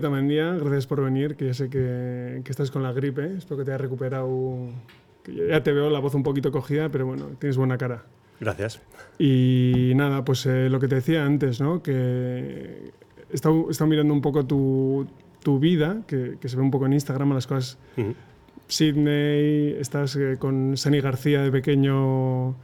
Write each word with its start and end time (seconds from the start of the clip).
Gracias 0.00 0.86
por 0.86 1.02
venir, 1.02 1.36
que 1.36 1.46
ya 1.46 1.54
sé 1.54 1.68
que, 1.68 2.42
que 2.44 2.50
estás 2.50 2.70
con 2.70 2.82
la 2.82 2.92
gripe, 2.92 3.36
espero 3.36 3.58
que 3.58 3.64
te 3.64 3.70
hayas 3.72 3.80
recuperado, 3.80 4.68
que 5.22 5.48
ya 5.48 5.62
te 5.62 5.72
veo 5.72 5.90
la 5.90 5.98
voz 5.98 6.14
un 6.14 6.22
poquito 6.22 6.50
cogida, 6.52 6.88
pero 6.88 7.06
bueno, 7.06 7.30
tienes 7.38 7.56
buena 7.56 7.78
cara. 7.78 8.04
Gracias. 8.40 8.80
Y 9.18 9.92
nada, 9.94 10.24
pues 10.24 10.46
eh, 10.46 10.68
lo 10.68 10.80
que 10.80 10.88
te 10.88 10.96
decía 10.96 11.24
antes, 11.24 11.60
¿no? 11.60 11.82
Que 11.82 12.92
he 13.30 13.34
estado, 13.34 13.66
he 13.68 13.70
estado 13.70 13.88
mirando 13.88 14.12
un 14.12 14.20
poco 14.20 14.44
tu, 14.44 15.06
tu 15.42 15.58
vida, 15.58 16.02
que, 16.06 16.36
que 16.40 16.48
se 16.48 16.56
ve 16.56 16.62
un 16.62 16.70
poco 16.70 16.86
en 16.86 16.94
Instagram, 16.94 17.32
las 17.34 17.46
cosas... 17.46 17.78
Ujú. 17.96 18.14
Sydney, 18.68 19.76
estás 19.78 20.16
eh, 20.16 20.36
con 20.38 20.78
Sani 20.78 21.00
García 21.00 21.42
de 21.42 21.52
pequeño, 21.52 22.54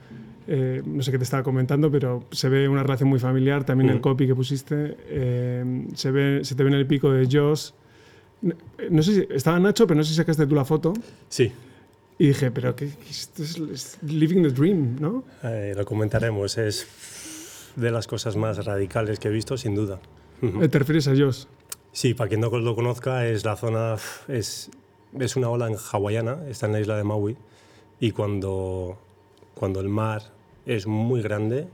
eh, 0.49 0.83
no 0.85 1.03
sé 1.03 1.11
qué 1.13 1.19
te 1.19 1.25
estaba 1.25 1.43
comentando, 1.43 1.91
pero 1.91 2.25
se 2.33 2.49
ve 2.49 2.69
una 2.69 2.83
relación 2.83 3.09
muy 3.09 3.19
familiar, 3.21 3.65
también 3.65 3.91
el 3.91 3.97
Ujú. 3.97 4.03
copy 4.03 4.27
que 4.27 4.35
pusiste, 4.35 4.97
eh, 5.09 5.87
se, 5.95 6.11
ve, 6.11 6.41
se 6.43 6.55
te 6.55 6.63
ve 6.65 6.71
en 6.71 6.75
el 6.77 6.87
pico 6.87 7.11
de 7.13 7.29
Joss. 7.31 7.75
No, 8.41 8.55
no 8.91 9.03
sé 9.03 9.15
si 9.15 9.27
estaba 9.35 9.59
Nacho, 9.61 9.87
pero 9.87 9.99
no 9.99 10.05
sé 10.05 10.11
si 10.11 10.17
sacaste 10.17 10.47
tú 10.47 10.55
la 10.55 10.65
foto. 10.65 10.93
Sí, 11.29 11.53
Y 12.19 12.29
dije, 12.29 12.51
pero 12.51 12.75
¿qué, 12.75 12.87
qué- 12.87 13.11
esto 13.11 13.43
es, 13.43 13.57
es 13.59 13.99
living 14.03 14.43
the 14.43 14.51
dream, 14.51 14.97
¿no? 15.01 15.23
eh, 15.45 15.75
lo 15.77 15.85
comentaremos. 15.85 16.57
Es 16.59 16.87
de 17.77 17.91
las 17.91 18.07
cosas 18.07 18.35
más 18.37 18.65
radicales 18.65 19.19
que 19.21 19.29
he 19.29 19.31
visto, 19.31 19.57
sin 19.57 19.75
duda. 19.75 20.01
Eh, 20.43 20.69
¿Te 20.69 20.79
refieres 20.79 21.07
a 21.09 21.17
Joss? 21.17 21.47
Sí, 21.93 22.15
para 22.15 22.29
quien 22.29 22.41
no 22.41 22.49
lo 22.51 22.75
conozca, 22.75 23.27
es 23.27 23.45
la 23.45 23.57
zona, 23.57 23.97
es, 24.29 24.71
es 25.19 25.37
una 25.37 25.49
ola 25.51 25.67
en 25.69 25.77
hawaiana, 25.77 26.39
está 26.49 26.67
en 26.67 26.73
la 26.73 26.81
isla 26.81 26.97
de 26.97 27.03
Maui, 27.05 27.37
y 27.99 28.11
cuando, 28.13 28.99
cuando 29.55 29.81
el 29.81 29.89
mar 29.89 30.23
es 30.69 30.87
muy 30.87 31.23
grande, 31.23 31.67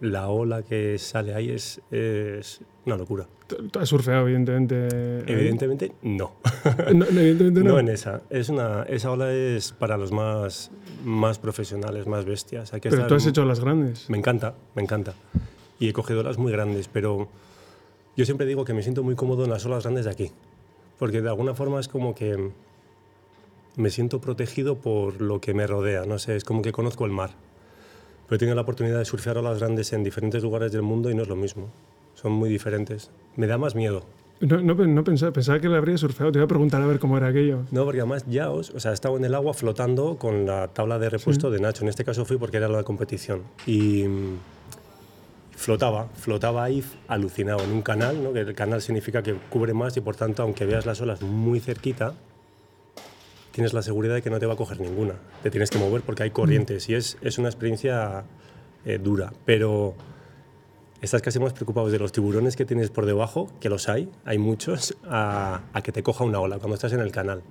la 0.00 0.28
ola 0.28 0.62
que 0.62 0.98
sale 0.98 1.32
ahí 1.34 1.50
es, 1.50 1.80
es 1.90 2.60
una 2.84 2.96
locura. 2.96 3.26
Tú- 3.46 3.78
Has 3.78 3.88
surfeado, 3.88 4.22
evidentemente. 4.26 4.88
Evidentemente, 5.32 5.92
no. 6.02 6.32
No, 6.92 7.06
no, 7.10 7.20
evidentemente 7.20 7.60
no. 7.62 7.72
No 7.72 7.78
en 7.78 7.88
esa. 7.88 8.22
Es 8.30 8.48
una, 8.48 8.82
esa 8.84 9.10
ola 9.12 9.32
es 9.32 9.72
para 9.72 9.96
los 9.96 10.10
más, 10.12 10.70
más 11.04 11.38
profesionales, 11.38 12.06
más 12.06 12.24
bestias. 12.24 12.72
Hay 12.74 12.80
que 12.80 12.88
pero 12.90 13.02
estar 13.02 13.08
tú 13.08 13.14
has 13.14 13.26
hecho 13.26 13.44
las 13.44 13.60
grandes. 13.60 14.10
Me 14.10 14.18
encanta, 14.18 14.54
me 14.74 14.82
encanta. 14.82 15.14
Y 15.78 15.88
he 15.88 15.92
cogido 15.92 16.20
olas 16.20 16.36
muy 16.38 16.50
grandes, 16.52 16.88
pero 16.88 17.28
yo 18.16 18.24
siempre 18.24 18.46
digo 18.46 18.64
que 18.64 18.74
me 18.74 18.82
siento 18.82 19.02
muy 19.02 19.14
cómodo 19.14 19.44
en 19.44 19.50
las 19.50 19.64
olas 19.66 19.84
grandes 19.84 20.04
de 20.06 20.10
aquí. 20.10 20.30
Porque 20.98 21.20
de 21.22 21.28
alguna 21.28 21.54
forma 21.54 21.78
es 21.80 21.88
como 21.88 22.14
que 22.14 22.50
me 23.76 23.90
siento 23.90 24.20
protegido 24.20 24.76
por 24.78 25.20
lo 25.20 25.40
que 25.40 25.54
me 25.54 25.66
rodea. 25.66 26.04
No 26.06 26.18
sé, 26.18 26.36
es 26.36 26.44
como 26.44 26.62
que 26.62 26.72
conozco 26.72 27.04
el 27.04 27.12
mar. 27.12 27.30
Pero 28.32 28.36
he 28.36 28.38
tenido 28.38 28.54
la 28.54 28.62
oportunidad 28.62 28.98
de 28.98 29.04
surfear 29.04 29.36
olas 29.36 29.58
grandes 29.58 29.92
en 29.92 30.02
diferentes 30.02 30.42
lugares 30.42 30.72
del 30.72 30.80
mundo 30.80 31.10
y 31.10 31.14
no 31.14 31.20
es 31.20 31.28
lo 31.28 31.36
mismo. 31.36 31.68
Son 32.14 32.32
muy 32.32 32.48
diferentes. 32.48 33.10
Me 33.36 33.46
da 33.46 33.58
más 33.58 33.74
miedo. 33.74 34.06
No, 34.40 34.62
no, 34.62 34.72
no 34.74 35.04
pensaba, 35.04 35.34
pensaba 35.34 35.60
que 35.60 35.68
le 35.68 35.76
habría 35.76 35.98
surfeado. 35.98 36.32
Te 36.32 36.38
iba 36.38 36.46
a 36.46 36.48
preguntar 36.48 36.80
a 36.80 36.86
ver 36.86 36.98
cómo 36.98 37.18
era 37.18 37.26
aquello. 37.26 37.64
No, 37.70 37.84
porque 37.84 38.00
además 38.00 38.24
ya 38.26 38.50
os, 38.50 38.70
o 38.70 38.80
sea, 38.80 38.94
estaba 38.94 39.18
en 39.18 39.26
el 39.26 39.34
agua 39.34 39.52
flotando 39.52 40.16
con 40.16 40.46
la 40.46 40.68
tabla 40.68 40.98
de 40.98 41.10
repuesto 41.10 41.50
de 41.50 41.60
Nacho. 41.60 41.84
En 41.84 41.90
este 41.90 42.06
caso 42.06 42.24
fui 42.24 42.38
porque 42.38 42.56
era 42.56 42.68
la 42.68 42.84
competición. 42.84 43.42
Y 43.66 44.04
mm, 44.04 44.38
flotaba, 45.54 46.08
flotaba 46.14 46.64
ahí 46.64 46.82
alucinado 47.08 47.62
en 47.62 47.70
un 47.70 47.82
canal, 47.82 48.24
¿no? 48.24 48.32
que 48.32 48.40
el 48.40 48.54
canal 48.54 48.80
significa 48.80 49.22
que 49.22 49.34
cubre 49.50 49.74
más 49.74 49.94
y 49.98 50.00
por 50.00 50.16
tanto, 50.16 50.42
aunque 50.42 50.64
veas 50.64 50.86
las 50.86 51.02
olas 51.02 51.20
muy 51.20 51.60
cerquita, 51.60 52.14
tienes 53.52 53.72
la 53.74 53.82
seguridad 53.82 54.14
de 54.14 54.22
que 54.22 54.30
no 54.30 54.40
te 54.40 54.46
va 54.46 54.54
a 54.54 54.56
coger 54.56 54.80
ninguna. 54.80 55.14
Te 55.42 55.50
tienes 55.50 55.70
que 55.70 55.78
mover 55.78 56.02
porque 56.02 56.24
hay 56.24 56.30
corrientes 56.30 56.88
y 56.88 56.94
es, 56.94 57.18
es 57.20 57.38
una 57.38 57.48
experiencia 57.48 58.24
eh, 58.84 58.98
dura. 58.98 59.32
Pero 59.44 59.94
estás 61.00 61.22
casi 61.22 61.38
más 61.38 61.52
preocupado 61.52 61.90
de 61.90 61.98
los 61.98 62.12
tiburones 62.12 62.56
que 62.56 62.64
tienes 62.64 62.90
por 62.90 63.06
debajo, 63.06 63.48
que 63.60 63.68
los 63.68 63.88
hay, 63.88 64.08
hay 64.24 64.38
muchos, 64.38 64.96
a, 65.04 65.62
a 65.72 65.82
que 65.82 65.92
te 65.92 66.02
coja 66.02 66.24
una 66.24 66.40
ola 66.40 66.58
cuando 66.58 66.74
estás 66.74 66.92
en 66.92 67.00
el 67.00 67.12
canal. 67.12 67.42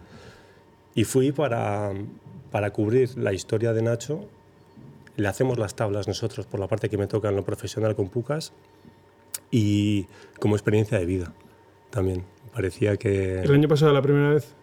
Y 0.96 1.06
fui 1.06 1.32
para, 1.32 1.94
para 2.52 2.72
cubrir 2.72 3.18
la 3.18 3.32
historia 3.32 3.72
de 3.72 3.82
Nacho. 3.82 4.26
Le 5.16 5.28
hacemos 5.28 5.58
las 5.60 5.76
tablas 5.76 6.08
nosotros 6.08 6.46
por 6.48 6.60
la 6.60 6.68
parte 6.68 6.90
que 6.90 6.98
me 6.98 7.08
toca 7.08 7.30
en 7.30 7.36
lo 7.36 7.44
profesional 7.44 7.96
con 7.96 8.10
Pucas 8.10 8.54
y 9.52 10.08
como 10.40 10.56
experiencia 10.56 10.98
de 10.98 11.06
vida 11.06 11.34
también. 11.90 12.24
Parecía 12.54 12.92
El 12.92 12.98
que 12.98 13.42
año 13.48 13.68
pasado, 13.68 13.94
la 13.94 14.02
primera 14.02 14.30
vez. 14.30 14.56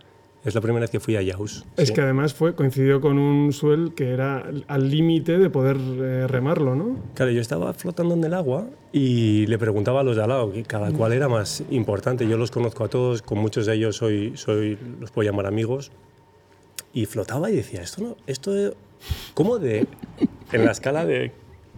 Es 0.45 0.55
la 0.55 0.61
primera 0.61 0.83
vez 0.83 0.91
que 0.91 1.01
fui 1.01 1.17
a 1.17 1.23
Yaus. 1.23 1.65
Es 1.77 1.89
sí. 1.89 1.95
que 1.95 2.01
además 2.01 2.33
fue, 2.33 2.55
coincidió 2.55 3.01
con 3.01 3.19
un 3.19 3.53
suel 3.53 3.93
que 3.95 4.11
era 4.11 4.45
al- 4.69 4.91
límite 4.91 5.37
de 5.39 5.51
poder 5.51 5.77
eh, 5.79 6.27
remarlo, 6.29 6.75
¿no? 6.75 6.97
Claro, 7.15 7.33
yo 7.33 7.41
estaba 7.41 7.73
flotando 7.75 8.15
en 8.15 8.25
el 8.25 8.33
agua 8.35 8.67
y 8.93 9.47
le 9.47 9.59
preguntaba 9.59 10.01
a 10.01 10.03
los 10.05 10.17
de 10.17 10.23
al 10.23 10.29
lado 10.31 10.53
que 10.53 10.63
cada 10.63 10.91
cual 10.93 11.13
era 11.13 11.29
más 11.29 11.63
importante. 11.71 12.27
Yo 12.29 12.39
los 12.39 12.51
conozco 12.51 12.85
a 12.85 12.89
todos, 12.89 13.21
con 13.23 13.39
muchos 13.39 13.67
de 13.67 13.75
ellos 13.75 13.97
soy, 13.97 14.33
soy, 14.37 14.79
los 15.01 15.11
puedo 15.11 15.29
llamar 15.31 15.47
amigos. 15.47 15.91
Y 16.95 17.05
flotaba 17.07 17.51
y 17.51 17.57
decía, 17.57 17.83
esto 17.83 18.03
no, 18.03 18.17
esto, 18.27 18.57
es- 18.57 18.73
¿cómo 19.35 19.59
de, 19.59 19.87
en 20.53 20.65
la 20.65 20.71
escala 20.73 21.05
de 21.05 21.33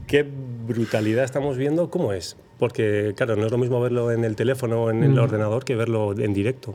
qué 0.06 0.24
brutalidad 0.66 1.24
estamos 1.24 1.56
viendo, 1.56 1.90
cómo 1.90 2.12
es? 2.12 2.36
Porque, 2.58 3.14
claro, 3.16 3.36
no 3.36 3.46
es 3.46 3.52
lo 3.52 3.56
mismo 3.58 3.80
verlo 3.80 4.12
en 4.12 4.22
el 4.22 4.36
teléfono 4.36 4.84
o 4.84 4.90
en 4.90 5.02
el 5.02 5.12
Mm. 5.12 5.18
ordenador 5.18 5.64
que 5.64 5.74
verlo 5.76 6.12
en 6.16 6.34
directo. 6.34 6.74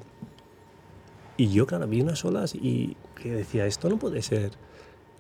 Y 1.38 1.50
yo, 1.50 1.66
claro, 1.66 1.88
vi 1.88 2.02
unas 2.02 2.24
olas 2.24 2.56
y 2.56 2.96
que 3.22 3.32
decía, 3.32 3.66
esto 3.66 3.90
no 3.90 3.98
puede 3.98 4.22
ser 4.22 4.52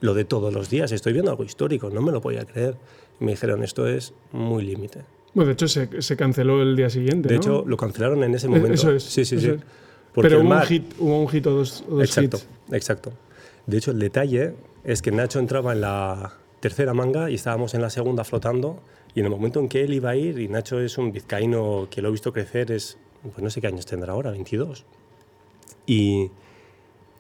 lo 0.01 0.13
de 0.13 0.25
todos 0.25 0.53
los 0.53 0.69
días, 0.69 0.91
estoy 0.91 1.13
viendo 1.13 1.31
algo 1.31 1.43
histórico, 1.43 1.89
no 1.89 2.01
me 2.01 2.11
lo 2.11 2.21
podía 2.21 2.45
creer. 2.45 2.75
Y 3.19 3.25
me 3.25 3.31
dijeron, 3.31 3.63
esto 3.63 3.87
es 3.87 4.13
muy 4.31 4.63
límite. 4.63 5.01
Bueno, 5.33 5.47
de 5.47 5.53
hecho, 5.53 5.67
se, 5.67 6.01
se 6.01 6.15
canceló 6.15 6.61
el 6.61 6.75
día 6.75 6.89
siguiente. 6.89 7.27
De 7.27 7.35
¿no? 7.35 7.41
hecho, 7.41 7.63
lo 7.65 7.77
cancelaron 7.77 8.23
en 8.23 8.35
ese 8.35 8.47
momento. 8.47 8.73
Eso 8.73 8.91
es. 8.91 9.03
Sí, 9.03 9.25
sí, 9.25 9.39
sí. 9.39 9.49
es. 9.49 9.61
Pero 10.13 10.39
un, 10.39 10.61
hit, 10.61 10.93
hubo 10.97 11.21
un 11.21 11.27
hit 11.27 11.45
o 11.47 11.51
dos, 11.51 11.83
o 11.89 11.95
dos 11.95 12.03
Exacto, 12.05 12.37
hits. 12.37 12.73
exacto. 12.73 13.11
De 13.65 13.77
hecho, 13.77 13.91
el 13.91 13.99
detalle 13.99 14.53
es 14.85 15.01
que 15.01 15.11
Nacho 15.11 15.39
entraba 15.39 15.73
en 15.73 15.81
la 15.81 16.33
tercera 16.61 16.93
manga 16.93 17.29
y 17.29 17.35
estábamos 17.35 17.73
en 17.73 17.81
la 17.81 17.89
segunda 17.89 18.23
flotando. 18.23 18.79
Y 19.13 19.19
en 19.19 19.25
el 19.25 19.31
momento 19.31 19.59
en 19.59 19.67
que 19.67 19.83
él 19.83 19.93
iba 19.93 20.11
a 20.11 20.15
ir, 20.15 20.39
y 20.39 20.47
Nacho 20.47 20.79
es 20.79 20.97
un 20.97 21.11
vizcaíno 21.11 21.87
que 21.89 22.01
lo 22.01 22.09
he 22.09 22.11
visto 22.11 22.31
crecer, 22.31 22.71
es, 22.71 22.97
pues 23.21 23.39
no 23.39 23.49
sé 23.49 23.59
qué 23.59 23.67
años 23.67 23.85
tendrá 23.85 24.13
ahora, 24.13 24.31
22. 24.31 24.85
Y, 25.85 26.31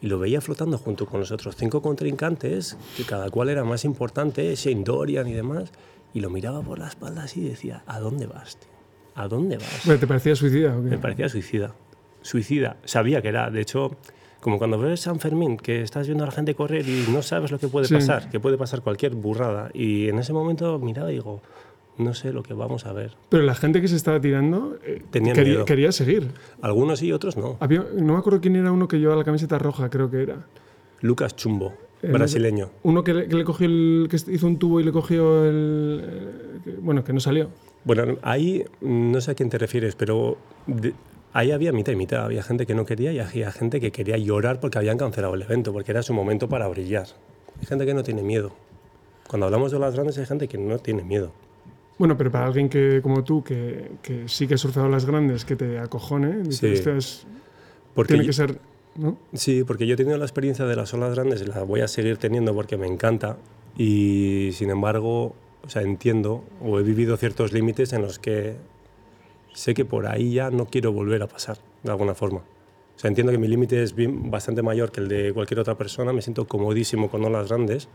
y 0.01 0.07
lo 0.07 0.19
veía 0.19 0.41
flotando 0.41 0.77
junto 0.77 1.05
con 1.05 1.19
los 1.19 1.31
otros 1.31 1.55
cinco 1.55 1.81
contrincantes, 1.81 2.77
que 2.97 3.03
cada 3.03 3.29
cual 3.29 3.49
era 3.49 3.63
más 3.63 3.85
importante, 3.85 4.53
Shane 4.55 4.83
Dorian 4.83 5.27
y 5.27 5.33
demás. 5.33 5.71
Y 6.13 6.21
lo 6.21 6.29
miraba 6.29 6.61
por 6.61 6.79
la 6.79 6.87
espalda 6.87 7.23
así 7.23 7.41
y 7.41 7.49
decía, 7.49 7.83
¿a 7.87 7.99
dónde 7.99 8.25
vas, 8.25 8.57
tío? 8.57 8.69
¿A 9.15 9.27
dónde 9.27 9.57
vas? 9.57 9.81
Bueno, 9.85 9.99
¿Te 9.99 10.07
parecía 10.07 10.35
suicida 10.35 10.77
o 10.77 10.83
qué? 10.83 10.89
Me 10.91 10.97
parecía 10.97 11.27
suicida. 11.29 11.73
Suicida. 12.21 12.77
Sabía 12.85 13.21
que 13.21 13.27
era. 13.29 13.49
De 13.49 13.61
hecho, 13.61 13.91
como 14.39 14.57
cuando 14.57 14.77
ves 14.77 15.01
San 15.01 15.19
Fermín, 15.19 15.57
que 15.57 15.81
estás 15.81 16.07
viendo 16.07 16.23
a 16.23 16.27
la 16.27 16.31
gente 16.33 16.55
correr 16.55 16.87
y 16.87 17.05
no 17.11 17.21
sabes 17.21 17.51
lo 17.51 17.59
que 17.59 17.67
puede 17.67 17.87
Sí. 17.87 17.93
pasar, 17.95 18.29
que 18.29 18.39
puede 18.39 18.57
pasar 18.57 18.81
cualquier 18.81 19.13
burrada. 19.15 19.69
Y 19.73 20.07
en 20.09 20.19
ese 20.19 20.33
momento 20.33 20.79
miraba 20.79 21.11
y 21.11 21.15
digo, 21.15 21.41
no 21.97 22.13
sé 22.13 22.33
lo 22.33 22.43
que 22.43 22.53
vamos 22.53 22.85
a 22.85 22.93
ver. 22.93 23.11
Pero 23.29 23.43
la 23.43 23.55
gente 23.55 23.81
que 23.81 23.87
se 23.87 23.95
estaba 23.95 24.19
tirando 24.19 24.77
eh, 24.83 25.01
Tenía 25.11 25.33
quería, 25.33 25.53
miedo. 25.53 25.65
quería 25.65 25.91
seguir. 25.91 26.29
Algunos 26.61 26.99
sí, 26.99 27.11
otros 27.11 27.37
no. 27.37 27.57
Había, 27.59 27.85
no 27.95 28.13
me 28.13 28.19
acuerdo 28.19 28.41
quién 28.41 28.55
era 28.55 28.71
uno 28.71 28.87
que 28.87 28.97
llevaba 28.99 29.17
la 29.19 29.23
camiseta 29.25 29.57
roja, 29.59 29.89
creo 29.89 30.09
que 30.11 30.21
era. 30.23 30.45
Lucas 31.01 31.35
Chumbo, 31.35 31.73
Eh, 32.01 32.11
brasileño. 32.11 32.69
Uno 32.83 33.03
que 33.03 33.13
le, 33.13 33.27
que 33.27 33.35
le 33.35 33.43
cogió 33.43 33.67
el, 33.67 34.07
que 34.09 34.17
hizo 34.31 34.47
un 34.47 34.57
tubo 34.59 34.79
y 34.79 34.83
le 34.83 34.91
cogió 34.91 35.45
el, 35.45 36.01
eh, 36.03 36.59
que- 36.65 36.71
bueno, 36.81 37.03
que 37.03 37.13
no 37.13 37.19
salió. 37.19 37.49
Bueno, 37.83 38.17
ahí 38.23 38.63
no 38.81 39.21
sé 39.21 39.31
a 39.31 39.35
quién 39.35 39.49
te 39.49 39.57
refieres, 39.57 39.95
pero 39.95 40.37
de- 40.67 40.93
ahí 41.33 41.51
había 41.51 41.71
mitad 41.71 41.93
y 41.93 41.95
mitad. 41.95 42.25
Había 42.25 42.43
gente 42.43 42.65
que 42.65 42.73
no 42.75 42.85
quería 42.85 43.11
y 43.13 43.19
había 43.19 43.51
gente 43.51 43.79
que 43.79 43.91
quería 43.91 44.17
llorar 44.17 44.59
porque 44.59 44.77
habían 44.79 44.97
cancelado 44.97 45.35
el 45.35 45.41
evento, 45.43 45.71
porque 45.71 45.91
era 45.91 46.01
su 46.03 46.13
momento 46.13 46.49
para 46.49 46.67
brillar. 46.67 47.07
Hay 47.59 47.65
gente 47.67 47.85
que 47.85 47.93
no 47.93 48.03
tiene 48.03 48.21
miedo. 48.23 48.51
Cuando 49.27 49.45
hablamos 49.45 49.71
de 49.71 49.79
las 49.79 49.93
grandes 49.95 50.17
hay 50.17 50.25
gente 50.25 50.47
que 50.47 50.57
no 50.57 50.77
tiene 50.79 51.03
miedo. 51.03 51.31
Bueno, 51.97 52.17
pero 52.17 52.29
para 52.31 52.45
alguien 52.47 52.67
que 52.67 53.01
como 53.01 53.23
tú, 53.23 53.43
que, 53.43 53.91
que 54.01 54.27
sí 54.27 54.47
que 54.47 54.55
ha 54.55 54.57
surfeado 54.57 54.89
las 54.89 55.05
grandes, 55.05 55.45
que 55.45 55.55
te 55.55 55.79
acojone, 55.79 56.39
dices, 56.43 56.57
Sí. 56.59 56.67
"Esto 56.67 56.91
es- 56.95 57.25
Porque 57.93 58.13
tiene 58.13 58.23
yo- 58.25 58.29
que 58.29 58.33
ser... 58.33 58.59
¿no? 58.95 59.17
Sí, 59.33 59.63
porque 59.65 59.85
yo 59.87 59.93
he 59.93 59.97
tenido 59.97 60.17
la 60.17 60.25
experiencia 60.25 60.65
de 60.65 60.75
las 60.75 60.93
olas 60.93 61.13
grandes 61.15 61.41
y 61.41 61.45
la 61.45 61.63
voy 61.63 61.81
a 61.81 61.87
seguir 61.87 62.17
teniendo 62.17 62.53
porque 62.53 62.77
me 62.77 62.87
encanta 62.87 63.37
y 63.77 64.51
sin 64.53 64.69
embargo, 64.69 65.35
o 65.65 65.69
sea, 65.69 65.81
entiendo 65.81 66.43
o 66.61 66.79
he 66.79 66.83
vivido 66.83 67.15
ciertos 67.17 67.51
límites 67.53 67.91
en 67.93 68.01
los 68.01 68.19
que 68.19 68.55
sé 69.53 69.73
que 69.73 69.83
por 69.85 70.07
ahí 70.07 70.33
ya 70.33 70.49
no 70.49 70.65
quiero 70.65 70.91
volver 70.93 71.23
a 71.23 71.27
pasar 71.27 71.57
de 71.83 71.91
alguna 71.91 72.13
forma. 72.15 72.39
O 72.39 72.99
sea, 72.99 73.09
entiendo 73.09 73.31
que 73.33 73.37
mi 73.37 73.47
límite 73.49 73.83
es 73.83 73.93
bien- 73.95 74.29
bastante 74.31 74.61
mayor 74.61 74.91
que 74.91 75.01
el 75.01 75.07
de 75.09 75.33
cualquier 75.33 75.59
otra 75.59 75.75
persona, 75.77 76.13
me 76.13 76.21
siento 76.21 76.45
comodísimo 76.47 77.09
con 77.09 77.23
olas 77.25 77.47
grandes, 77.49 77.89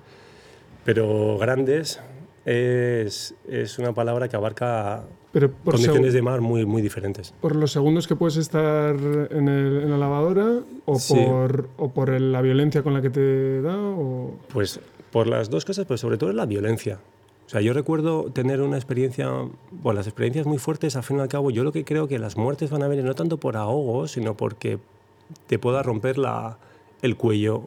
pero 0.84 1.38
grandes 1.38 2.00
es, 2.44 3.34
es 3.48 3.78
una 3.78 3.92
palabra 3.92 4.28
que 4.28 4.36
abarca 4.36 5.04
Pero 5.32 5.50
condiciones 5.64 6.12
de 6.12 6.22
mar 6.22 6.40
muy, 6.40 6.64
muy 6.66 6.82
diferentes. 6.82 7.32
por 7.40 7.54
los 7.54 7.72
segundos 7.72 8.06
que 8.06 8.16
puedes 8.16 8.36
estar 8.36 8.94
en, 8.96 9.48
el- 9.48 9.82
en 9.82 9.90
la 9.90 9.98
lavadora 9.98 10.60
o 10.86 10.98
Sí. 10.98 11.14
por, 11.14 11.68
o 11.76 11.90
por 11.90 12.10
el- 12.10 12.32
la 12.32 12.40
violencia 12.42 12.82
con 12.82 12.94
la 12.94 13.02
que 13.02 13.10
te 13.10 13.60
da 13.62 13.76
o... 13.78 14.34
Pues 14.52 14.80
por 15.12 15.26
las 15.26 15.50
dos 15.50 15.64
cosas, 15.64 15.86
pero 15.86 15.98
sobre 15.98 16.16
todo 16.18 16.30
es 16.30 16.36
la 16.36 16.46
violencia. 16.46 16.98
O 17.46 17.50
sea, 17.50 17.60
yo 17.60 17.72
recuerdo 17.72 18.30
tener 18.32 18.60
una 18.62 18.76
experiencia, 18.76 19.28
bueno, 19.72 19.98
las 19.98 20.06
experiencias 20.06 20.46
muy 20.46 20.58
fuertes, 20.58 20.94
al 20.94 21.02
fin 21.02 21.16
y 21.18 21.20
al 21.20 21.26
cabo, 21.28 21.50
yo 21.50 21.64
lo 21.64 21.72
que 21.72 21.84
creo 21.84 22.06
que 22.06 22.18
las 22.20 22.36
muertes 22.36 22.70
van 22.70 22.84
a 22.84 22.88
venir 22.88 23.04
no 23.04 23.14
tanto 23.14 23.38
por 23.38 23.56
ahogo, 23.56 24.06
sino 24.06 24.36
porque 24.36 24.78
te 25.48 25.58
pueda 25.58 25.82
romper 25.82 26.16
la, 26.16 26.58
el 27.02 27.16
cuello, 27.16 27.64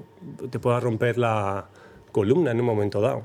te 0.49 0.57
pueda 0.59 0.79
romper 0.79 1.17
la 1.17 1.65
columna 2.13 2.51
en 2.51 2.61
un 2.61 2.65
momento 2.65 3.01
dado. 3.01 3.23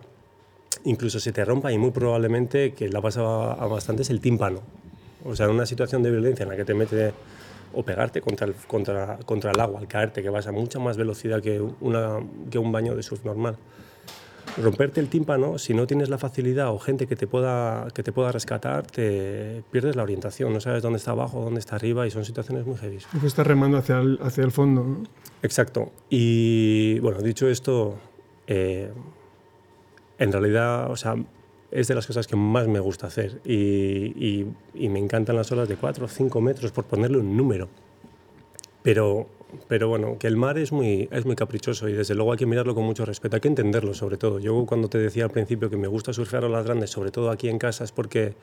Incluso 0.88 1.20
se 1.20 1.32
te 1.32 1.44
rompa 1.44 1.70
y 1.70 1.76
muy 1.76 1.90
probablemente, 1.90 2.72
que 2.72 2.88
la 2.88 3.02
pasa 3.02 3.20
a 3.52 3.66
bastante, 3.66 4.02
es 4.02 4.10
el 4.10 4.20
tímpano. 4.20 4.62
O 5.22 5.36
sea, 5.36 5.44
en 5.44 5.52
una 5.52 5.66
situación 5.66 6.02
de 6.02 6.10
violencia 6.10 6.44
en 6.44 6.48
la 6.48 6.56
que 6.56 6.64
te 6.64 6.72
mete 6.72 7.12
o 7.74 7.82
pegarte 7.82 8.22
contra 8.22 8.46
el, 8.46 8.54
contra, 8.54 9.18
contra 9.26 9.50
el 9.50 9.60
agua 9.60 9.80
al 9.80 9.86
caerte, 9.86 10.22
que 10.22 10.30
vas 10.30 10.46
a 10.46 10.52
mucha 10.52 10.78
más 10.78 10.96
velocidad 10.96 11.42
que, 11.42 11.60
una, 11.60 12.20
que 12.50 12.58
un 12.58 12.72
baño 12.72 12.96
de 12.96 13.02
surf 13.02 13.22
normal. 13.22 13.58
Romperte 14.56 14.98
el 15.00 15.08
tímpano, 15.08 15.58
si 15.58 15.74
no 15.74 15.86
tienes 15.86 16.08
la 16.08 16.16
facilidad 16.16 16.72
o 16.72 16.78
gente 16.78 17.06
que 17.06 17.16
te 17.16 17.26
pueda, 17.26 17.88
que 17.92 18.02
te 18.02 18.10
pueda 18.10 18.32
rescatar, 18.32 18.86
te 18.86 19.62
pierdes 19.70 19.94
la 19.94 20.04
orientación, 20.04 20.54
no 20.54 20.60
sabes 20.60 20.82
dónde 20.82 20.96
está 20.96 21.10
abajo, 21.10 21.44
dónde 21.44 21.60
está 21.60 21.76
arriba 21.76 22.06
y 22.06 22.10
son 22.10 22.24
situaciones 22.24 22.64
muy 22.64 22.78
heavy. 22.78 22.98
Y 23.22 23.26
estás 23.26 23.46
remando 23.46 23.76
hacia 23.76 23.98
el, 23.98 24.18
hacia 24.22 24.42
el 24.42 24.52
fondo. 24.52 24.82
¿no? 24.82 25.02
Exacto. 25.42 25.92
Y 26.08 26.98
bueno, 27.00 27.20
dicho 27.20 27.46
esto, 27.46 27.96
eh, 28.46 28.90
en 30.18 30.32
realidad, 30.32 30.90
o 30.90 30.96
sea, 30.96 31.16
es 31.70 31.88
de 31.88 31.94
las 31.94 32.06
cosas 32.06 32.26
que 32.26 32.36
más 32.36 32.66
me 32.66 32.80
gusta 32.80 33.06
hacer 33.06 33.40
y, 33.44 34.46
me 34.74 34.98
encantan 34.98 35.36
las 35.36 35.50
olas 35.52 35.68
de 35.68 35.76
4 35.76 36.04
o 36.04 36.08
5 36.08 36.40
metros, 36.40 36.72
por 36.72 36.84
ponerle 36.84 37.18
un 37.18 37.36
número. 37.36 37.68
Pero, 38.82 39.26
pero 39.66 39.88
bueno, 39.88 40.18
que 40.18 40.26
el 40.26 40.36
mar 40.36 40.56
es 40.58 40.72
muy, 40.72 41.08
es 41.10 41.26
muy 41.26 41.36
caprichoso 41.36 41.88
y 41.88 41.92
desde 41.92 42.14
luego 42.14 42.32
hay 42.32 42.38
que 42.38 42.46
mirarlo 42.46 42.74
con 42.74 42.84
mucho 42.84 43.04
respeto, 43.04 43.36
hay 43.36 43.40
que 43.40 43.48
entenderlo 43.48 43.92
sobre 43.94 44.16
todo. 44.16 44.38
Yo 44.38 44.64
cuando 44.66 44.88
te 44.88 44.98
decía 44.98 45.24
al 45.24 45.30
principio 45.30 45.68
que 45.68 45.76
me 45.76 45.88
gusta 45.88 46.12
surfear 46.12 46.44
olas 46.44 46.64
grandes, 46.64 46.90
sobre 46.90 47.10
todo 47.10 47.30
aquí 47.30 47.48
en 47.48 47.58
casa, 47.58 47.84
es 47.84 47.92
porque 47.92 48.34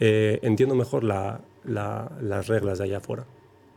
eh, 0.00 0.38
entiendo 0.42 0.74
mejor 0.74 1.04
las 1.04 2.46
reglas 2.48 2.78
de 2.78 2.84
allá 2.84 2.98
afuera. 2.98 3.24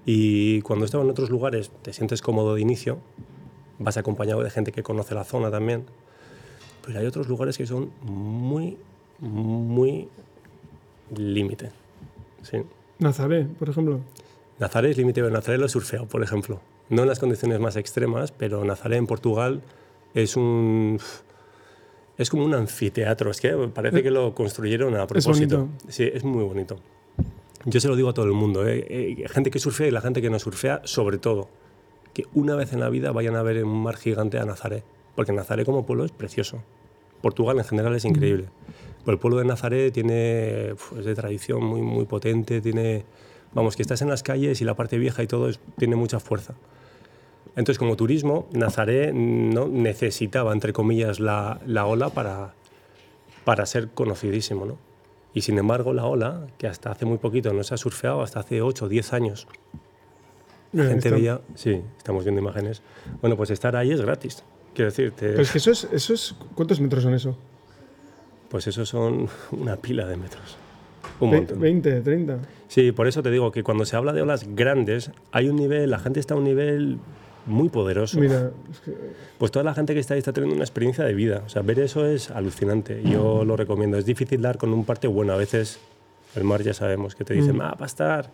Y 0.05 0.61
cuando 0.61 0.83
estaba 0.83 1.03
en 1.03 1.09
otros 1.09 1.29
lugares 1.29 1.71
te 1.81 1.93
sientes 1.93 2.21
cómodo 2.21 2.55
de 2.55 2.61
inicio, 2.61 2.99
vas 3.79 3.97
acompañado 3.97 4.43
de 4.43 4.49
gente 4.49 4.71
que 4.71 4.83
conoce 4.83 5.15
la 5.15 5.23
zona 5.23 5.49
también, 5.49 5.85
pero 6.85 6.99
hay 6.99 7.05
otros 7.05 7.27
lugares 7.27 7.57
que 7.57 7.65
son 7.65 7.91
muy, 8.01 8.77
muy 9.19 10.07
límite. 11.15 11.71
Sí. 12.41 12.57
Nazaré, 12.99 13.45
por 13.45 13.69
ejemplo. 13.69 14.01
Nazaré 14.59 14.91
es 14.91 14.97
límite, 14.97 15.21
pero 15.21 15.33
Nazaré 15.33 15.57
lo 15.57 15.65
he 15.65 15.69
surfeado, 15.69 16.07
por 16.07 16.23
ejemplo. 16.23 16.61
No 16.89 17.03
en 17.03 17.07
las 17.07 17.19
condiciones 17.19 17.59
más 17.59 17.75
extremas, 17.75 18.31
pero 18.31 18.63
Nazaré 18.65 18.97
en 18.97 19.07
Portugal 19.07 19.61
es 20.13 20.35
un... 20.35 20.99
Es 22.17 22.29
como 22.29 22.45
un 22.45 22.53
anfiteatro, 22.53 23.31
es 23.31 23.41
que 23.41 23.49
parece 23.73 24.03
que 24.03 24.11
lo 24.11 24.35
construyeron 24.35 24.95
a 24.95 25.07
propósito. 25.07 25.55
Es 25.55 25.61
bonito. 25.61 25.69
Sí, 25.87 26.03
es 26.13 26.23
muy 26.23 26.43
bonito. 26.43 26.77
Yo 27.65 27.79
se 27.79 27.87
lo 27.87 27.95
digo 27.95 28.09
a 28.09 28.13
todo 28.13 28.25
el 28.25 28.33
mundo, 28.33 28.67
¿eh? 28.67 28.85
eh 28.87 29.25
gente 29.29 29.49
que 29.49 29.57
surfea 29.57 29.87
y 29.87 29.91
la 29.91 30.01
gente 30.01 30.21
que 30.21 30.29
no 30.29 30.37
surfea, 30.37 30.81
sobre 30.83 31.17
todo, 31.17 31.49
que 32.13 32.25
una 32.35 32.55
vez 32.55 32.71
en 32.71 32.81
la 32.81 32.89
vida 32.89 33.11
vayan 33.11 33.35
a 33.35 33.41
ver 33.41 33.63
un 33.63 33.81
mar 33.81 33.95
gigante 33.95 34.37
a 34.37 34.45
Nazaré 34.45 34.83
porque 35.15 35.31
Nazaret 35.31 35.65
como 35.65 35.85
pueblo 35.85 36.05
es 36.05 36.11
precioso. 36.11 36.61
Portugal 37.21 37.57
en 37.57 37.63
general 37.63 37.95
es 37.95 38.05
increíble. 38.05 38.45
Pero 39.05 39.13
el 39.13 39.19
pueblo 39.19 39.39
de 39.39 39.45
Nazaret 39.45 39.93
tiene, 39.93 40.71
es 40.71 41.05
de 41.05 41.15
tradición 41.15 41.63
muy, 41.63 41.81
muy 41.81 42.05
potente, 42.05 42.61
tiene, 42.61 43.05
vamos, 43.53 43.75
que 43.75 43.81
estás 43.81 44.01
en 44.01 44.09
las 44.09 44.23
calles 44.23 44.61
y 44.61 44.65
la 44.65 44.75
parte 44.75 44.97
vieja 44.97 45.23
y 45.23 45.27
todo 45.27 45.49
tiene 45.77 45.95
mucha 45.95 46.19
fuerza. 46.19 46.53
Entonces, 47.55 47.77
como 47.77 47.95
turismo, 47.95 48.47
Nazaret 48.51 49.13
no 49.13 49.67
necesitaba, 49.67 50.53
entre 50.53 50.73
comillas, 50.73 51.19
la, 51.19 51.59
la 51.65 51.85
ola 51.85 52.09
para, 52.09 52.53
para 53.43 53.65
ser 53.65 53.89
conocidísimo, 53.89 54.65
¿no? 54.65 54.77
Y 55.33 55.41
sin 55.41 55.57
embargo, 55.57 55.93
la 55.93 56.05
ola, 56.05 56.47
que 56.57 56.67
hasta 56.67 56.91
hace 56.91 57.05
muy 57.05 57.17
poquito 57.17 57.53
no 57.53 57.63
se 57.63 57.73
ha 57.73 57.77
surfeado, 57.77 58.21
hasta 58.21 58.39
hace 58.39 58.61
8 58.61 58.85
o 58.85 58.89
10 58.89 59.13
años, 59.13 59.47
la 60.71 60.85
gente 60.85 61.11
veía, 61.11 61.41
sí, 61.53 61.81
estamos 61.97 62.23
viendo 62.23 62.41
imágenes, 62.41 62.81
bueno, 63.21 63.37
pues 63.37 63.51
estar 63.51 63.75
ahí 63.75 63.91
es 63.91 64.01
gratis. 64.01 64.43
Quiero 64.73 64.89
decirte. 64.89 65.29
Pero 65.29 65.41
es 65.41 65.51
que 65.51 65.57
eso 65.57 65.71
es, 65.71 65.87
eso 65.91 66.13
es. 66.13 66.35
¿Cuántos 66.55 66.79
metros 66.79 67.03
son 67.03 67.13
eso? 67.13 67.37
Pues 68.49 68.67
eso 68.67 68.85
son 68.85 69.27
una 69.51 69.75
pila 69.75 70.05
de 70.05 70.17
metros. 70.17 70.57
Un 71.19 71.31
montón. 71.31 71.59
20, 71.59 72.01
30. 72.01 72.39
Sí, 72.67 72.91
por 72.91 73.07
eso 73.07 73.21
te 73.21 73.29
digo 73.29 73.51
que 73.51 73.63
cuando 73.63 73.85
se 73.85 73.95
habla 73.95 74.13
de 74.13 74.21
olas 74.21 74.47
grandes, 74.55 75.11
hay 75.31 75.47
un 75.47 75.55
nivel, 75.55 75.89
la 75.89 75.99
gente 75.99 76.19
está 76.19 76.33
a 76.33 76.37
un 76.37 76.43
nivel 76.43 76.97
muy 77.45 77.69
poderoso. 77.69 78.19
Mira, 78.19 78.51
pues 79.37 79.51
toda 79.51 79.63
la 79.63 79.73
gente 79.73 79.93
que 79.93 79.99
está 79.99 80.15
ahí 80.15 80.17
está 80.17 80.33
teniendo 80.33 80.55
una 80.55 80.63
experiencia 80.63 81.03
de 81.03 81.13
vida. 81.13 81.43
O 81.45 81.49
sea, 81.49 81.61
ver 81.61 81.79
eso 81.79 82.05
es 82.05 82.31
alucinante. 82.31 83.01
Yo 83.03 83.43
lo 83.45 83.57
recomiendo. 83.57 83.97
Es 83.97 84.05
difícil 84.05 84.41
dar 84.41 84.57
con 84.57 84.73
un 84.73 84.85
parte 84.85 85.07
bueno. 85.07 85.33
A 85.33 85.37
veces 85.37 85.79
el 86.35 86.43
mar 86.43 86.63
ya 86.63 86.73
sabemos 86.73 87.15
que 87.15 87.23
te 87.23 87.33
dicen, 87.33 87.57
mm. 87.57 87.61
ah, 87.61 87.75
va 87.79 87.83
a 87.83 87.85
estar 87.85 88.31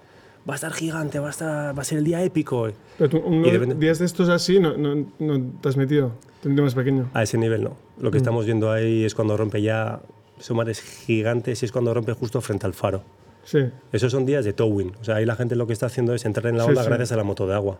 va 0.49 0.55
a 0.55 0.55
estar 0.55 0.73
gigante, 0.73 1.19
va 1.19 1.27
a, 1.27 1.31
estar, 1.31 1.77
va 1.77 1.81
a 1.81 1.85
ser 1.85 1.99
el 1.99 2.03
día 2.03 2.23
épico. 2.23 2.67
Pero 2.97 3.09
tú, 3.09 3.21
días 3.77 3.99
de 3.99 4.05
estos 4.05 4.29
así 4.29 4.59
no, 4.59 4.75
no, 4.75 5.05
no 5.19 5.41
te 5.61 5.69
has 5.69 5.77
metido, 5.77 6.11
te 6.41 6.49
más 6.49 6.75
pequeño. 6.75 7.09
A 7.13 7.23
ese 7.23 7.37
nivel 7.37 7.63
no. 7.63 7.77
Lo 7.99 8.11
que 8.11 8.17
mm. 8.17 8.21
estamos 8.21 8.45
viendo 8.45 8.71
ahí 8.71 9.05
es 9.05 9.15
cuando 9.15 9.37
rompe 9.37 9.61
ya, 9.61 10.01
son 10.39 10.57
mares 10.57 10.81
gigantes 10.81 11.61
y 11.61 11.65
es 11.65 11.71
cuando 11.71 11.93
rompe 11.93 12.13
justo 12.13 12.41
frente 12.41 12.65
al 12.65 12.73
faro. 12.73 13.03
Sí. 13.43 13.69
Esos 13.91 14.11
son 14.11 14.25
días 14.25 14.45
de 14.45 14.53
towing. 14.53 14.93
O 15.01 15.03
sea, 15.03 15.15
ahí 15.15 15.25
la 15.25 15.35
gente 15.35 15.55
lo 15.55 15.65
que 15.65 15.73
está 15.73 15.85
haciendo 15.85 16.13
es 16.13 16.25
entrar 16.25 16.47
en 16.47 16.57
la 16.57 16.65
ola 16.65 16.83
gracias 16.83 17.11
a 17.11 17.15
la 17.15 17.23
moto 17.23 17.47
de 17.47 17.55
agua. 17.55 17.79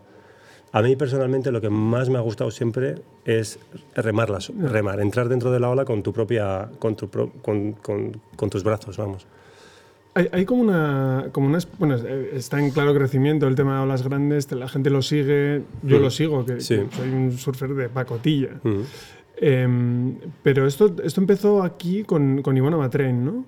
A 0.72 0.82
mí 0.82 0.94
personalmente 0.94 1.50
lo 1.50 1.60
que 1.60 1.68
más 1.68 2.08
me 2.08 2.18
ha 2.18 2.20
gustado 2.20 2.50
siempre 2.50 3.02
es 3.24 3.58
remarlas, 3.94 4.52
remar, 4.56 5.00
entrar 5.00 5.28
dentro 5.28 5.50
de 5.50 5.58
la 5.58 5.68
ola 5.68 5.84
con 5.84 6.02
tu 6.02 6.12
propia, 6.12 6.70
con, 6.78 6.94
tu 6.94 7.10
con, 7.10 7.72
con, 7.72 8.20
con 8.36 8.50
tus 8.50 8.62
brazos, 8.62 8.96
vamos. 8.96 9.26
Hay, 10.12 10.44
como 10.44 10.62
una, 10.62 11.28
como 11.30 11.46
una. 11.46 11.58
Bueno, 11.78 11.94
está 11.94 12.58
en 12.58 12.70
claro 12.70 12.92
crecimiento 12.94 13.46
el 13.46 13.54
tema 13.54 13.76
de 13.76 13.82
olas 13.84 14.02
grandes, 14.02 14.50
la 14.50 14.68
gente 14.68 14.90
lo 14.90 15.02
sigue, 15.02 15.62
yo 15.82 16.00
lo 16.00 16.10
sigo, 16.10 16.44
que, 16.44 16.60
soy 16.60 16.88
un 17.12 17.38
surfer 17.38 17.74
de 17.74 17.88
pacotilla. 17.88 18.60
Em, 19.36 20.16
pero 20.42 20.66
esto, 20.66 20.94
esto 21.02 21.20
empezó 21.20 21.62
aquí 21.62 22.02
con, 22.02 22.42
con 22.42 22.56
Ivonne 22.56 22.76
Matrain, 22.76 23.24
¿no? 23.24 23.44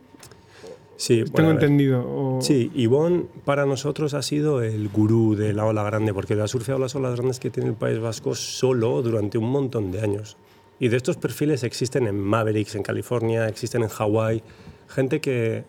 Sí, 0.97 1.25
tengo 1.35 1.51
entendido. 1.51 2.39
Sí, 2.43 2.71
Ivonne 2.77 3.25
para 3.45 3.67
nosotros 3.67 4.15
ha 4.15 4.23
sido 4.23 4.63
el 4.63 4.89
gurú 4.89 5.35
de 5.35 5.53
la 5.53 5.67
ola 5.67 5.83
grande, 5.83 6.15
porque 6.15 6.35
ha 6.35 6.47
surfeado 6.47 6.79
las 6.79 6.95
olas 6.95 7.17
grandes 7.17 7.41
que 7.41 7.51
tiene 7.51 7.71
el 7.71 7.75
País 7.75 7.99
Vasco 7.99 8.37
solo 8.37 9.03
durante 9.03 9.37
un 9.37 9.51
montón 9.51 9.91
de 9.91 10.01
años. 10.01 10.37
Y 10.79 10.89
de 10.89 10.97
estos 10.97 11.17
perfiles 11.17 11.65
existen 11.65 12.07
en 12.07 12.21
Mavericks, 12.21 12.77
en 12.77 12.85
California, 12.85 13.49
existen 13.49 13.83
en 13.83 13.89
Hawái, 13.89 14.45
gente 14.87 15.21
que 15.21 15.65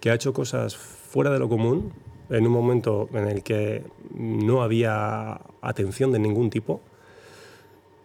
que 0.00 0.10
ha 0.10 0.14
hecho 0.14 0.32
cosas 0.32 0.76
fuera 0.76 1.30
de 1.30 1.38
lo 1.38 1.48
común 1.48 1.92
en 2.30 2.46
un 2.46 2.52
momento 2.52 3.08
en 3.12 3.28
el 3.28 3.42
que 3.42 3.84
no 4.14 4.62
había 4.62 5.40
atención 5.60 6.12
de 6.12 6.18
ningún 6.18 6.50
tipo 6.50 6.80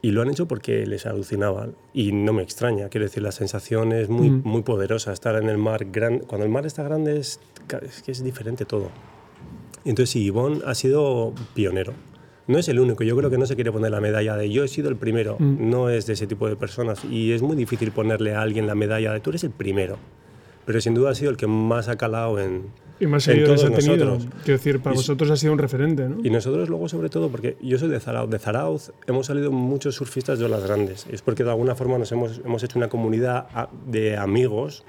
y 0.02 0.12
lo 0.12 0.22
han 0.22 0.30
hecho 0.30 0.48
porque 0.48 0.86
les 0.86 1.06
alucinaba 1.06 1.70
y 1.94 2.12
no 2.12 2.34
me 2.34 2.44
extraña, 2.44 2.90
quiero 2.90 3.06
decir, 3.06 3.24
la 3.24 3.32
sensación 3.32 3.94
es 3.94 4.10
muy, 4.10 4.30
muy 4.30 4.62
poderosa, 4.62 5.14
estar 5.14 5.36
en 5.42 5.48
el 5.48 5.58
mar 5.58 5.86
grande, 5.86 6.26
cuando 6.26 6.46
el 6.46 6.52
mar 6.52 6.66
está 6.66 6.84
grande 6.84 7.20
es, 7.20 7.40
es 7.82 8.02
que 8.02 8.12
es 8.12 8.24
diferente 8.24 8.66
todo. 8.66 8.90
entonces 9.86 10.10
sí, 10.10 10.24
Ivonne 10.26 10.62
ha 10.66 10.76
sido 10.76 11.34
pionero. 11.54 11.94
No 12.46 12.60
es 12.60 12.68
el 12.68 12.82
único, 12.82 13.06
yo 13.06 13.16
creo 13.16 13.30
que 13.30 13.38
no 13.38 13.46
se 13.46 13.56
quiere 13.56 13.72
poner 13.72 13.92
la 13.92 14.02
medalla 14.02 14.36
de 14.36 14.50
yo 14.50 14.66
he 14.66 14.68
sido 14.68 14.90
el 14.90 14.98
primero, 14.98 15.38
mm. 15.40 15.70
no 15.70 15.90
es 15.90 16.06
de 16.06 16.14
ese 16.14 16.28
tipo 16.28 16.50
de 16.50 16.58
personas 16.58 17.06
y 17.06 17.32
es 17.32 17.42
muy 17.42 17.56
difícil 17.56 17.92
ponerle 17.92 18.36
a 18.36 18.42
alguien 18.42 18.68
la 18.68 18.76
medalla 18.76 19.14
de 19.14 19.22
tú 19.22 19.30
eres 19.30 19.46
el 19.46 19.52
primero 19.52 19.98
pero 20.66 20.82
sin 20.82 20.94
duda 20.94 21.12
ha 21.12 21.16
sido 21.16 21.32
el 21.32 21.38
que 21.38 21.48
más 21.48 21.88
ha 21.88 21.96
calado 21.96 22.40
en, 22.40 22.64
y 23.00 23.08
más 23.08 23.28
en 23.28 23.44
todos 23.44 23.70
nosotros. 23.70 24.28
Quiero 24.44 24.58
decir, 24.58 24.80
para 24.80 24.96
vosotros 24.96 25.30
ha 25.32 25.38
sido 25.38 25.54
un 25.54 25.60
referente, 25.60 26.08
¿no? 26.08 26.18
Y 26.24 26.30
nosotros 26.30 26.70
luego, 26.70 26.88
sobre 26.88 27.10
todo, 27.10 27.30
porque 27.30 27.58
yo 27.62 27.78
soy 27.78 27.90
de 27.90 28.00
Zarauz, 28.00 28.30
de 28.30 28.40
Zarauz 28.40 28.92
hemos 29.08 29.28
salido 29.28 29.52
muchos 29.52 29.96
surfistas 29.96 30.40
de 30.40 30.46
olas 30.46 30.64
grandes. 30.64 31.06
Es 31.12 31.22
porque 31.22 31.44
de 31.44 31.50
alguna 31.50 31.76
forma 31.76 31.98
nos 31.98 32.12
hemos, 32.12 32.42
hemos 32.46 32.64
hecho 32.64 32.78
una 32.80 32.90
comunidad 32.90 33.48
de 33.88 34.18
amigos, 34.18 34.84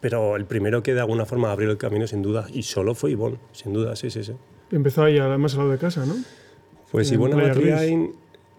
pero 0.00 0.36
el 0.36 0.44
primero 0.44 0.82
que 0.82 0.94
de 0.94 1.00
alguna 1.00 1.24
forma 1.24 1.50
abrió 1.50 1.70
el 1.70 1.78
camino, 1.78 2.06
sin 2.06 2.22
duda, 2.22 2.46
y 2.52 2.62
solo 2.62 2.94
fue 2.94 3.12
Ivonne, 3.12 3.38
sin 3.52 3.72
duda, 3.72 3.96
sí, 3.96 4.10
sí, 4.10 4.22
sí. 4.22 4.32
Empezó 4.70 5.04
ahí, 5.04 5.18
además, 5.18 5.54
al 5.54 5.60
lado 5.60 5.70
de 5.70 5.78
casa, 5.78 6.04
¿no? 6.06 6.14
Pues 6.90 7.10
Ivonne 7.12 7.36
Matriain 7.36 8.12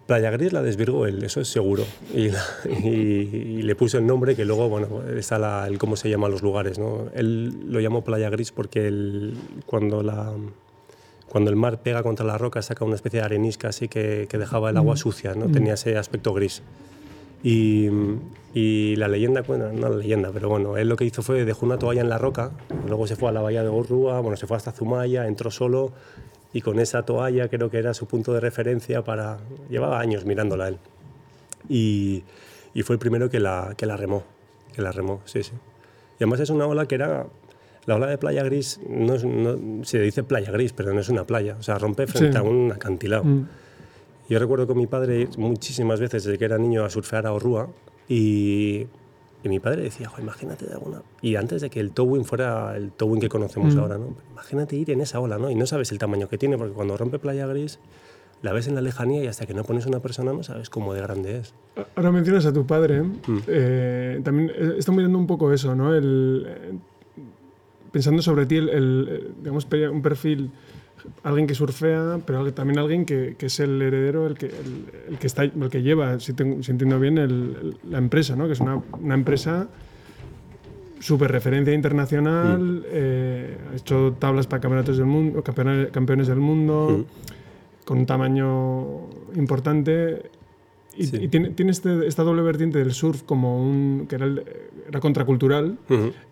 Playa 0.08 0.30
Gris 0.30 0.54
la 0.54 0.62
desvirgó 0.62 1.04
él, 1.04 1.22
eso 1.22 1.42
es 1.42 1.48
seguro. 1.48 1.84
Y, 2.14 2.30
le 3.62 3.76
puso 3.76 3.98
el 3.98 4.06
nombre 4.06 4.34
que 4.34 4.46
luego, 4.46 4.70
bueno, 4.70 5.02
está 5.14 5.38
la, 5.38 5.66
el 5.66 5.76
cómo 5.76 5.96
se 5.96 6.08
llaman 6.08 6.30
los 6.30 6.40
lugares. 6.40 6.78
¿no? 6.78 7.10
Él 7.14 7.70
lo 7.70 7.78
llamó 7.78 8.02
Playa 8.02 8.30
Gris 8.30 8.50
porque 8.50 8.90
cuando, 9.66 10.02
la, 10.02 10.32
cuando 11.28 11.50
el 11.50 11.56
mar 11.56 11.82
pega 11.82 12.02
contra 12.02 12.24
la 12.24 12.38
roca 12.38 12.62
saca 12.62 12.86
una 12.86 12.94
especie 12.94 13.20
de 13.20 13.26
arenisca 13.26 13.68
así 13.68 13.88
que, 13.88 14.26
que 14.30 14.38
dejaba 14.38 14.70
el 14.70 14.78
agua 14.78 14.96
sucia, 14.96 15.34
¿no? 15.34 15.52
tenía 15.52 15.74
ese 15.74 15.98
aspecto 15.98 16.32
gris. 16.32 16.62
Y, 17.44 17.90
y, 18.54 18.96
la 18.96 19.08
leyenda, 19.08 19.42
bueno, 19.42 19.70
no 19.72 19.90
la 19.90 19.96
leyenda, 19.96 20.30
pero 20.32 20.48
bueno, 20.48 20.78
él 20.78 20.88
lo 20.88 20.96
que 20.96 21.04
hizo 21.04 21.22
fue 21.22 21.44
dejó 21.44 21.66
una 21.66 21.78
toalla 21.78 22.00
en 22.00 22.08
la 22.08 22.16
roca, 22.16 22.52
luego 22.86 23.06
se 23.06 23.14
fue 23.14 23.28
a 23.28 23.32
la 23.32 23.42
bahía 23.42 23.62
de 23.62 23.68
Gorrúa, 23.68 24.20
bueno, 24.20 24.38
se 24.38 24.46
fue 24.46 24.56
hasta 24.56 24.72
Zumaya, 24.72 25.26
entró 25.26 25.50
solo 25.50 25.92
y 26.52 26.60
con 26.60 26.78
esa 26.78 27.02
toalla 27.02 27.48
creo 27.48 27.70
que 27.70 27.78
era 27.78 27.94
su 27.94 28.06
punto 28.06 28.32
de 28.32 28.40
referencia 28.40 29.02
para... 29.04 29.38
Llevaba 29.68 30.00
años 30.00 30.24
mirándola 30.24 30.68
él. 30.68 30.78
Y, 31.68 32.24
y 32.74 32.82
fue 32.82 32.94
el 32.94 33.00
primero 33.00 33.28
que 33.28 33.40
la, 33.40 33.74
que 33.76 33.86
la 33.86 33.96
remó. 33.96 34.22
que 34.74 34.82
la 34.82 34.92
remó, 34.92 35.20
sí, 35.24 35.42
sí. 35.42 35.52
Y 36.18 36.24
además 36.24 36.40
es 36.40 36.50
una 36.50 36.66
ola 36.66 36.86
que 36.86 36.94
era... 36.94 37.26
La 37.86 37.96
ola 37.96 38.06
de 38.06 38.18
playa 38.18 38.42
gris, 38.42 38.80
no, 38.86 39.16
no 39.16 39.84
se 39.84 39.98
dice 40.00 40.22
playa 40.22 40.50
gris, 40.50 40.74
pero 40.74 40.92
no 40.92 41.00
es 41.00 41.08
una 41.08 41.24
playa. 41.24 41.56
O 41.58 41.62
sea, 41.62 41.78
rompe 41.78 42.06
frente 42.06 42.36
a 42.36 42.42
un 42.42 42.70
acantilado. 42.70 43.24
Mm. 43.24 43.48
Yo 44.28 44.38
recuerdo 44.38 44.66
con 44.66 44.76
mi 44.76 44.86
padre 44.86 45.26
muchísimas 45.38 45.98
veces 45.98 46.24
desde 46.24 46.36
que 46.36 46.44
era 46.44 46.58
niño 46.58 46.84
a 46.84 46.90
surfear 46.90 47.26
a 47.26 47.32
Orrúa 47.32 47.68
y, 48.06 48.86
y 49.42 49.48
mi 49.48 49.60
padre 49.60 49.82
decía, 49.82 50.10
imagínate 50.18 50.66
de 50.66 50.72
alguna... 50.72 51.02
Y 51.22 51.36
antes 51.36 51.62
de 51.62 51.70
que 51.70 51.80
el 51.80 51.92
towing 51.92 52.24
fuera 52.24 52.76
el 52.76 52.90
towing 52.90 53.20
que 53.20 53.28
conocemos 53.28 53.74
mm. 53.74 53.78
ahora, 53.78 53.98
¿no? 53.98 54.14
Imagínate 54.32 54.76
ir 54.76 54.90
en 54.90 55.00
esa 55.00 55.20
ola, 55.20 55.38
¿no? 55.38 55.50
Y 55.50 55.54
no 55.54 55.66
sabes 55.66 55.92
el 55.92 55.98
tamaño 55.98 56.28
que 56.28 56.38
tiene, 56.38 56.58
porque 56.58 56.74
cuando 56.74 56.96
rompe 56.96 57.18
playa 57.18 57.46
gris 57.46 57.78
la 58.42 58.52
ves 58.52 58.68
en 58.68 58.74
la 58.74 58.80
lejanía 58.80 59.24
y 59.24 59.26
hasta 59.26 59.46
que 59.46 59.54
no 59.54 59.64
pones 59.64 59.86
una 59.86 60.00
persona 60.00 60.32
no 60.32 60.42
sabes 60.42 60.70
cómo 60.70 60.94
de 60.94 61.00
grande 61.00 61.38
es. 61.38 61.54
Ahora 61.96 62.12
mencionas 62.12 62.46
a 62.46 62.52
tu 62.52 62.66
padre. 62.66 63.02
Mm. 63.02 63.38
Eh, 63.46 64.20
también 64.24 64.50
eh, 64.54 64.74
estoy 64.78 64.94
mirando 64.94 65.18
un 65.18 65.26
poco 65.26 65.52
eso, 65.52 65.74
¿no? 65.74 65.94
El, 65.94 66.46
eh, 66.46 66.72
pensando 67.90 68.22
sobre 68.22 68.46
ti, 68.46 68.56
el, 68.56 69.34
digamos, 69.38 69.66
un 69.92 70.02
perfil, 70.02 70.50
alguien 71.22 71.46
que 71.46 71.54
surfea, 71.54 72.18
pero 72.26 72.52
también 72.52 72.78
alguien 72.78 73.04
que, 73.04 73.36
que 73.38 73.46
es 73.46 73.60
el 73.60 73.80
heredero, 73.80 74.26
el 74.26 74.34
que, 74.34 74.46
el, 74.46 75.18
que, 75.18 75.26
está, 75.26 75.44
el 75.44 75.68
que 75.70 75.82
lleva, 75.82 76.18
si, 76.20 76.32
entiendo 76.32 76.98
bien, 77.00 77.76
la 77.88 77.98
empresa, 77.98 78.36
¿no? 78.36 78.46
Que 78.46 78.52
es 78.52 78.60
una, 78.60 78.80
una 79.00 79.14
empresa 79.14 79.68
súper 81.00 81.30
referencia 81.30 81.72
internacional, 81.74 82.58
mm. 82.60 83.72
ha 83.72 83.76
hecho 83.76 84.16
tablas 84.18 84.46
para 84.46 84.60
campeonatos 84.60 84.96
del 84.96 85.06
mundo, 85.06 85.42
campeones, 85.42 85.90
campeones 85.90 86.26
del 86.26 86.40
mundo. 86.40 87.04
Mm 87.06 87.38
con 87.88 87.96
un 88.00 88.04
tamaño 88.04 89.08
importante. 89.34 90.30
Y, 90.98 91.28
tiene, 91.28 91.50
tiene 91.50 91.70
este, 91.70 92.06
esta 92.06 92.22
doble 92.24 92.42
vertiente 92.42 92.78
del 92.78 92.92
surf 92.92 93.22
como 93.22 93.62
un. 93.62 94.06
que 94.08 94.16
era, 94.16 94.26
era 94.88 95.00
contracultural 95.00 95.78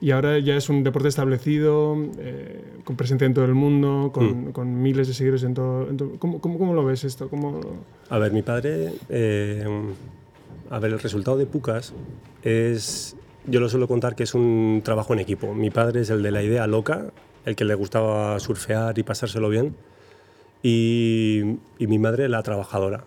y 0.01 0.11
ahora 0.11 0.39
ya 0.39 0.57
es 0.57 0.69
un 0.69 0.83
deporte 0.83 1.09
establecido, 1.09 1.97
eh, 2.19 2.63
con 2.85 2.97
presencia 2.97 3.27
en 3.27 3.35
todo 3.35 3.45
el 3.45 3.55
mundo, 3.55 4.11
con, 4.13 4.53
con 4.53 4.83
miles 4.83 5.09
de 5.09 5.15
seguidores 5.15 5.45
en 5.45 5.55
todo. 5.55 5.89
¿cómo, 6.19 6.41
cómo, 6.41 6.75
lo 6.75 6.85
ves 6.85 7.05
esto? 7.05 7.29
¿Cómo... 7.29 7.61
A 8.09 8.19
ver, 8.19 8.33
mi 8.33 8.43
padre. 8.43 8.93
Eh, 9.09 9.65
a 10.71 10.79
ver, 10.79 10.93
el 10.93 10.99
resultado 10.99 11.37
de 11.37 11.47
Pucas 11.47 11.93
es. 12.43 13.17
Yo 13.49 13.61
lo 13.61 13.69
suelo 13.69 13.87
contar 13.87 14.17
que 14.17 14.25
es 14.25 14.35
un 14.35 14.81
trabajo 14.85 15.13
en 15.13 15.21
equipo. 15.21 15.55
Mi 15.55 15.71
padre 15.71 16.01
es 16.01 16.11
el 16.11 16.23
de 16.23 16.33
la 16.33 16.43
idea 16.43 16.67
loca, 16.67 17.13
el 17.45 17.55
que 17.55 17.65
le 17.65 17.77
gustaba 17.77 18.41
surfear 18.41 18.99
y 18.99 19.05
pasárselo 19.05 19.49
bien 19.49 19.75
y, 20.67 21.59
mi 21.79 21.99
madre 21.99 22.29
la 22.29 22.43
trabajadora. 22.43 23.05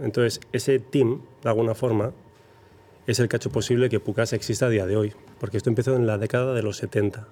Entonces, 0.00 0.40
ese 0.52 0.78
team, 0.78 1.20
de 1.42 1.48
alguna 1.48 1.74
forma, 1.74 2.12
es 3.06 3.18
el 3.18 3.28
que 3.28 3.36
ha 3.36 3.38
hecho 3.38 3.50
posible 3.50 3.88
que 3.88 4.00
Pucas 4.00 4.32
exista 4.32 4.66
a 4.66 4.68
día 4.68 4.86
de 4.86 4.96
hoy, 4.96 5.12
porque 5.38 5.56
esto 5.56 5.68
empezó 5.68 5.96
en 5.96 6.06
la 6.06 6.18
década 6.18 6.54
de 6.54 6.62
los 6.62 6.76
70. 6.76 7.26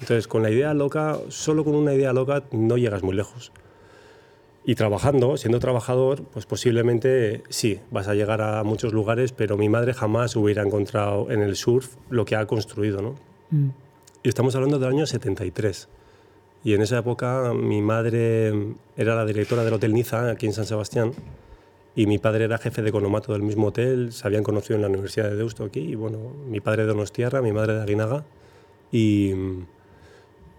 Entonces, 0.00 0.26
con 0.26 0.42
la 0.42 0.50
idea 0.50 0.74
loca, 0.74 1.18
solo 1.28 1.64
con 1.64 1.74
una 1.74 1.94
idea 1.94 2.12
loca 2.12 2.42
no 2.52 2.76
llegas 2.76 3.02
muy 3.02 3.14
lejos. 3.14 3.52
Y 4.64 4.74
trabajando, 4.74 5.36
siendo 5.36 5.58
trabajador, 5.58 6.22
pues 6.24 6.46
posiblemente 6.46 7.42
sí, 7.48 7.80
vas 7.90 8.08
a 8.08 8.14
llegar 8.14 8.42
a 8.42 8.62
muchos 8.62 8.92
lugares, 8.92 9.32
pero 9.32 9.56
mi 9.56 9.68
madre 9.68 9.94
jamás 9.94 10.36
hubiera 10.36 10.62
encontrado 10.62 11.30
en 11.30 11.42
el 11.42 11.56
surf 11.56 11.94
lo 12.10 12.24
que 12.24 12.36
ha 12.36 12.46
construido, 12.46 13.00
¿no? 13.00 13.14
Mm. 13.50 13.70
Y 14.22 14.28
estamos 14.28 14.54
hablando 14.54 14.78
del 14.78 14.90
año 14.90 15.06
73. 15.06 15.88
Y 16.62 16.74
en 16.74 16.82
esa 16.82 16.98
época 16.98 17.54
mi 17.54 17.80
madre 17.80 18.52
era 18.96 19.14
la 19.14 19.24
directora 19.24 19.64
del 19.64 19.72
Hotel 19.72 19.94
Niza, 19.94 20.30
aquí 20.30 20.44
en 20.44 20.52
San 20.52 20.66
Sebastián, 20.66 21.12
y 22.00 22.06
mi 22.06 22.16
padre 22.16 22.44
era 22.44 22.56
jefe 22.56 22.80
de 22.80 22.88
economato 22.88 23.34
del 23.34 23.42
mismo 23.42 23.66
hotel, 23.66 24.10
se 24.10 24.26
habían 24.26 24.42
conocido 24.42 24.76
en 24.76 24.80
la 24.80 24.88
Universidad 24.88 25.28
de 25.28 25.36
Deusto 25.36 25.64
aquí, 25.64 25.80
y 25.80 25.94
bueno, 25.96 26.32
mi 26.48 26.58
padre 26.58 26.84
de 26.84 26.88
Donostierra, 26.88 27.42
mi 27.42 27.52
madre 27.52 27.74
de 27.74 27.82
Aguinaga, 27.82 28.24
y, 28.90 29.34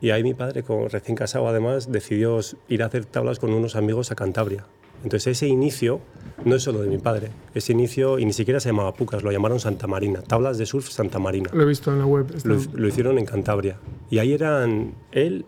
y 0.02 0.12
ahí 0.12 0.22
mi 0.22 0.36
padre, 0.36 0.62
con, 0.62 0.88
recién 0.88 1.16
casado 1.16 1.48
además, 1.48 1.92
decidió 1.92 2.40
ir 2.70 2.84
a 2.84 2.86
hacer 2.86 3.06
tablas 3.06 3.40
con 3.40 3.54
unos 3.54 3.76
amigos 3.76 4.12
a 4.12 4.16
Cantabria. 4.16 4.68
Entonces 5.04 5.36
ese 5.36 5.48
inicio 5.48 6.00
no 6.46 6.58
es 6.58 6.62
solo 6.62 6.84
de 6.84 6.90
mi 6.90 7.00
padre, 7.00 7.32
ese 7.56 7.72
inicio, 7.72 8.20
y 8.20 8.26
ni 8.26 8.34
siquiera 8.34 8.60
se 8.60 8.70
llamaba 8.70 8.94
Pucas, 8.94 9.24
lo 9.24 9.32
llamaron 9.32 9.60
Santa 9.60 9.88
Marina, 9.88 10.22
tablas 10.22 10.60
de 10.60 10.68
surf 10.68 10.90
Santa 10.90 11.18
Marina. 11.18 11.50
Lo 11.54 11.64
he 11.64 11.66
visto 11.66 11.92
en 11.92 11.98
la 11.98 12.06
web. 12.06 12.28
Lo, 12.44 12.60
lo, 12.72 12.88
hicieron 12.88 13.18
en 13.18 13.26
Cantabria. 13.26 13.80
Y 14.12 14.20
ahí 14.20 14.34
eran 14.34 14.94
él 15.12 15.46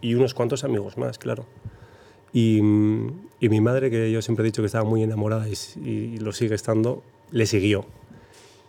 y 0.00 0.14
unos 0.14 0.32
cuantos 0.32 0.62
amigos 0.62 0.96
más, 0.96 1.18
claro. 1.18 1.44
Y, 2.32 2.60
y, 3.44 3.48
mi 3.50 3.60
madre, 3.60 3.90
que 3.90 4.10
yo 4.10 4.22
siempre 4.22 4.44
he 4.44 4.46
dicho 4.46 4.62
que 4.62 4.66
estaba 4.66 4.84
muy 4.84 5.02
enamorada 5.02 5.46
y, 5.48 6.16
lo 6.18 6.32
sigue 6.32 6.54
estando, 6.54 7.02
le 7.30 7.44
siguió. 7.44 7.84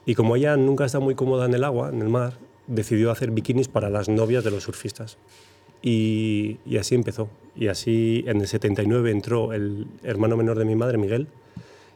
Y 0.05 0.15
como 0.15 0.35
ella 0.35 0.57
nunca 0.57 0.85
está 0.85 0.99
muy 0.99 1.15
cómoda 1.15 1.45
en 1.45 1.53
el 1.53 1.63
agua, 1.63 1.89
en 1.89 2.01
el 2.01 2.09
mar, 2.09 2.33
decidió 2.67 3.09
hacer 3.11 3.31
bikinis 3.31 3.69
para 3.69 3.89
las 3.89 4.09
novias 4.09 4.43
de 4.43 4.51
los 4.51 4.63
surfistas. 4.63 5.17
Y, 5.81 6.57
y, 6.65 6.77
así 6.77 6.93
empezó. 6.95 7.29
Y 7.55 7.67
así 7.67 8.25
en 8.27 8.41
el 8.41 8.47
79 8.47 9.11
entró 9.11 9.53
el 9.53 9.87
hermano 10.03 10.35
menor 10.35 10.59
de 10.59 10.65
mi 10.65 10.75
madre, 10.75 10.97
Miguel, 10.97 11.27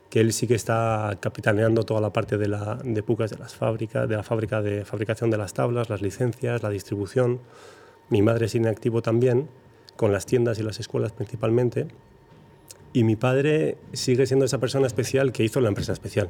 que 0.10 0.22
él 0.22 0.32
sí 0.32 0.48
que 0.48 0.56
está 0.56 1.18
capitaneando 1.20 1.84
toda 1.84 2.00
la 2.00 2.14
parte 2.14 2.38
de, 2.38 2.48
la, 2.48 2.80
de 2.84 3.04
Pucas, 3.04 3.30
de 3.30 3.38
las 3.38 3.56
fábricas, 3.56 4.08
de 4.08 4.16
la 4.16 4.24
fábrica 4.24 4.62
de 4.62 4.86
fabricación 4.86 5.30
de 5.30 5.38
las 5.38 5.54
tablas, 5.54 5.90
las 5.90 6.02
licencias, 6.02 6.64
la 6.64 6.70
distribución. 6.70 7.40
Mi 8.10 8.22
madre 8.22 8.46
es 8.46 8.56
inactivo 8.56 9.02
también, 9.02 9.50
con 9.98 10.14
las 10.14 10.26
tiendas 10.26 10.60
y 10.60 10.64
las 10.64 10.80
escuelas 10.80 11.12
principalmente. 11.12 11.88
Y 12.94 13.04
mi 13.04 13.16
padre 13.16 13.78
sigue 13.94 14.26
siendo 14.26 14.46
esa 14.46 14.58
persona 14.58 14.88
especial 14.88 15.32
que 15.32 15.44
hizo 15.44 15.62
la 15.62 15.70
empresa 15.70 15.94
especial. 15.94 16.30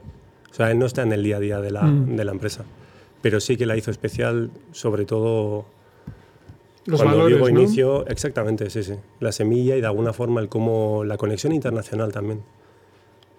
O 0.51 0.53
sea, 0.53 0.71
él 0.71 0.79
no 0.79 0.85
está 0.85 1.03
en 1.03 1.13
el 1.13 1.23
día 1.23 1.37
a 1.37 1.39
día 1.39 1.61
de 1.61 1.71
la, 1.71 1.83
mm. 1.83 2.15
de 2.15 2.25
la 2.25 2.31
empresa, 2.31 2.65
pero 3.21 3.39
sí 3.39 3.55
que 3.55 3.65
la 3.65 3.77
hizo 3.77 3.91
especial, 3.91 4.51
sobre 4.71 5.05
todo 5.05 5.65
Los 6.85 7.01
cuando 7.01 7.17
valores, 7.17 7.37
digo 7.37 7.49
inicio, 7.49 8.07
exactamente, 8.07 8.69
sí, 8.69 8.83
sí. 8.83 8.95
La 9.19 9.31
semilla 9.31 9.75
y 9.77 9.81
de 9.81 9.87
alguna 9.87 10.13
forma 10.13 10.41
el 10.41 10.49
cómo, 10.49 11.03
la 11.05 11.17
conexión 11.17 11.53
internacional 11.53 12.11
también. 12.11 12.41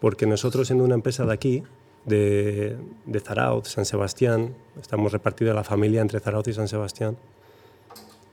Porque 0.00 0.26
nosotros 0.26 0.66
siendo 0.68 0.84
una 0.84 0.94
empresa 0.94 1.26
de 1.26 1.32
aquí, 1.32 1.62
de, 2.06 2.76
de 3.04 3.20
Zarauz, 3.20 3.68
San 3.68 3.84
Sebastián, 3.84 4.54
estamos 4.80 5.12
repartidos 5.12 5.54
la 5.54 5.64
familia 5.64 6.00
entre 6.00 6.20
Zarauz 6.20 6.48
y 6.48 6.54
San 6.54 6.68
Sebastián, 6.68 7.16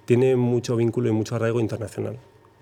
tiene 0.05 0.37
mucho 0.37 0.77
vínculo 0.77 1.09
y 1.09 1.11
mucho 1.11 1.35
arraigo 1.35 1.59
internacional. 1.59 2.17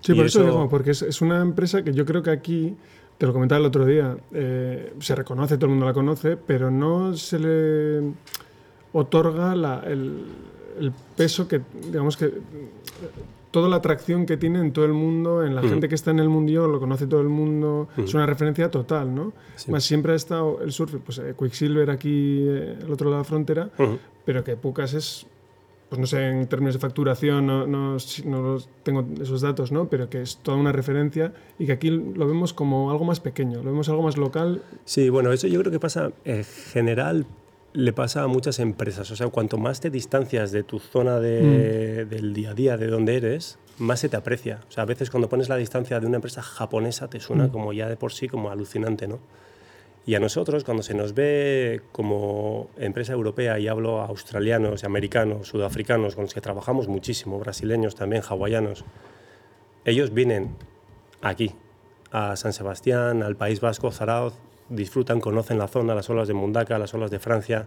Sí, 0.06 0.14
por 0.14 0.26
eso, 0.26 0.44
digo, 0.44 0.68
porque 0.68 0.92
es, 0.92 1.20
una 1.20 1.40
empresa 1.40 1.82
que 1.82 1.92
yo 1.92 2.06
creo 2.06 2.22
que 2.22 2.30
aquí, 2.30 2.76
te 3.18 3.26
lo 3.26 3.32
comentaba 3.32 3.58
el 3.58 3.66
otro 3.66 3.84
día, 3.84 4.16
eh, 4.32 4.92
se 5.00 5.16
reconoce, 5.16 5.56
todo 5.56 5.66
el 5.66 5.70
mundo 5.70 5.86
la 5.86 5.92
conoce, 5.92 6.36
pero 6.36 6.70
no 6.70 7.16
se 7.16 7.38
le 7.40 8.12
otorga 8.92 9.52
el, 9.84 10.92
peso 11.16 11.48
que, 11.48 11.60
digamos 11.90 12.16
que, 12.16 12.32
toda 13.50 13.68
la 13.68 13.76
atracción 13.76 14.26
que 14.26 14.36
tiene 14.36 14.60
en 14.60 14.72
todo 14.72 14.84
el 14.84 14.92
mundo, 14.92 15.44
en 15.44 15.56
la 15.56 15.62
gente 15.62 15.88
que 15.88 15.96
está 15.96 16.12
en 16.12 16.20
el 16.20 16.28
mundillo, 16.28 16.68
lo 16.68 16.78
conoce 16.78 17.08
todo 17.08 17.20
el 17.20 17.28
mundo, 17.28 17.88
es 17.96 18.14
una 18.14 18.26
referencia 18.26 18.70
total, 18.70 19.12
¿no? 19.12 19.32
Más 19.66 19.82
siempre 19.82 20.12
ha 20.12 20.16
estado 20.16 20.60
el 20.62 20.70
surf, 20.70 20.94
pues 21.04 21.18
eh, 21.18 21.34
Quicksilver 21.36 21.90
aquí, 21.90 22.44
eh, 22.46 22.78
al 22.80 22.92
otro 22.92 23.10
lado 23.10 23.22
de 23.22 23.24
la 23.24 23.28
frontera, 23.28 23.70
pero 24.24 24.44
que 24.44 24.54
Pucas 24.54 24.94
es 24.94 25.26
pues 25.88 26.00
no 26.00 26.06
sé, 26.06 26.28
en 26.28 26.46
términos 26.48 26.74
de 26.74 26.80
facturación 26.80 27.46
no, 27.46 27.66
no, 27.66 27.96
no, 28.24 28.58
tengo 28.82 29.06
esos 29.20 29.40
datos, 29.40 29.70
¿no? 29.70 29.88
Pero 29.88 30.10
que 30.10 30.20
es 30.22 30.38
toda 30.38 30.56
una 30.56 30.72
referencia 30.72 31.32
y 31.58 31.66
que 31.66 31.72
aquí 31.72 31.90
lo 31.90 32.26
vemos 32.26 32.52
como 32.52 32.90
algo 32.90 33.04
más 33.04 33.20
pequeño, 33.20 33.62
lo 33.62 33.70
vemos 33.70 33.88
algo 33.88 34.02
más 34.02 34.16
local. 34.16 34.62
Sí, 34.84 35.10
bueno, 35.10 35.32
eso 35.32 35.46
yo 35.46 35.60
creo 35.60 35.70
que 35.70 35.80
pasa 35.80 36.12
en 36.24 36.44
general 36.44 37.26
le 37.72 37.92
pasa 37.92 38.22
a 38.22 38.26
muchas 38.26 38.58
empresas. 38.58 39.10
O 39.10 39.16
sea, 39.16 39.28
cuanto 39.28 39.58
más 39.58 39.80
te 39.80 39.90
distancias 39.90 40.50
de 40.50 40.62
tu 40.62 40.78
zona 40.78 41.20
de, 41.20 42.06
mm. 42.06 42.08
del 42.08 42.32
día 42.32 42.50
a 42.50 42.54
día, 42.54 42.76
de 42.78 42.86
donde 42.86 43.16
eres, 43.16 43.58
más 43.78 44.00
se 44.00 44.08
te 44.08 44.16
aprecia. 44.16 44.60
O 44.68 44.72
sea, 44.72 44.84
a 44.84 44.86
veces 44.86 45.10
cuando 45.10 45.28
pones 45.28 45.48
la 45.50 45.56
distancia 45.56 46.00
de 46.00 46.06
una 46.06 46.16
empresa 46.16 46.42
japonesa 46.42 47.08
te 47.08 47.20
suena 47.20 47.46
mm. 47.46 47.50
como 47.50 47.72
ya 47.74 47.88
de 47.88 47.96
por 47.96 48.12
sí 48.12 48.28
como 48.28 48.50
alucinante, 48.50 49.06
¿no? 49.06 49.20
Y 50.06 50.14
a 50.14 50.20
nosotros, 50.20 50.62
cuando 50.62 50.84
se 50.84 50.94
nos 50.94 51.14
ve 51.14 51.82
como 51.90 52.70
empresa 52.76 53.12
europea, 53.12 53.58
y 53.58 53.66
hablo 53.66 54.00
australianos, 54.00 54.84
americanos, 54.84 55.48
sudafricanos, 55.48 56.14
con 56.14 56.24
los 56.24 56.34
que 56.34 56.40
trabajamos 56.40 56.86
muchísimo, 56.86 57.40
brasileños 57.40 57.96
también, 57.96 58.22
hawaianos, 58.22 58.84
ellos 59.84 60.14
vienen 60.14 60.54
aquí, 61.22 61.52
a 62.12 62.36
San 62.36 62.52
Sebastián, 62.52 63.24
al 63.24 63.34
País 63.34 63.60
Vasco, 63.60 63.90
Zarauz, 63.90 64.34
disfrutan, 64.68 65.20
conocen 65.20 65.58
la 65.58 65.66
zona, 65.66 65.94
las 65.94 66.08
olas 66.08 66.28
de 66.28 66.34
Mundaka, 66.34 66.78
las 66.78 66.94
olas 66.94 67.10
de 67.10 67.18
Francia. 67.18 67.66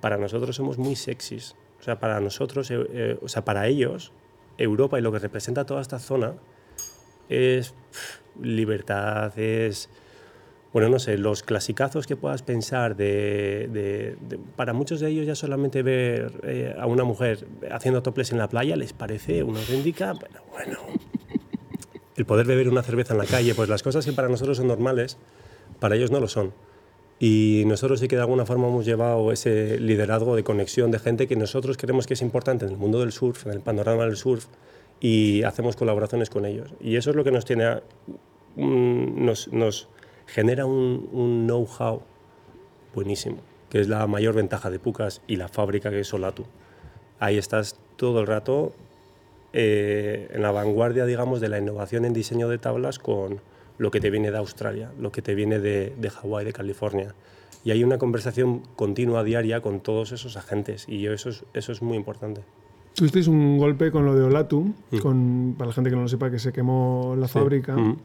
Para 0.00 0.16
nosotros 0.16 0.56
somos 0.56 0.78
muy 0.78 0.96
sexys. 0.96 1.56
O 1.78 1.82
sea, 1.82 2.00
para 2.00 2.20
nosotros, 2.20 2.70
eh, 2.70 2.86
eh, 2.90 3.18
o 3.20 3.28
sea, 3.28 3.44
para 3.44 3.66
ellos, 3.66 4.12
Europa 4.56 4.98
y 4.98 5.02
lo 5.02 5.12
que 5.12 5.18
representa 5.18 5.66
toda 5.66 5.82
esta 5.82 5.98
zona 5.98 6.34
es 7.28 7.74
libertad, 8.40 9.38
es 9.38 9.90
bueno, 10.72 10.88
no 10.88 10.98
sé, 10.98 11.18
los 11.18 11.42
clasicazos 11.42 12.06
que 12.06 12.16
puedas 12.16 12.42
pensar 12.42 12.96
de, 12.96 14.16
para 14.56 14.72
muchos 14.72 15.00
de 15.00 15.08
ellos 15.08 15.26
ya 15.26 15.34
solamente 15.34 15.82
ver 15.82 16.40
eh, 16.44 16.74
a 16.78 16.86
una 16.86 17.04
mujer 17.04 17.46
haciendo 17.72 18.02
toples 18.02 18.30
en 18.30 18.38
la 18.38 18.48
playa 18.48 18.76
les 18.76 18.92
parece 18.92 19.42
una 19.42 19.58
auténtica, 19.58 20.12
bueno, 20.12 20.40
bueno, 20.50 20.78
el 22.16 22.24
poder 22.24 22.46
beber 22.46 22.68
una 22.68 22.82
cerveza 22.82 23.14
en 23.14 23.18
la 23.18 23.26
calle, 23.26 23.54
pues 23.54 23.68
las 23.68 23.82
cosas 23.82 24.04
que 24.04 24.12
para 24.12 24.28
nosotros 24.28 24.58
son 24.58 24.68
normales, 24.68 25.16
para 25.80 25.96
ellos 25.96 26.10
no 26.10 26.20
lo 26.20 26.28
son. 26.28 26.52
Y 27.18 27.64
nosotros 27.66 28.00
sí 28.00 28.08
que 28.08 28.16
de 28.16 28.22
alguna 28.22 28.46
forma 28.46 28.68
hemos 28.68 28.86
llevado 28.86 29.30
ese 29.32 29.78
liderazgo 29.78 30.36
de 30.36 30.42
conexión 30.42 30.90
de 30.90 30.98
gente 30.98 31.26
que 31.26 31.36
nosotros 31.36 31.76
creemos 31.76 32.06
que 32.06 32.14
es 32.14 32.22
importante 32.22 32.64
en 32.64 32.72
el 32.72 32.78
mundo 32.78 33.00
del 33.00 33.12
surf, 33.12 33.46
en 33.46 33.52
el 33.52 33.60
panorama 33.60 34.04
del 34.04 34.16
surf, 34.16 34.46
y 35.00 35.42
hacemos 35.42 35.76
colaboraciones 35.76 36.30
con 36.30 36.46
ellos. 36.46 36.72
Y 36.80 36.96
eso 36.96 37.10
es 37.10 37.16
lo 37.16 37.24
que 37.24 37.30
nos 37.30 37.44
tiene, 37.44 37.80
nos, 38.56 39.52
nos, 39.52 39.88
genera 40.32 40.66
un, 40.66 41.08
un 41.12 41.46
know-how 41.46 42.02
buenísimo, 42.94 43.38
que 43.68 43.80
es 43.80 43.88
la 43.88 44.06
mayor 44.06 44.34
ventaja 44.34 44.70
de 44.70 44.78
Pucas 44.78 45.22
y 45.26 45.36
la 45.36 45.48
fábrica 45.48 45.90
que 45.90 46.00
es 46.00 46.08
Solatu. 46.08 46.44
Ahí 47.18 47.36
estás 47.36 47.78
todo 47.96 48.20
el 48.20 48.26
rato 48.26 48.72
eh, 49.52 50.28
en 50.32 50.42
la 50.42 50.52
vanguardia, 50.52 51.06
digamos, 51.06 51.40
de 51.40 51.48
la 51.48 51.58
innovación 51.58 52.04
en 52.04 52.12
diseño 52.12 52.48
de 52.48 52.58
tablas 52.58 52.98
con 52.98 53.40
lo 53.78 53.90
que 53.90 54.00
te 54.00 54.10
viene 54.10 54.30
de 54.30 54.38
Australia, 54.38 54.92
lo 54.98 55.10
que 55.10 55.22
te 55.22 55.34
viene 55.34 55.58
de, 55.58 55.94
de 55.96 56.10
Hawái, 56.10 56.44
de 56.44 56.52
California. 56.52 57.14
Y 57.64 57.72
hay 57.72 57.84
una 57.84 57.98
conversación 57.98 58.62
continua, 58.76 59.24
diaria, 59.24 59.60
con 59.60 59.80
todos 59.80 60.12
esos 60.12 60.36
agentes, 60.36 60.88
y 60.88 61.06
eso 61.06 61.28
es, 61.28 61.44
eso 61.52 61.72
es 61.72 61.82
muy 61.82 61.96
importante. 61.96 62.42
Tuvisteis 62.94 63.28
un 63.28 63.58
golpe 63.58 63.90
con 63.90 64.04
lo 64.04 64.14
de 64.14 64.22
Olatu, 64.22 64.72
mm. 64.90 64.98
con, 64.98 65.54
para 65.58 65.68
la 65.68 65.74
gente 65.74 65.90
que 65.90 65.96
no 65.96 66.02
lo 66.02 66.08
sepa, 66.08 66.30
que 66.30 66.38
se 66.38 66.52
quemó 66.52 67.14
la 67.18 67.28
fábrica. 67.28 67.76
Mm. 67.76 67.98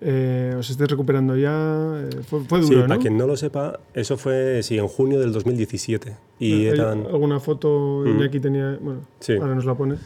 Eh, 0.00 0.54
¿Os 0.58 0.68
estáis 0.68 0.90
recuperando 0.90 1.36
ya? 1.36 1.50
Eh, 1.50 2.22
fue, 2.22 2.40
fue, 2.44 2.60
duro, 2.60 2.82
sí, 2.82 2.88
para 2.88 2.98
quien 3.00 3.16
no 3.16 3.26
lo 3.26 3.36
sepa, 3.36 3.80
eso 3.94 4.16
fue 4.16 4.62
sí, 4.62 4.76
en 4.78 4.88
junio 4.88 5.18
del 5.20 5.32
2017. 5.32 6.16
Y 6.38 6.66
eran... 6.66 7.06
¿Alguna 7.06 7.40
foto? 7.40 8.04
Mm. 8.04 8.22
aquí 8.22 8.40
tenía... 8.40 8.78
Bueno, 8.80 9.00
ahora 9.40 9.54
nos 9.54 9.64
la 9.64 9.74
pone. 9.74 9.96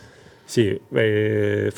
Sí, 0.46 0.80
eh, 0.94 1.70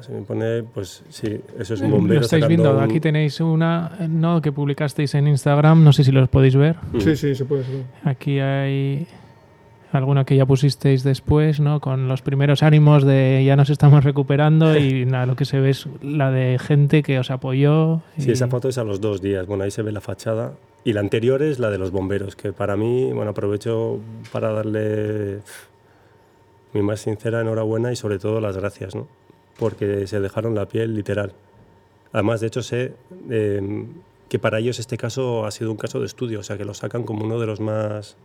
se 0.00 0.12
me 0.12 0.22
pone, 0.22 0.62
pues 0.62 1.02
sí, 1.08 1.40
eso 1.58 1.74
es 1.74 1.80
un 1.80 1.90
bombero. 1.90 2.20
Lo 2.20 2.24
estáis 2.24 2.46
viendo, 2.46 2.80
aquí 2.80 3.00
tenéis 3.00 3.40
una 3.40 3.98
¿no? 4.08 4.40
que 4.40 4.52
publicasteis 4.52 5.14
en 5.14 5.28
Instagram, 5.28 5.82
no 5.82 5.92
sé 5.92 6.04
si 6.04 6.12
los 6.12 6.28
podéis 6.28 6.56
ver. 6.56 6.76
Mm. 6.92 7.00
Sí, 7.00 7.16
sí, 7.16 7.34
se 7.34 7.44
puede 7.44 7.62
ver. 7.62 7.84
Aquí 8.04 8.38
hay 8.38 9.06
alguna 9.94 10.24
que 10.24 10.36
ya 10.36 10.46
pusisteis 10.46 11.02
después, 11.02 11.60
¿no? 11.60 11.80
Con 11.80 12.08
los 12.08 12.22
primeros 12.22 12.62
ánimos 12.62 13.04
de 13.04 13.42
ya 13.44 13.56
nos 13.56 13.70
estamos 13.70 14.04
recuperando 14.04 14.76
y 14.76 15.04
nada, 15.06 15.26
lo 15.26 15.36
que 15.36 15.44
se 15.44 15.60
ve 15.60 15.70
es 15.70 15.86
la 16.02 16.30
de 16.30 16.58
gente 16.58 17.02
que 17.02 17.18
os 17.18 17.30
apoyó. 17.30 18.00
Sí, 18.18 18.30
esa 18.30 18.48
foto 18.48 18.68
es 18.68 18.78
a 18.78 18.84
los 18.84 19.00
dos 19.00 19.20
días. 19.20 19.46
Bueno, 19.46 19.64
ahí 19.64 19.70
se 19.70 19.82
ve 19.82 19.92
la 19.92 20.00
fachada. 20.00 20.54
Y 20.84 20.92
la 20.94 21.00
anterior 21.00 21.42
es 21.42 21.58
la 21.58 21.70
de 21.70 21.78
los 21.78 21.92
bomberos, 21.92 22.34
que 22.34 22.52
para 22.52 22.76
mí, 22.76 23.12
bueno, 23.12 23.30
aprovecho 23.30 24.00
para 24.32 24.50
darle 24.52 25.38
mi 26.72 26.82
más 26.82 27.00
sincera 27.00 27.40
enhorabuena 27.40 27.92
y 27.92 27.96
sobre 27.96 28.18
todo 28.18 28.40
las 28.40 28.56
gracias, 28.56 28.96
¿no? 28.96 29.06
porque 29.58 30.06
se 30.06 30.20
dejaron 30.20 30.54
la 30.54 30.66
piel 30.66 30.94
literal. 30.94 31.32
Además, 32.12 32.40
de 32.40 32.48
hecho, 32.48 32.62
sé 32.62 32.94
em, 33.30 33.86
que 34.28 34.38
para 34.38 34.58
ellos 34.58 34.78
este 34.78 34.96
caso 34.96 35.46
ha 35.46 35.50
sido 35.50 35.70
un 35.70 35.76
caso 35.76 36.00
de 36.00 36.06
estudio, 36.06 36.40
o 36.40 36.42
sea, 36.42 36.58
que 36.58 36.64
lo 36.64 36.74
sacan 36.74 37.04
como 37.04 37.24
uno 37.24 37.38
de 37.38 37.46
los 37.46 37.60
más 37.60 38.16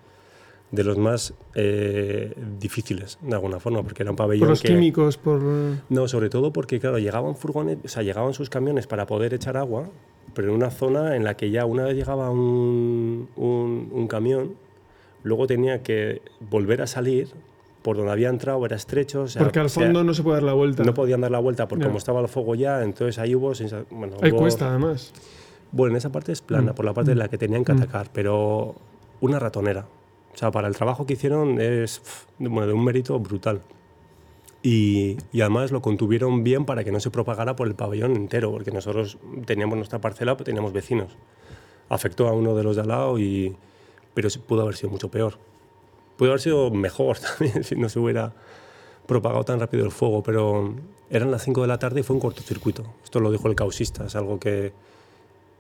de 0.72 0.84
los 0.84 0.98
más 0.98 1.34
eh, 1.56 2.34
difíciles, 2.60 3.18
de 3.22 3.34
alguna 3.34 3.60
forma, 3.60 3.84
porque 3.84 4.04
era 4.04 4.12
un 4.12 4.18
pabellón 4.18 4.48
¿Por 4.48 4.50
los 4.50 4.62
químicos? 4.62 5.18
Por... 5.18 5.42
No, 5.90 6.08
sobre 6.08 6.30
todo 6.30 6.52
porque, 6.52 6.80
claro, 6.80 7.00
llegaban 7.00 7.36
furgones, 7.36 7.78
o 7.84 7.88
sea, 7.88 8.04
llegaban 8.04 8.34
sus 8.34 8.50
camiones 8.50 8.88
para 8.88 9.06
poder 9.06 9.34
echar 9.34 9.56
agua, 9.58 9.90
pero 10.34 10.50
en 10.50 10.56
una 10.56 10.70
zona 10.70 11.16
en 11.16 11.24
la 11.24 11.38
que 11.38 11.52
ya 11.52 11.66
una 11.66 11.86
vez 11.86 11.96
llegaba 11.96 12.30
un, 12.30 13.30
un, 13.38 13.90
un 13.92 14.08
camión, 14.08 14.56
luego 15.24 15.48
tenía 15.48 15.82
que 15.84 16.22
volver 16.50 16.82
a 16.82 16.88
salir 16.88 17.30
por 17.82 17.96
donde 17.96 18.12
había 18.12 18.28
entrado 18.28 18.66
era 18.66 18.76
estrecho. 18.76 19.26
porque 19.40 19.60
al 19.60 19.70
fondo 19.70 20.04
no 20.04 20.14
se 20.14 20.22
puede 20.22 20.36
dar 20.36 20.44
la 20.44 20.54
vuelta. 20.54 20.84
No 20.84 20.94
podían 20.94 21.22
dar 21.22 21.32
la 21.32 21.40
vuelta 21.40 21.70
porque 21.70 21.86
como 21.86 21.98
estaba 21.98 22.20
el 22.20 22.28
fuego 22.28 22.54
ya, 22.54 22.84
entonces 22.84 23.18
ahí 23.18 23.34
hubo... 23.34 23.54
Bueno, 23.92 24.18
ahí 24.22 24.32
cuesta 24.32 24.68
además. 24.68 25.14
Bueno, 25.72 25.92
en 25.92 25.98
esa 25.98 26.12
parte 26.12 26.34
es 26.34 26.42
plana, 26.42 26.74
mm. 26.74 26.76
por 26.76 26.84
la 26.84 26.94
parte 26.94 27.14
en 27.14 27.20
la 27.20 27.30
que 27.30 27.38
tenían 27.38 27.64
que 27.64 27.72
mm. 27.72 27.78
atacar, 27.78 28.10
pero 28.12 28.76
una 29.22 29.40
ratonera. 29.40 29.86
O 30.38 30.40
sea, 30.40 30.52
para 30.52 30.68
el 30.68 30.76
trabajo 30.76 31.08
que 31.08 31.14
hicieron 31.14 31.60
es 31.60 32.00
bueno, 32.38 32.68
de 32.68 32.74
un 32.74 32.86
mérito 32.86 33.20
brutal. 33.20 33.64
Y, 34.62 35.18
y, 35.32 35.42
además 35.42 35.72
lo 35.72 35.82
contuvieron 35.82 36.44
bien 36.44 36.64
para 36.64 36.84
que 36.84 36.92
no 36.92 37.00
se 37.00 37.10
propagara 37.10 37.56
por 37.56 37.68
el 37.68 37.74
pabellón 37.74 38.16
entero, 38.16 38.52
porque 38.52 38.70
nosotros 38.70 39.18
teníamos 39.48 39.78
nuestra 39.78 40.00
parcela, 40.00 40.36
pero 40.38 40.46
teníamos 40.46 40.74
vecinos. 40.74 41.18
Afectó 41.90 42.28
a 42.28 42.34
uno 42.34 42.56
de 42.56 42.64
los 42.64 42.76
de 42.76 42.84
al 42.84 42.88
lado, 42.90 43.18
y, 43.18 43.56
pero 44.14 44.30
pudo 44.46 44.62
haber 44.62 44.76
sido 44.76 44.92
mucho 44.92 45.10
peor. 45.10 45.40
Pudo 46.18 46.30
haber 46.30 46.42
sido 46.42 46.70
mejor 46.70 47.18
también 47.40 47.64
si 47.64 47.76
no 47.76 47.90
se 47.90 47.98
hubiera 47.98 48.32
propagado 49.08 49.44
tan 49.44 49.60
rápido 49.60 49.86
el 49.86 49.92
fuego, 49.92 50.22
pero 50.22 50.76
eran 51.10 51.32
las 51.32 51.46
5 51.46 51.64
de 51.64 51.68
la 51.68 51.80
tarde 51.80 52.02
y 52.02 52.04
fue 52.04 52.16
un 52.16 52.20
cortocircuito. 52.20 52.84
Esto 53.04 53.20
lo 53.20 53.32
dijo 53.32 53.48
el 53.48 53.56
causista, 53.56 54.06
es 54.06 54.16
algo 54.16 54.40
que 54.40 54.72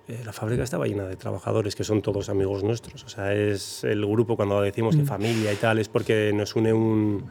eh, 0.07 0.21
la 0.25 0.31
fábrica 0.31 0.63
estaba 0.63 0.87
llena 0.87 1.03
de 1.03 1.15
trabajadores 1.15 1.75
que 1.75 1.83
son 1.83 2.01
todos 2.01 2.29
amigos 2.29 2.63
nuestros. 2.63 3.03
O 3.03 3.09
sea, 3.09 3.33
es 3.33 3.83
el 3.83 4.05
grupo 4.05 4.35
cuando 4.35 4.61
decimos 4.61 4.95
que 4.95 5.03
mm. 5.03 5.07
familia 5.07 5.51
y 5.53 5.57
tal, 5.57 5.79
es 5.79 5.89
porque 5.89 6.31
nos 6.33 6.55
une 6.55 6.71
un, 6.71 7.25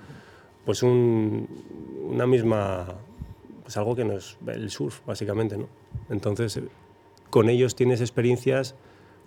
pues 0.64 0.82
un, 0.82 1.48
una 2.10 2.26
misma, 2.26 2.86
pues 3.62 3.76
algo 3.76 3.96
que 3.96 4.04
nos, 4.04 4.36
el 4.46 4.70
surf, 4.70 5.00
básicamente, 5.06 5.56
¿no? 5.56 5.68
Entonces, 6.10 6.60
con 7.30 7.48
ellos 7.48 7.74
tienes 7.74 8.00
experiencias 8.00 8.74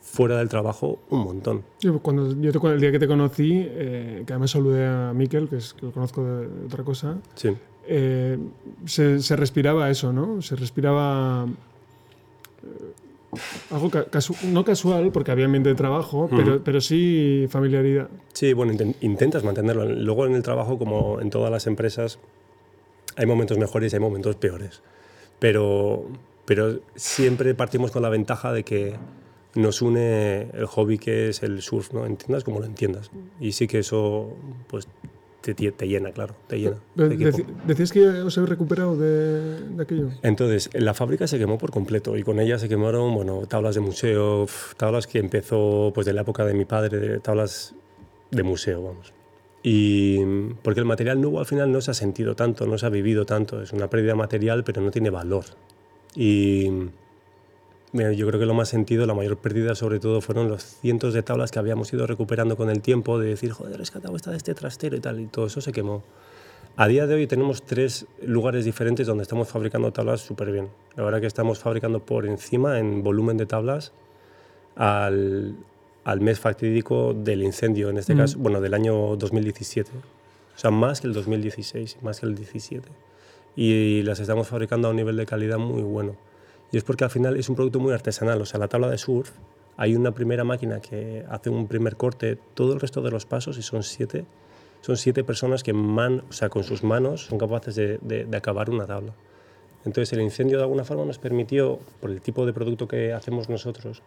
fuera 0.02 0.38
del 0.38 0.50
trabajo 0.50 1.00
un 1.10 1.24
montón. 1.24 1.64
Yo, 1.80 2.00
cuando, 2.00 2.40
yo 2.40 2.52
te, 2.52 2.68
el 2.68 2.80
día 2.80 2.92
que 2.92 3.00
te 3.00 3.08
conocí, 3.08 3.52
eh, 3.54 4.24
que 4.26 4.34
además 4.34 4.52
saludé 4.52 4.86
a 4.86 5.12
Miquel, 5.14 5.50
que, 5.50 5.58
es, 5.58 5.74
que 5.74 5.88
lo 5.88 5.92
conozco 5.92 6.24
de, 6.24 6.66
otra 6.66 6.84
cosa, 6.84 7.18
sí. 7.36 7.50
eh, 7.88 8.38
se, 8.86 9.20
se, 9.22 9.36
respiraba 9.36 9.90
eso, 9.90 10.14
¿no? 10.14 10.42
Se 10.42 10.56
respiraba 10.56 11.48
eh, 12.64 12.94
algo 13.72 13.90
casu 13.90 14.36
no 14.44 14.64
casual, 14.64 15.12
porque 15.12 15.32
había 15.32 15.46
ambiente 15.46 15.70
de 15.70 15.76
trabajo, 15.76 16.28
mm. 16.32 16.36
pero, 16.36 16.64
pero 16.64 16.82
sí 16.82 17.48
familiaridad. 17.50 18.10
Sí, 18.34 18.54
bueno, 18.54 18.74
intentas 19.02 19.44
mantenerlo. 19.44 19.86
Luego 19.86 20.26
en 20.26 20.36
el 20.36 20.44
trabajo, 20.44 20.78
como 20.78 21.20
en 21.22 21.30
todas 21.30 21.52
las 21.52 21.68
empresas, 21.68 22.20
hay 23.16 23.26
momentos 23.26 23.58
mejores 23.58 23.94
y 23.94 23.96
hay 23.96 24.00
momentos 24.00 24.36
peores. 24.36 24.82
Pero, 25.40 26.06
pero 26.46 26.80
siempre 26.96 27.54
partimos 27.54 27.92
con 27.92 28.02
la 28.02 28.10
ventaja 28.10 28.52
de 28.52 28.64
que 28.64 28.96
nos 29.56 29.82
une 29.82 30.50
el 30.54 30.66
hobby 30.66 30.98
que 30.98 31.30
es 31.30 31.44
el 31.44 31.62
surf, 31.62 31.94
¿no? 31.94 32.06
Entiendas 32.06 32.44
como 32.44 32.60
lo 32.60 32.66
entiendas. 32.66 33.12
Y 33.40 33.54
sí 33.54 33.68
que 33.68 33.80
eso, 33.80 34.34
pues, 34.68 34.88
te, 35.54 35.72
te 35.72 35.88
llena, 35.88 36.12
claro, 36.12 36.36
te 36.48 36.60
llena. 36.60 36.78
¿Decías 37.68 37.92
que 37.92 38.08
os 38.08 38.38
habéis 38.38 38.50
recuperado 38.50 38.98
de, 38.98 39.70
de, 39.70 39.84
aquello? 39.84 40.10
Entonces, 40.22 40.70
la 40.74 40.94
fábrica 40.94 41.28
se 41.28 41.38
quemó 41.38 41.58
por 41.58 41.72
completo 41.72 42.18
y 42.18 42.24
con 42.24 42.40
ella 42.40 42.58
se 42.60 42.70
quemaron, 42.70 43.14
bueno, 43.14 43.46
tablas 43.48 43.76
de 43.76 43.82
museo, 43.82 44.48
tablas 44.78 45.08
que 45.08 45.20
empezó, 45.20 45.92
pues, 45.94 46.06
de 46.06 46.14
la 46.14 46.22
época 46.22 46.46
de 46.46 46.54
mi 46.54 46.66
padre, 46.66 47.20
tablas 47.20 47.76
de 48.32 48.44
museo, 48.44 48.84
vamos. 48.84 49.14
Y 49.62 50.24
porque 50.64 50.80
el 50.80 50.86
material 50.86 51.20
nuevo 51.20 51.40
al 51.40 51.46
final 51.46 51.72
no 51.72 51.82
se 51.82 51.92
ha 51.92 51.94
sentido 51.94 52.36
tanto, 52.36 52.66
no 52.66 52.78
se 52.78 52.86
ha 52.86 52.90
vivido 52.90 53.26
tanto, 53.26 53.62
es 53.62 53.74
una 53.74 53.90
pérdida 53.90 54.16
material, 54.16 54.64
pero 54.64 54.82
no 54.82 54.92
tiene 54.92 55.10
valor. 55.10 55.46
Y 56.16 56.70
yo 57.94 58.28
creo 58.28 58.40
que 58.40 58.46
lo 58.46 58.54
más 58.54 58.70
sentido, 58.70 59.06
la 59.06 59.14
mayor 59.14 59.38
pérdida 59.38 59.74
sobre 59.74 60.00
todo 60.00 60.22
fueron 60.22 60.48
los 60.48 60.64
cientos 60.64 61.14
de 61.14 61.24
tablas 61.24 61.52
que 61.52 61.60
habíamos 61.60 61.92
ido 61.92 62.06
recuperando 62.06 62.56
con 62.56 62.70
el 62.70 62.82
tiempo, 62.82 63.20
de 63.20 63.30
decir, 63.30 63.52
joder, 63.52 63.78
rescatado 63.78 64.16
esta 64.16 64.32
de 64.32 64.38
este 64.38 64.54
trastero 64.54 64.96
y 64.96 65.00
tal, 65.00 65.20
y 65.20 65.26
todo 65.26 65.48
eso 65.48 65.62
se 65.62 65.72
quemó. 65.72 66.04
A 66.76 66.88
día 66.88 67.08
de 67.08 67.16
hoy 67.16 67.28
tenemos 67.28 67.64
tres 67.64 68.06
lugares 68.22 68.64
diferentes 68.64 69.08
donde 69.08 69.24
estamos 69.24 69.50
fabricando 69.50 69.92
tablas 69.92 70.22
súper 70.22 70.52
bien. 70.52 70.70
La 70.96 71.04
verdad 71.04 71.20
que 71.20 71.28
estamos 71.28 71.60
fabricando 71.60 72.00
por 72.00 72.26
encima 72.26 72.80
en 72.80 73.04
volumen 73.04 73.38
de 73.38 73.46
tablas 73.46 73.92
al, 74.76 75.56
al 76.04 76.22
mes 76.22 76.40
fatídico 76.40 77.14
del 77.14 77.44
incendio, 77.44 77.90
en 77.90 77.98
este 77.98 78.16
mm. 78.16 78.18
caso, 78.18 78.40
bueno, 78.40 78.62
del 78.62 78.74
año 78.74 79.16
2017. 79.18 79.92
O 80.56 80.60
sea, 80.60 80.72
más 80.72 81.02
que 81.02 81.08
el 81.08 81.14
2016, 81.14 81.98
más 82.02 82.20
que 82.20 82.28
el 82.28 82.36
17. 82.36 82.88
Y 83.56 84.04
las 84.04 84.20
estamos 84.20 84.48
fabricando 84.48 84.88
a 84.88 84.92
un 84.92 84.98
nivel 84.98 85.18
de 85.18 85.26
calidad 85.26 85.58
muy 85.58 85.82
bueno. 85.82 86.16
Y 86.72 86.78
es 86.78 86.84
porque 86.84 87.04
al 87.04 87.10
final 87.10 87.38
es 87.38 87.50
un 87.50 87.56
producto 87.56 87.80
muy 87.80 87.94
artesanal. 87.94 88.42
O 88.42 88.46
sea, 88.46 88.60
la 88.60 88.68
tabla 88.68 88.90
de 88.90 88.98
surf, 88.98 89.32
hay 89.78 89.96
una 89.96 90.12
primera 90.12 90.44
máquina 90.44 90.82
que 90.82 91.26
hace 91.30 91.50
un 91.50 91.68
primer 91.68 91.96
corte, 91.96 92.38
todo 92.54 92.74
el 92.74 92.80
resto 92.80 93.02
de 93.02 93.12
los 93.12 93.26
pasos, 93.26 93.58
y 93.58 93.62
son 93.62 93.84
siete, 93.84 94.26
son 94.82 94.98
siete 94.98 95.24
personas 95.24 95.64
que 95.64 95.74
man, 95.74 96.24
o 96.30 96.34
sea, 96.34 96.50
con 96.50 96.64
sus 96.64 96.84
manos 96.84 97.26
son 97.26 97.38
capaces 97.38 97.76
de, 97.76 97.98
de, 97.98 98.38
acabar 98.38 98.70
una 98.70 98.86
tabla. 98.86 99.14
Entonces 99.86 100.12
el 100.14 100.22
incendio 100.22 100.58
de 100.58 100.64
alguna 100.64 100.84
forma 100.84 101.06
nos 101.06 101.18
permitió, 101.18 101.80
por 102.02 102.12
el 102.12 102.22
tipo 102.22 102.46
de 102.46 102.54
producto 102.54 102.88
que 102.88 103.14
hacemos 103.14 103.50
nosotros, 103.50 104.02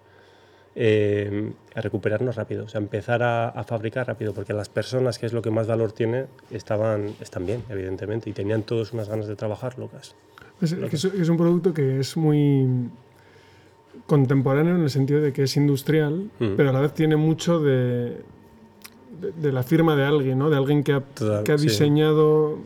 eh, 0.75 1.53
a 1.75 1.81
recuperarnos 1.81 2.37
rápido, 2.37 2.65
o 2.65 2.69
sea, 2.69 2.81
empezar 2.81 3.23
a, 3.23 3.49
a, 3.49 3.65
fabricar 3.65 4.07
rápido, 4.07 4.33
porque 4.33 4.53
las 4.53 4.69
personas, 4.69 5.19
que 5.19 5.27
es 5.27 5.33
lo 5.33 5.43
que 5.43 5.51
más 5.51 5.67
valor 5.67 5.93
tiene, 5.93 6.27
estaban, 6.51 7.15
están 7.21 7.47
bien, 7.47 7.63
evidentemente, 7.69 8.31
y 8.31 8.33
tenían 8.33 8.63
todos 8.63 8.93
unas 8.93 9.09
ganas 9.09 9.27
de 9.27 9.37
trabajar 9.37 9.79
locas. 9.79 10.15
Es, 10.63 10.73
es, 10.73 11.29
un 11.29 11.37
producto 11.37 11.75
que 11.75 11.99
es 11.99 12.17
muy 12.17 12.89
contemporáneo 14.07 14.77
en 14.77 14.83
el 14.83 14.91
sentido 14.91 15.21
de 15.21 15.33
que 15.33 15.43
es 15.43 15.57
industrial, 15.57 16.31
mm. 16.39 16.55
pero 16.57 16.71
a 16.71 16.73
la 16.73 16.81
vez 16.81 16.95
tiene 16.95 17.17
mucho 17.17 17.61
de, 17.61 18.23
de, 19.21 19.53
la 19.53 19.63
firma 19.65 19.97
de 19.97 20.05
alguien, 20.05 20.39
¿no? 20.39 20.51
De 20.51 20.57
alguien 20.57 20.85
que 20.85 20.93
ha, 20.93 21.03
que 21.45 21.53
ha 21.53 21.57
diseñado 21.57 22.59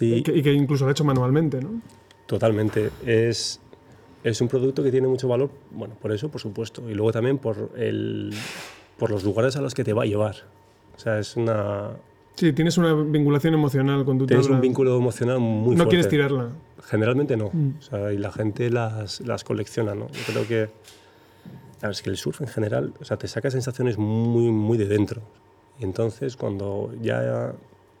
Y, 0.00 0.22
que, 0.22 0.52
incluso 0.52 0.84
lo 0.84 0.88
ha 0.88 0.92
hecho 0.92 1.04
manualmente, 1.04 1.60
¿no? 1.60 1.80
Totalmente. 2.26 2.90
Es, 3.04 3.60
es 4.24 4.40
un 4.40 4.48
producto 4.48 4.82
que 4.82 4.90
tiene 4.90 5.08
mucho 5.08 5.28
valor, 5.28 5.50
bueno, 5.70 5.94
por 6.00 6.12
eso, 6.12 6.28
por 6.28 6.40
supuesto, 6.40 6.88
y 6.88 6.94
luego 6.94 7.12
también 7.12 7.38
por, 7.38 7.70
el, 7.76 8.32
por 8.98 9.10
los 9.10 9.24
lugares 9.24 9.56
a 9.56 9.60
los 9.60 9.74
que 9.74 9.84
te 9.84 9.92
va 9.92 10.02
a 10.02 10.06
llevar. 10.06 10.36
O 10.96 10.98
sea, 10.98 11.18
es 11.18 11.36
una... 11.36 11.90
Sí, 12.34 12.52
tienes 12.52 12.78
una 12.78 12.94
vinculación 12.94 13.54
emocional 13.54 14.04
con 14.04 14.18
tu 14.18 14.26
Tienes 14.26 14.48
un 14.48 14.60
vínculo 14.60 14.96
emocional 14.96 15.38
muy 15.38 15.50
no 15.50 15.64
fuerte. 15.64 15.84
No 15.84 15.88
quieres 15.88 16.08
tirarla. 16.08 16.48
Generalmente 16.84 17.36
no. 17.36 17.50
Mm. 17.52 17.74
O 17.78 17.82
sea, 17.82 18.12
y 18.12 18.18
la 18.18 18.32
gente 18.32 18.70
las, 18.70 19.20
las 19.20 19.44
colecciona, 19.44 19.94
¿no? 19.94 20.08
Yo 20.08 20.32
creo 20.32 20.48
que... 20.48 20.70
Claro, 21.80 21.92
es 21.92 22.00
que 22.00 22.10
el 22.10 22.16
surf 22.16 22.40
en 22.40 22.46
general, 22.46 22.94
o 23.00 23.04
sea, 23.04 23.16
te 23.16 23.26
saca 23.26 23.50
sensaciones 23.50 23.98
muy, 23.98 24.50
muy 24.50 24.78
de 24.78 24.86
dentro. 24.86 25.20
Y 25.80 25.84
entonces, 25.84 26.36
cuando 26.36 26.94
ya 27.02 27.54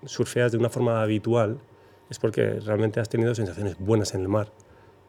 surfeas 0.04 0.52
de 0.52 0.58
una 0.58 0.70
forma 0.70 1.02
habitual, 1.02 1.58
es 2.08 2.18
porque 2.18 2.60
realmente 2.60 3.00
has 3.00 3.08
tenido 3.08 3.34
sensaciones 3.34 3.76
buenas 3.78 4.14
en 4.14 4.20
el 4.20 4.28
mar. 4.28 4.52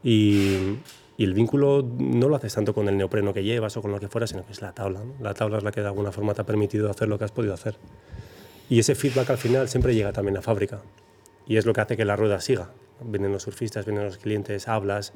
Y, 0.04 0.80
y, 1.18 1.24
el 1.24 1.34
vínculo 1.34 1.88
no 1.98 2.28
lo 2.28 2.36
haces 2.36 2.54
tanto 2.54 2.74
con 2.74 2.88
el 2.88 2.98
neopreno 2.98 3.34
que 3.34 3.44
llevas 3.44 3.78
o 3.78 3.82
con 3.82 3.92
lo 3.92 4.00
que 4.00 4.08
fuera, 4.08 4.28
sino 4.28 4.46
que 4.46 4.52
es 4.52 4.62
la 4.62 4.74
tabla. 4.74 5.02
La 5.20 5.34
tabla 5.34 5.58
es 5.58 5.64
la 5.64 5.72
que 5.72 5.82
de 5.82 5.88
alguna 5.88 6.12
forma 6.12 6.34
te 6.34 6.42
ha 6.42 6.46
permitido 6.46 6.90
hacer 6.90 7.08
lo 7.08 7.18
que 7.18 7.26
has 7.26 7.32
podido 7.32 7.54
hacer. 7.54 7.76
Y 8.70 8.80
ese 8.80 8.96
feedback 8.96 9.30
al 9.30 9.38
final 9.38 9.70
siempre 9.70 9.94
llega 9.94 10.12
también 10.14 10.38
a 10.38 10.42
fábrica. 10.42 10.82
Y 11.46 11.58
es 11.58 11.66
lo 11.66 11.74
que 11.74 11.82
hace 11.82 11.98
que 11.98 12.06
la 12.06 12.16
rueda 12.16 12.40
siga. 12.40 12.72
Vienen 13.04 13.32
los 13.32 13.44
surfistas, 13.44 13.86
vienen 13.86 14.06
los 14.06 14.18
clientes, 14.18 14.68
hablas. 14.68 15.14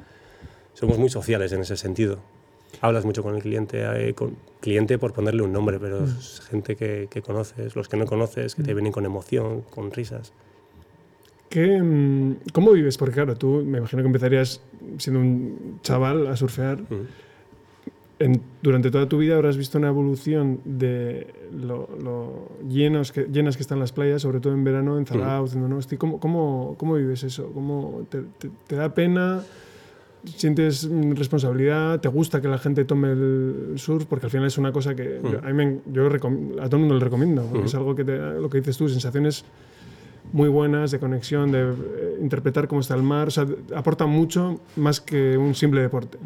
Somos 0.73 0.97
muy 0.97 1.09
sociales 1.09 1.51
en 1.53 1.61
ese 1.61 1.77
sentido. 1.77 2.19
Hablas 2.81 3.05
mucho 3.05 3.23
con 3.23 3.35
el 3.35 3.41
cliente, 3.41 4.09
eh, 4.09 4.13
con 4.13 4.37
cliente 4.59 4.97
por 4.99 5.13
ponerle 5.13 5.41
un 5.41 5.53
nombre, 5.53 5.79
pero 5.79 6.01
mm. 6.01 6.17
es 6.19 6.41
gente 6.41 6.75
que, 6.75 7.07
que, 7.09 7.21
conoces, 7.21 7.75
los 7.75 7.87
que 7.87 7.97
no 7.97 8.05
conoces, 8.05 8.55
que 8.55 8.63
te 8.63 8.73
mm. 8.73 8.75
vienen 8.75 8.91
con 8.91 9.05
emoción, 9.05 9.61
con 9.61 9.91
risas. 9.91 10.33
¿Qué, 11.49 11.81
mm, 11.81 12.51
¿Cómo 12.51 12.71
vives? 12.71 12.97
Porque 12.97 13.15
claro, 13.15 13.35
tú 13.35 13.63
me 13.65 13.77
imagino 13.77 14.01
que 14.01 14.07
empezarías 14.07 14.61
siendo 14.97 15.21
un 15.21 15.79
chaval 15.81 16.27
a 16.27 16.35
surfear. 16.35 16.79
En, 18.19 18.41
durante 18.63 18.89
toda 18.89 19.07
tu 19.07 19.19
vida 19.19 19.35
habrás 19.35 19.57
visto 19.57 19.77
una 19.77 19.89
evolución 19.89 20.59
de 20.65 21.27
lo, 21.53 21.87
lo 22.01 22.49
llenos 22.67 23.11
que, 23.11 23.27
llenas 23.31 23.55
que 23.55 23.61
están 23.61 23.79
las 23.79 23.91
playas, 23.91 24.23
sobre 24.23 24.39
todo 24.39 24.53
en 24.53 24.63
verano, 24.63 24.97
en 24.97 25.05
Zarauz, 25.05 25.53
en 25.53 25.61
Donosti. 25.61 25.97
¿Cómo, 25.97 26.19
cómo, 26.19 26.75
cómo 26.77 26.95
vives 26.95 27.23
eso? 27.23 27.51
¿Cómo 27.53 28.07
te, 28.09 28.23
te, 28.67 28.75
da 28.75 28.93
pena? 28.93 29.43
¿Sientes 30.25 30.89
responsabilidad? 31.15 32.01
¿Te 32.01 32.09
gusta 32.09 32.41
que 32.41 32.47
la 32.47 32.57
gente 32.57 32.85
tome 32.85 33.11
el 33.11 33.73
surf? 33.75 34.05
Porque 34.05 34.25
al 34.25 34.31
final 34.31 34.47
es 34.47 34.57
una 34.57 34.71
cosa 34.71 34.95
que 34.95 35.21
yo, 35.23 35.39
a, 35.47 35.53
mí 35.53 35.79
yo 35.85 36.07
a 36.07 36.09
todo 36.17 36.27
el 36.27 36.79
mundo 36.79 36.95
le 36.95 36.99
recomiendo. 36.99 37.47
Es 37.63 37.75
algo 37.75 37.95
que 37.95 38.03
te, 38.03 38.17
lo 38.17 38.49
que 38.49 38.57
dices 38.57 38.77
tú, 38.77 38.89
sensaciones 38.89 39.45
muy 40.33 40.49
buenas 40.49 40.91
de 40.91 40.99
conexión, 40.99 41.51
de 41.51 41.61
eh, 41.61 42.17
interpretar 42.21 42.67
cómo 42.67 42.81
está 42.81 42.95
el 42.95 43.03
mar. 43.03 43.27
O 43.27 43.31
sea, 43.31 43.45
aporta 43.75 44.05
mucho 44.05 44.59
más 44.75 45.01
que 45.01 45.37
un 45.37 45.55
simple 45.55 45.81
deporte. 45.81 46.17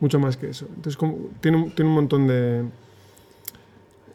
Mucho 0.00 0.18
más 0.18 0.36
que 0.36 0.50
eso. 0.50 0.66
Entonces, 0.68 0.96
como, 0.96 1.30
tiene, 1.40 1.70
tiene 1.74 1.88
un 1.88 1.94
montón 1.94 2.26
de... 2.26 2.64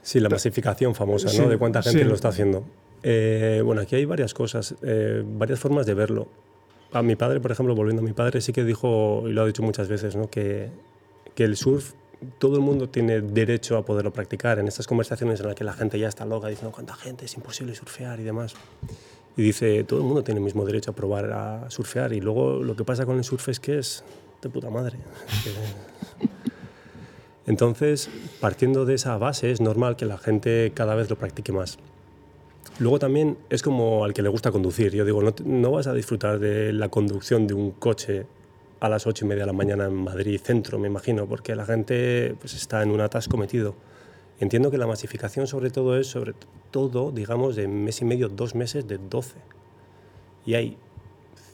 Sí, 0.02 0.20
la 0.20 0.30
masificación 0.30 0.96
famosa, 0.96 1.30
¿no? 1.42 1.50
De 1.50 1.58
cuánta 1.58 1.82
gente 1.82 2.06
lo 2.06 2.16
está 2.16 2.30
haciendo. 2.30 2.64
Eh, 3.04 3.62
bueno, 3.64 3.82
aquí 3.82 3.96
hay 3.96 4.06
varias 4.06 4.34
cosas, 4.34 4.76
eh, 4.82 5.24
varias 5.26 5.60
formas 5.60 5.86
de 5.86 5.94
verlo. 5.94 6.28
A 6.92 7.02
mi 7.02 7.16
padre, 7.16 7.40
por 7.40 7.52
ejemplo, 7.52 7.76
volviendo 7.76 8.02
a 8.02 8.06
mi 8.06 8.14
padre, 8.14 8.42
sí 8.42 8.54
que 8.54 8.64
dijo, 8.64 9.24
y 9.28 9.34
lo 9.34 9.42
ha 9.42 9.46
dicho 9.46 9.62
muchas 9.64 9.90
veces, 9.90 10.16
¿no? 10.16 10.30
que, 10.30 10.70
que 11.36 11.44
el 11.44 11.58
surf 11.58 11.94
todo 12.40 12.56
el 12.56 12.62
mundo 12.62 12.90
tiene 12.90 13.22
derecho 13.22 13.78
a 13.78 13.86
poderlo 13.86 14.12
practicar. 14.12 14.60
En 14.60 14.68
estas 14.68 14.88
conversaciones 14.88 15.40
en 15.40 15.48
las 15.48 15.56
que 15.56 15.64
la 15.64 15.74
gente 15.74 16.00
ya 16.00 16.08
está 16.08 16.26
loca 16.26 16.48
diciendo 16.48 16.72
cuánta 16.72 16.96
gente, 16.96 17.26
es 17.26 17.36
imposible 17.36 17.76
surfear 17.76 18.20
y 18.20 18.24
demás. 18.24 18.56
Y 19.36 19.44
dice, 19.44 19.84
todo 19.84 20.00
el 20.00 20.06
mundo 20.06 20.24
tiene 20.24 20.40
el 20.40 20.46
mismo 20.46 20.66
derecho 20.66 20.92
a 20.92 20.96
probar 20.96 21.32
a 21.32 21.70
surfear. 21.70 22.14
Y 22.14 22.22
luego 22.22 22.64
lo 22.64 22.76
que 22.76 22.84
pasa 22.84 23.06
con 23.06 23.18
el 23.18 23.24
surf 23.24 23.50
es 23.50 23.60
que 23.60 23.78
es 23.78 24.04
de 24.42 24.50
puta 24.50 24.70
madre. 24.70 24.98
Entonces, 27.46 28.10
partiendo 28.42 28.86
de 28.86 28.96
esa 28.96 29.18
base, 29.18 29.52
es 29.52 29.62
normal 29.62 29.96
que 29.96 30.06
la 30.06 30.18
gente 30.18 30.72
cada 30.74 30.96
vez 30.96 31.10
lo 31.10 31.18
practique 31.18 31.52
más. 31.52 31.78
Luego 32.80 33.00
también 33.00 33.38
es 33.50 33.62
como 33.62 34.04
al 34.04 34.14
que 34.14 34.22
le 34.22 34.30
gusta 34.30 34.52
conducir. 34.52 34.94
Yo 34.94 35.06
digo, 35.06 35.22
no, 35.22 35.34
no 35.46 35.72
vas 35.72 35.88
a 35.88 35.94
disfrutar 35.94 36.40
de 36.40 36.74
la 36.74 36.90
conducción 36.90 37.48
de 37.48 37.54
un 37.54 37.72
coche 37.72 38.26
a 38.80 38.90
las 38.90 39.08
ocho 39.08 39.26
y 39.26 39.28
media 39.28 39.44
de 39.44 39.48
la 39.48 39.54
mañana 39.54 39.86
en 39.86 39.94
Madrid 39.94 40.40
centro, 40.44 40.80
me 40.80 40.88
imagino, 40.88 41.26
porque 41.28 41.56
la 41.56 41.66
gente 41.66 42.36
pues, 42.40 42.54
está 42.54 42.84
en 42.84 42.92
un 42.92 43.02
atasco 43.02 43.38
metido. 43.38 43.76
Entiendo 44.40 44.70
que 44.70 44.78
la 44.78 44.86
masificación 44.86 45.48
sobre 45.48 45.72
todo 45.72 45.98
es 45.98 46.08
sobre 46.08 46.34
todo, 46.70 47.12
digamos, 47.12 47.56
de 47.56 47.68
mes 47.68 48.02
y 48.02 48.06
medio, 48.06 48.30
dos 48.30 48.54
meses 48.54 48.88
de 48.88 49.00
12. 49.00 49.40
Y 50.46 50.54
hay 50.54 50.78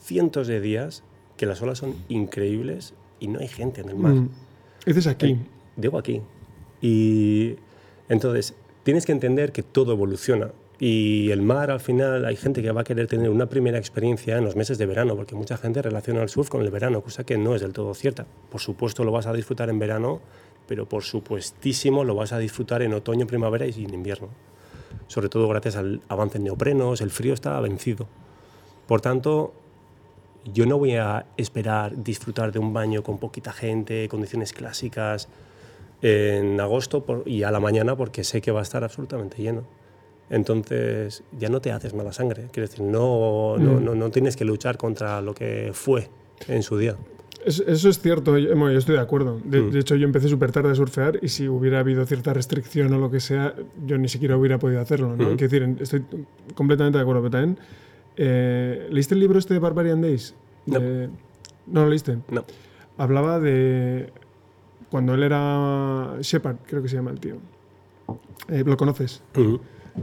cientos 0.02 0.48
de 0.48 0.60
días 0.60 1.04
que 1.38 1.46
las 1.46 1.62
olas 1.62 1.78
son 1.78 1.96
increíbles 2.10 2.94
y 3.20 3.28
no 3.28 3.40
hay 3.40 3.48
gente 3.48 3.82
en 3.82 3.90
el 3.90 3.96
mar. 3.96 4.14
Mm. 4.14 4.30
Dices 4.86 5.08
aquí. 5.08 5.32
Eh, 5.32 5.40
digo 5.78 5.98
aquí. 5.98 6.22
Y 6.82 7.56
entonces, 8.10 8.54
tienes 8.84 9.06
que 9.06 9.14
entender 9.14 9.54
que 9.54 9.64
todo 9.64 9.94
evoluciona. 9.94 10.52
Y 10.80 11.32
el 11.32 11.42
mar, 11.42 11.72
al 11.72 11.80
final, 11.80 12.26
hay 12.26 12.36
gente 12.36 12.62
que 12.62 12.72
va 12.72 12.82
a 12.82 12.84
querer 12.84 13.08
tener 13.08 13.30
una 13.30 13.46
primera 13.46 13.78
experiencia 13.78 14.38
en 14.38 14.44
los 14.44 14.56
meses 14.56 14.78
de 14.78 14.86
verano, 14.86 15.16
porque 15.16 15.36
mucha 15.36 15.58
gente 15.58 15.82
relaciona 15.82 16.22
el 16.24 16.30
surf 16.30 16.50
con 16.50 16.62
el 16.62 16.72
verano, 16.72 17.02
cosa 17.02 17.24
que 17.24 17.38
no 17.38 17.56
es 17.56 17.62
del 17.62 17.74
todo 17.74 17.94
cierta. 17.94 18.26
Por 18.50 18.60
supuesto, 18.60 19.04
lo 19.04 19.12
vas 19.12 19.28
a 19.28 19.34
disfrutar 19.34 19.70
en 19.70 19.80
verano, 19.80 20.20
pero 20.68 20.88
por 20.88 21.04
supuestísimo 21.04 22.04
lo 22.04 22.16
vas 22.16 22.34
a 22.34 22.40
disfrutar 22.40 22.82
en 22.82 22.94
otoño, 22.94 23.28
primavera 23.28 23.66
y 23.68 23.84
en 23.84 23.94
invierno. 23.94 24.30
Sobre 25.08 25.30
todo 25.30 25.48
gracias 25.48 25.76
al 25.76 26.02
avance 26.08 26.38
en 26.38 26.46
neoprenos, 26.46 27.02
el 27.02 27.12
frío 27.12 27.34
está 27.34 27.60
vencido. 27.60 28.08
Por 28.88 29.02
tanto, 29.02 29.54
yo 30.52 30.66
no 30.66 30.78
voy 30.78 30.96
a 30.96 31.26
esperar 31.38 32.04
disfrutar 32.04 32.52
de 32.52 32.60
un 32.60 32.74
baño 32.74 33.04
con 33.04 33.18
poquita 33.18 33.54
gente, 33.54 34.08
condiciones 34.10 34.54
clásicas, 34.54 35.30
en 36.02 36.60
agosto 36.60 37.24
y 37.26 37.44
a 37.44 37.52
la 37.52 37.62
mañana 37.62 37.96
porque 37.96 38.24
sé 38.24 38.42
que 38.42 38.52
va 38.52 38.60
a 38.60 38.64
estar 38.64 38.84
absolutamente 38.84 39.42
lleno. 39.42 39.64
Entonces 40.34 41.24
ya 41.38 41.50
no 41.50 41.62
te 41.62 41.72
haces 41.72 41.94
mala 41.94 42.12
sangre. 42.12 42.48
Quiero 42.52 42.68
decir, 42.68 42.84
no, 42.84 43.56
no, 43.60 43.80
mm. 43.80 44.00
no, 44.00 44.10
tienes 44.10 44.36
que 44.36 44.46
luchar 44.46 44.78
contra 44.78 45.22
lo 45.22 45.36
que 45.36 45.70
fue 45.74 46.10
en 46.48 46.64
su 46.64 46.76
día. 46.76 46.98
Eso 47.46 47.90
es 47.90 48.00
cierto, 48.02 48.36
yo, 48.40 48.70
estoy 48.70 48.96
de 48.96 49.02
acuerdo. 49.02 49.40
Mm. 49.44 49.70
De, 49.70 49.80
hecho, 49.80 49.96
yo 49.96 50.08
empecé 50.08 50.30
súper 50.30 50.52
tarde 50.52 50.72
a 50.72 50.76
surfear 50.76 51.20
y 51.22 51.28
si 51.28 51.48
hubiera 51.48 51.82
habido 51.82 52.04
cierta 52.08 52.34
restricción 52.34 52.92
o 52.94 52.98
lo 52.98 53.12
que 53.12 53.20
sea, 53.20 53.54
yo 53.86 54.00
ni 54.00 54.08
siquiera 54.10 54.36
hubiera 54.36 54.58
podido 54.58 54.82
hacerlo. 54.82 55.10
¿no? 55.10 55.34
Mm. 55.34 55.38
Quiero 55.38 55.52
decir, 55.52 55.78
estoy 55.80 56.04
completamente 56.56 56.98
de 56.98 57.04
acuerdo. 57.04 57.22
Pero 57.22 57.32
también, 57.32 57.60
eh, 58.18 58.88
¿leíste 58.90 59.14
el 59.14 59.20
libro 59.20 59.38
este 59.38 59.54
de 59.54 59.60
Barbarian 59.60 60.02
Days? 60.02 60.34
No. 60.66 60.80
¿No 61.68 61.84
lo 61.84 61.90
leíste? 61.90 62.18
No. 62.32 62.44
Hablaba 62.98 63.40
de 63.40 64.10
cuando 64.90 65.14
él 65.14 65.22
era 65.22 66.16
Shepard, 66.22 66.58
creo 66.66 66.82
que 66.82 66.90
se 66.90 66.96
llama 66.96 67.12
el 67.12 67.20
tío. 67.20 67.36
Eh, 68.48 68.64
¿Lo 68.66 68.78
conoces? 68.78 69.22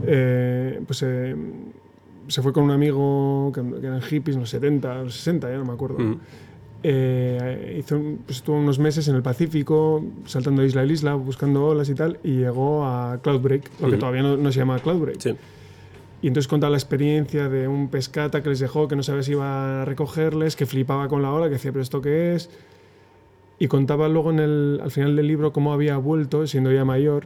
Eh, 0.05 0.81
pues 0.85 1.03
eh, 1.03 1.35
se 2.27 2.41
fue 2.41 2.53
con 2.53 2.63
un 2.63 2.71
amigo 2.71 3.51
que, 3.53 3.61
eran 3.85 4.01
hippies 4.01 4.35
en 4.35 4.41
los 4.41 4.49
70, 4.49 5.03
los 5.03 5.15
60, 5.15 5.49
ya 5.49 5.57
no 5.57 5.65
me 5.65 5.73
acuerdo. 5.73 5.99
Mm. 5.99 6.19
Eh, 6.83 7.77
hizo, 7.79 8.01
pues 8.25 8.37
estuvo 8.37 8.57
unos 8.57 8.79
meses 8.79 9.07
en 9.07 9.15
el 9.15 9.21
Pacífico, 9.21 10.03
saltando 10.25 10.61
de 10.61 10.67
isla 10.69 10.81
a 10.81 10.85
isla, 10.85 11.13
buscando 11.13 11.65
olas 11.65 11.89
y 11.89 11.95
tal, 11.95 12.19
y 12.23 12.37
llegó 12.37 12.85
a 12.85 13.19
Cloudbreak, 13.21 13.69
lo 13.81 13.89
que 13.89 13.97
mm. 13.97 13.99
todavía 13.99 14.23
no, 14.23 14.51
se 14.51 14.59
llama 14.59 14.79
Cloudbreak. 14.79 15.37
Y 16.23 16.27
entonces 16.27 16.47
contaba 16.47 16.69
la 16.69 16.77
experiencia 16.77 17.49
de 17.49 17.67
un 17.67 17.89
pescata 17.89 18.43
que 18.43 18.49
les 18.49 18.59
dejó, 18.59 18.87
que 18.87 18.95
no 18.95 19.01
sabía 19.01 19.23
si 19.23 19.31
iba 19.31 19.81
a 19.81 19.85
recogerles, 19.85 20.55
que 20.55 20.65
flipaba 20.67 21.07
con 21.07 21.21
la 21.21 21.33
ola, 21.33 21.47
que 21.47 21.53
decía, 21.53 21.71
pero 21.71 21.81
¿esto 21.81 22.01
qué 22.01 22.35
es? 22.35 22.49
Y 23.57 23.67
contaba 23.67 24.07
luego 24.07 24.31
en 24.31 24.39
el, 24.39 24.79
al 24.83 24.91
final 24.91 25.15
del 25.15 25.27
libro 25.27 25.51
cómo 25.51 25.73
había 25.73 25.97
vuelto, 25.97 26.45
siendo 26.45 26.71
ya 26.71 26.85
mayor, 26.85 27.25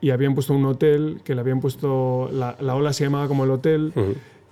y 0.00 0.10
habían 0.10 0.34
puesto 0.34 0.54
un 0.54 0.64
hotel, 0.64 1.20
que 1.24 1.34
le 1.34 1.40
habían 1.40 1.60
puesto, 1.60 2.30
la, 2.32 2.56
la 2.60 2.74
ola 2.74 2.92
se 2.92 3.04
llamaba 3.04 3.28
como 3.28 3.44
el 3.44 3.50
hotel, 3.50 3.92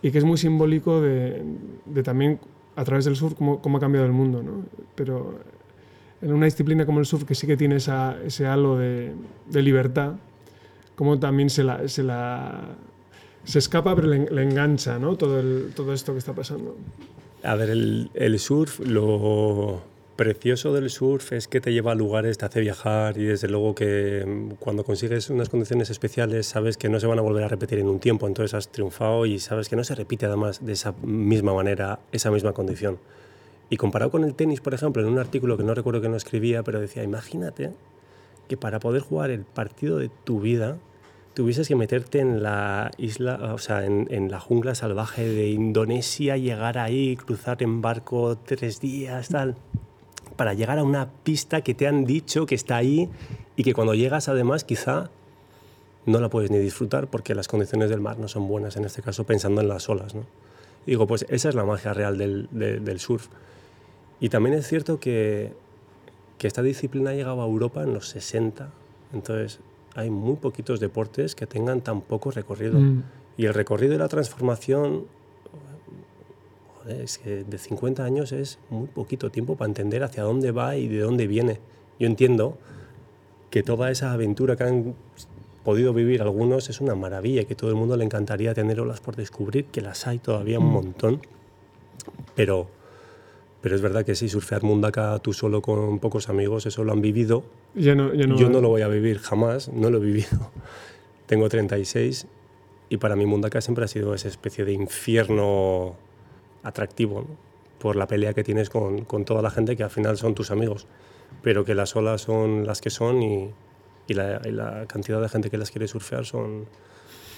y 0.03 0.11
que 0.11 0.19
es 0.19 0.25
muy 0.25 0.39
simbólico 0.39 1.01
de, 1.01 1.43
de, 1.87 2.03
también 2.03 2.39
a 2.77 2.85
través 2.85 3.05
del 3.05 3.17
surf 3.17 3.35
cómo, 3.35 3.61
cómo 3.61 3.79
ha 3.79 3.81
cambiado 3.81 4.07
el 4.07 4.13
mundo. 4.13 4.43
¿no? 4.43 4.65
Pero 4.95 5.39
en 6.21 6.33
una 6.33 6.45
disciplina 6.45 6.87
como 6.87 7.01
el 7.01 7.07
surf, 7.07 7.25
que 7.25 7.35
sí 7.35 7.47
que 7.47 7.57
tiene 7.57 7.77
esa, 7.77 8.17
ese 8.25 8.47
halo 8.47 8.77
de, 8.77 9.13
de 9.47 9.63
libertad, 9.63 10.15
como 10.95 11.19
también 11.19 11.49
se 11.51 11.65
la, 11.65 11.89
se 11.89 12.03
la 12.03 12.77
se 13.45 13.59
escapa, 13.61 13.95
pero 13.95 14.09
le, 14.09 14.29
le, 14.31 14.43
engancha 14.43 14.99
¿no? 14.99 15.17
todo, 15.17 15.41
el, 15.41 15.73
todo 15.75 15.95
esto 15.95 16.13
que 16.13 16.19
está 16.19 16.35
pasando. 16.35 16.77
A 17.43 17.55
ver, 17.55 17.71
el, 17.71 18.11
el 18.15 18.39
surf 18.39 18.81
lo 18.81 19.81
precioso 20.19 20.75
del 20.75 20.91
surf 20.91 21.31
es 21.33 21.47
que 21.47 21.61
te 21.61 21.73
lleva 21.73 21.93
a 21.93 21.95
lugares, 21.95 22.39
te 22.39 22.45
hace 22.45 22.61
viajar 22.61 23.17
y 23.19 23.27
desde 23.27 23.47
luego 23.47 23.77
que 23.77 24.25
mm, 24.27 24.55
cuando 24.59 24.83
consigues 24.83 25.31
unas 25.31 25.49
condiciones 25.49 25.91
especiales 25.91 26.45
sabes 26.49 26.77
que 26.77 26.89
no 26.89 26.99
se 26.99 27.07
van 27.07 27.21
a 27.21 27.23
volver 27.23 27.45
a 27.45 27.49
repetir 27.49 27.79
en 27.79 27.87
un 27.87 28.01
tiempo, 28.01 28.27
entonces 28.27 28.53
has 28.53 28.69
triunfado 28.69 29.27
y 29.27 29.39
sabes 29.39 29.69
que 29.69 29.77
no 29.77 29.85
se 29.85 29.95
repite 29.95 30.27
además 30.27 30.67
de 30.67 30.73
esa 30.73 30.93
misma 31.05 31.55
manera, 31.55 32.01
esa 32.11 32.33
misma 32.33 32.53
condición. 32.53 32.99
Y 33.71 33.77
comparado 33.77 34.11
con 34.11 34.25
el 34.25 34.35
tenis, 34.35 34.61
por 34.61 34.75
ejemplo, 34.75 35.01
en 35.03 35.09
un 35.09 35.21
artículo 35.21 35.57
que 35.57 35.63
no 35.63 35.73
recuerdo 35.73 36.01
que 36.01 36.09
no 36.09 36.17
escribía, 36.17 36.65
pero 36.65 36.81
decía, 36.81 37.05
imagínate 37.05 37.71
que 38.49 38.57
para 38.57 38.81
poder 38.81 39.03
jugar 39.03 39.31
el 39.31 39.43
partido 39.43 39.99
de 39.99 40.11
tu 40.25 40.41
vida 40.41 40.79
tuvieses 41.35 41.69
que 41.69 41.77
meterte 41.77 42.19
en 42.19 42.43
la 42.43 42.91
isla, 42.99 43.55
o 43.55 43.59
sea, 43.59 43.85
en, 43.85 44.09
en, 44.11 44.33
la 44.33 44.41
jungla 44.41 44.75
salvaje 44.75 45.29
de 45.29 45.51
Indonesia, 45.51 46.37
llegar 46.37 46.77
ahí, 46.77 47.15
cruzar 47.15 47.63
en 47.63 47.83
barco 47.83 48.37
tres 48.45 48.81
días, 48.81 49.29
tal 49.29 49.55
para 50.39 50.55
llegar 50.55 50.79
a 50.79 50.85
una 50.85 51.11
pista 51.25 51.61
que 51.61 51.75
te 51.75 51.87
han 51.87 52.05
dicho 52.05 52.47
que 52.47 52.55
está 52.55 52.77
ahí 52.77 53.11
y 53.57 53.65
que 53.65 53.75
cuando 53.75 53.93
llegas 53.93 54.29
además 54.29 54.63
quizá 54.63 55.11
no 56.07 56.21
la 56.21 56.31
puedes 56.31 56.51
ni 56.51 56.59
disfrutar 56.59 57.09
porque 57.09 57.35
las 57.35 57.49
condiciones 57.49 57.91
del 57.91 58.01
mar 58.01 58.19
no 58.19 58.29
son 58.29 58.47
buenas, 58.49 58.77
en 58.77 58.85
este 58.85 59.03
caso 59.03 59.25
pensando 59.25 59.61
en 59.61 59.69
las 59.69 59.89
olas. 59.89 60.15
¿no? 60.15 60.23
digo, 60.87 61.09
pues 61.09 61.27
esa 61.29 61.49
es 61.49 61.57
la 61.57 61.65
magia 61.65 61.93
real 61.93 62.17
del, 62.17 62.49
del 62.53 63.01
surf. 63.01 63.27
Y 64.21 64.29
también 64.29 64.57
es 64.57 64.67
cierto 64.67 65.01
que, 65.01 65.53
que 66.39 66.47
esta 66.47 66.63
disciplina 66.63 67.11
ha 67.11 67.15
llegado 67.15 67.43
a 67.43 67.45
Europa 67.45 67.83
en 67.83 67.93
los 67.93 68.09
60, 68.09 68.71
entonces 69.13 69.59
hay 69.97 70.09
muy 70.09 70.37
poquitos 70.37 70.79
deportes 70.79 71.35
que 71.35 71.49
tengan 71.49 71.81
tan 71.81 72.01
poco 72.01 72.31
recorrido. 72.31 72.79
Mm. 72.79 73.03
Y 73.37 73.47
el 73.47 73.55
recorrido 73.55 73.95
y 73.95 73.99
la 73.99 74.09
transformación 74.09 75.07
es 76.89 77.19
que 77.19 77.45
de 77.45 77.59
50 77.59 78.05
años 78.05 78.33
es 78.33 78.59
muy 78.71 78.87
poquito 78.87 79.31
tiempo 79.31 79.57
para 79.57 79.69
entender 79.69 80.03
hacia 80.03 80.23
dónde 80.23 80.51
va 80.51 80.77
y 80.77 80.89
de 80.89 81.01
dónde 81.01 81.27
viene. 81.27 81.61
Yo 81.99 82.07
entiendo 82.07 82.59
que 83.51 83.63
toda 83.63 83.91
esa 83.91 84.13
aventura 84.13 84.57
que 84.57 84.65
han 84.65 84.95
podido 85.65 85.93
vivir 85.93 86.23
algunos 86.23 86.71
es 86.71 86.81
una 86.81 86.95
maravilla, 86.95 87.45
que 87.45 87.55
todo 87.55 87.71
el 87.71 87.77
mundo 87.77 87.97
le 87.97 88.05
encantaría 88.05 88.55
tener 88.55 88.81
olas 88.81 89.01
por 89.01 89.17
descubrir, 89.17 89.67
que 89.67 89.81
las 89.81 90.07
hay 90.07 90.19
todavía 90.19 90.59
un 90.59 90.67
mm. 90.67 90.73
montón, 90.73 91.21
pero, 92.35 92.69
pero 93.61 93.75
es 93.75 93.83
verdad 93.83 94.05
que 94.05 94.15
sí, 94.15 94.29
surfear 94.29 94.63
Mundaka 94.63 95.19
tú 95.19 95.33
solo 95.33 95.61
con 95.61 95.99
pocos 95.99 96.29
amigos, 96.29 96.67
eso 96.67 96.85
lo 96.85 96.93
han 96.93 97.01
vivido. 97.01 97.45
Yo 97.75 97.95
no, 97.95 98.15
yo 98.15 98.49
no 98.49 98.61
lo 98.61 98.69
voy 98.69 98.83
a 98.83 98.89
vivir 98.89 99.19
jamás, 99.19 99.69
no 99.69 99.91
lo 99.91 99.99
he 99.99 100.01
vivido. 100.01 100.51
Tengo 101.27 101.49
36 101.49 102.27
y 102.91 102.97
para 102.97 103.17
mí 103.17 103.27
Mundaka 103.27 103.61
siempre 103.61 103.85
ha 103.85 103.89
sido 103.89 104.15
esa 104.15 104.29
especie 104.29 104.65
de 104.65 104.73
infierno 104.73 105.97
atractivo, 106.69 107.27
por 107.79 107.97
la 107.97 108.07
pelea 108.07 108.35
que 108.35 108.45
tienes 108.45 108.71
con, 108.71 109.05
con 109.05 109.25
toda 109.25 109.43
la 109.43 109.51
gente 109.51 109.77
que 109.77 109.85
al 109.85 109.91
final 109.91 110.17
son 110.17 110.35
tus 110.35 110.51
amigos, 110.51 110.87
pero 111.43 111.65
que 111.65 111.75
las 111.75 111.95
olas 111.97 112.23
son 112.23 112.67
las 112.67 112.81
que 112.81 112.91
son 112.91 113.23
y, 113.23 113.51
y 114.09 114.15
la, 114.15 114.87
cantidad 114.87 115.21
de 115.21 115.29
gente 115.29 115.51
que 115.51 115.59
las 115.59 115.71
quiere 115.71 115.87
surfear 115.87 116.25
son, 116.25 116.67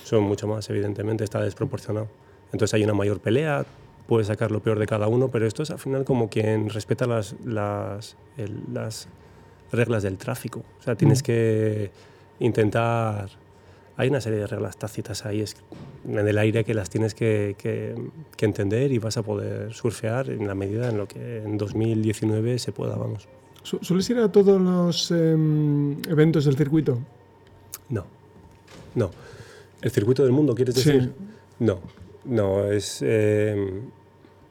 son 0.04 0.22
mucho 0.22 0.46
más, 0.46 0.70
evidentemente, 0.70 1.24
está 1.24 1.42
desproporcionado. 1.42 2.08
Entonces 2.52 2.74
hay 2.74 2.84
una 2.84 2.94
mayor 2.94 3.20
pelea, 3.20 3.66
puede 4.06 4.24
sacar 4.24 4.50
lo 4.50 4.60
peor 4.60 4.78
de 4.78 4.86
cada 4.86 5.08
uno, 5.08 5.30
pero 5.30 5.46
esto 5.46 5.62
es 5.62 5.70
al 5.70 5.78
final 5.78 6.04
como 6.04 6.30
quien 6.30 6.68
respeta 6.70 7.06
las, 7.06 7.34
las, 7.44 8.16
las 8.72 9.08
reglas 9.72 10.02
del 10.02 10.16
tráfico. 10.16 10.62
O 10.78 10.82
sea, 10.82 10.94
tienes 10.94 11.22
mm. 11.22 11.24
que 11.24 11.90
intentar... 12.38 13.30
Hay 14.00 14.08
una 14.08 14.22
serie 14.22 14.38
de 14.38 14.46
reglas 14.46 14.78
tácitas 14.78 15.26
ahí 15.26 15.42
es 15.42 15.56
en 16.08 16.26
el 16.26 16.38
aire 16.38 16.64
que 16.64 16.72
las 16.72 16.88
tienes 16.88 17.14
que, 17.14 17.54
que, 17.58 17.94
que 18.34 18.46
entender 18.46 18.92
y 18.92 18.98
vas 18.98 19.18
a 19.18 19.22
poder 19.22 19.74
surfear 19.74 20.30
en 20.30 20.46
la 20.46 20.54
medida 20.54 20.88
en 20.88 20.96
lo 20.96 21.06
que 21.06 21.42
en 21.42 21.58
2019 21.58 22.58
se 22.58 22.72
pueda, 22.72 22.96
vamos. 22.96 23.28
¿Sueles 23.62 24.08
ir 24.08 24.16
a 24.16 24.32
todos 24.32 24.58
los 24.58 25.10
em, 25.10 26.00
eventos 26.08 26.46
del 26.46 26.56
circuito? 26.56 26.98
No, 27.90 28.06
no. 28.94 29.10
¿El 29.82 29.90
circuito 29.90 30.22
del 30.22 30.32
mundo, 30.32 30.54
quieres 30.54 30.76
decir? 30.76 31.12
No, 31.58 31.80
no, 32.24 32.72
es... 32.72 33.02
Em, 33.02 33.82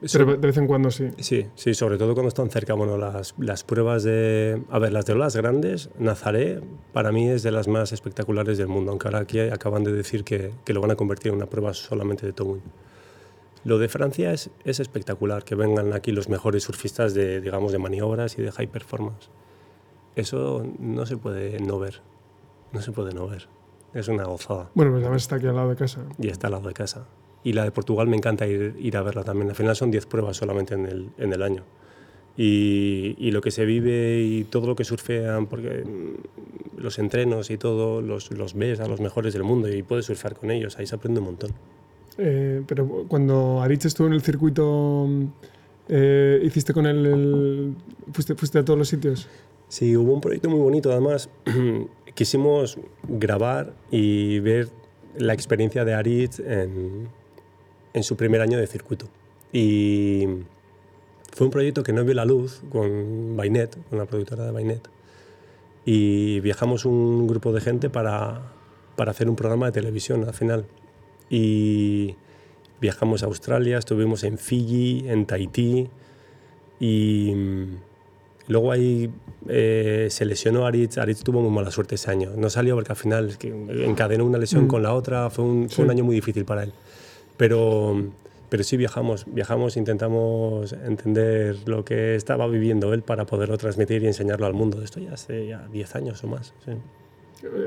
Pero 0.01 0.25
de 0.25 0.38
vez 0.38 0.57
en 0.57 0.67
cuando 0.67 0.91
sí. 0.91 1.09
Sí, 1.17 1.47
sí, 1.55 1.73
sobre 1.73 1.97
todo 1.97 2.13
cuando 2.13 2.29
están 2.29 2.49
cerca. 2.49 2.73
Bueno, 2.73 2.97
las, 2.97 3.35
las 3.38 3.63
pruebas 3.63 4.03
de... 4.03 4.62
A 4.69 4.79
ver, 4.79 4.93
las 4.93 5.05
de 5.05 5.13
olas 5.13 5.35
grandes, 5.35 5.89
Nazaré, 5.99 6.62
para 6.93 7.12
mí 7.12 7.27
es 7.27 7.43
de 7.43 7.51
las 7.51 7.67
más 7.67 7.91
espectaculares 7.91 8.57
del 8.57 8.67
mundo, 8.67 8.91
aunque 8.91 9.07
ahora 9.07 9.19
aquí 9.19 9.39
acaban 9.39 9.83
de 9.83 9.91
decir 9.91 10.23
que, 10.23 10.51
que 10.63 10.73
lo 10.73 10.79
van 10.79 10.91
a 10.91 10.95
convertir 10.95 11.31
en 11.31 11.38
una 11.38 11.47
prueba 11.47 11.73
solamente 11.73 12.25
de 12.25 12.31
Tobin. 12.31 12.62
Lo 13.65 13.77
de 13.77 13.89
Francia 13.89 14.31
es, 14.31 14.51
es, 14.63 14.79
espectacular, 14.79 15.43
que 15.43 15.55
vengan 15.55 15.91
aquí 15.91 16.13
los 16.13 16.29
mejores 16.29 16.63
surfistas 16.63 17.13
de, 17.13 17.41
digamos, 17.41 17.73
de 17.73 17.79
maniobras 17.79 18.38
y 18.38 18.41
de 18.41 18.51
high 18.53 18.67
performance. 18.67 19.29
Eso 20.15 20.65
no 20.79 21.05
se 21.05 21.17
puede 21.17 21.59
no 21.59 21.77
ver, 21.77 22.01
no 22.71 22.81
se 22.81 22.93
puede 22.93 23.13
no 23.13 23.27
ver. 23.27 23.49
Es 23.93 24.07
una 24.07 24.23
gozada. 24.23 24.69
Bueno, 24.75 24.91
pues 24.91 25.03
además 25.03 25.23
está 25.23 25.35
aquí 25.35 25.47
al 25.47 25.55
lado 25.55 25.69
de 25.69 25.75
casa. 25.75 26.05
Y 26.17 26.29
está 26.29 26.47
al 26.47 26.53
lado 26.53 26.67
de 26.67 26.73
casa. 26.73 27.05
Y 27.43 27.54
la 27.54 27.63
de 27.63 27.71
Portugal 27.71 28.08
me 28.08 28.17
encanta 28.17 28.47
ir, 28.47 28.75
ir 28.80 28.97
a 28.97 29.02
verla 29.02 29.23
también. 29.23 29.49
Al 29.49 29.56
final 29.56 29.75
son 29.75 29.91
10 29.91 30.06
pruebas 30.06 30.38
solamente 30.38 30.73
en 30.73 30.86
el, 30.86 31.10
en 31.17 31.34
el 31.34 31.41
año. 31.41 31.63
Y, 32.38 33.15
y, 33.17 33.32
lo 33.32 33.41
que 33.41 33.52
se 33.52 33.65
vive 33.65 34.21
y 34.21 34.45
todo 34.45 34.67
lo 34.67 34.75
que 34.75 34.86
surfean, 34.86 35.47
porque 35.47 35.84
mm, 35.84 36.80
los 36.82 36.97
entrenos 36.97 37.49
y 37.49 37.58
todo, 37.58 38.02
los, 38.02 38.32
los 38.32 38.54
ves 38.54 38.80
a 38.80 38.88
los 38.88 39.02
mejores 39.02 39.34
del 39.34 39.43
mundo 39.43 39.67
y 39.67 39.84
puedes 39.84 40.06
surfear 40.06 40.36
con 40.36 40.49
ellos, 40.49 40.78
ahí 40.80 40.88
se 40.88 40.95
aprende 40.95 41.19
un 41.19 41.25
montón. 41.25 41.52
Eh, 42.17 42.62
pero 42.67 43.06
cuando 43.08 43.62
Aritz 43.62 43.86
estuvo 43.86 44.08
en 44.08 44.13
el 44.13 44.21
circuito, 44.21 45.08
eh, 45.89 46.41
¿hiciste 46.43 46.73
con 46.73 46.86
él, 46.86 47.75
fuiste, 48.13 48.36
fuiste 48.36 48.60
a 48.60 48.65
todos 48.65 48.80
los 48.80 48.88
sitios? 48.88 49.28
Sí, 49.67 49.95
hubo 49.95 50.13
un 50.13 50.21
proyecto 50.21 50.49
muy 50.49 50.60
bonito. 50.60 50.91
Además, 50.91 51.30
quisimos 52.15 52.78
grabar 53.08 53.73
y 53.91 54.39
ver 54.39 54.69
la 55.17 55.34
experiencia 55.34 55.86
de 55.86 55.93
Aritz 55.93 56.39
en, 56.39 57.08
en 57.93 58.04
su 58.04 58.15
primer 58.15 58.41
año 58.41 58.58
de 58.58 58.67
circuito. 58.67 59.08
Y 59.52 60.25
fue 61.34 61.47
un 61.47 61.52
proyecto 61.52 61.84
que 61.84 61.93
no 61.93 62.04
vio 62.04 62.13
la 62.13 62.25
luz 62.25 62.62
con 62.71 63.36
Bainet, 63.36 63.78
con 63.89 63.99
la 63.99 64.06
productora 64.06 64.45
de 64.45 64.52
Bainet. 64.52 64.89
Y 65.86 66.39
viajamos 66.41 66.86
un 66.86 67.28
grupo 67.28 67.52
de 67.52 67.62
gente 67.62 67.89
para, 67.89 68.41
para 68.95 69.12
hacer 69.12 69.30
un 69.30 69.36
programa 69.36 69.67
de 69.67 69.71
televisión 69.71 70.23
al 70.25 70.34
final. 70.34 70.65
Y 71.30 72.15
viajamos 72.82 73.23
a 73.23 73.28
Australia, 73.28 73.78
estuvimos 73.78 74.23
en 74.23 74.38
Fiji, 74.38 75.06
en 75.08 75.25
Tahití. 75.25 75.89
Y 76.80 77.34
luego 78.47 78.71
ahí 78.71 79.12
eh, 79.47 80.08
se 80.10 80.25
lesionó 80.25 80.65
Aritz, 80.65 80.97
Aritz 80.97 81.23
tuvo 81.23 81.41
muy 81.41 81.52
mala 81.52 81.71
suerte 81.71 81.95
ese 81.95 82.12
año, 82.12 82.32
no 82.36 82.49
salió 82.49 82.75
porque 82.75 82.91
al 82.91 82.97
final 82.97 83.38
encadenó 83.69 84.25
una 84.25 84.38
lesión 84.38 84.65
mm. 84.65 84.67
con 84.67 84.84
la 84.84 84.93
otra, 84.93 85.30
fue 85.30 85.45
un, 85.45 85.69
fue 85.69 85.86
un 85.86 85.91
año 85.91 86.04
muy 86.04 86.15
difícil 86.15 86.45
para 86.45 86.63
él, 86.63 86.73
pero, 87.39 87.95
pero 88.49 88.63
sí 88.65 88.75
viajamos, 88.75 89.23
viajamos, 89.25 89.78
intentamos 89.78 90.73
entender 90.73 91.56
lo 91.67 91.86
que 91.86 92.15
estaba 92.15 92.45
viviendo 92.47 92.93
él 92.93 93.02
para 93.02 93.25
poderlo 93.25 93.58
transmitir 93.58 94.04
y 94.04 94.08
enseñarlo 94.08 94.45
al 94.45 94.54
mundo, 94.54 94.84
esto 94.84 94.99
ya 94.99 95.13
hace 95.13 95.47
ya 95.47 95.65
10 95.71 95.95
años 95.95 96.21
o 96.25 96.28
más. 96.28 96.54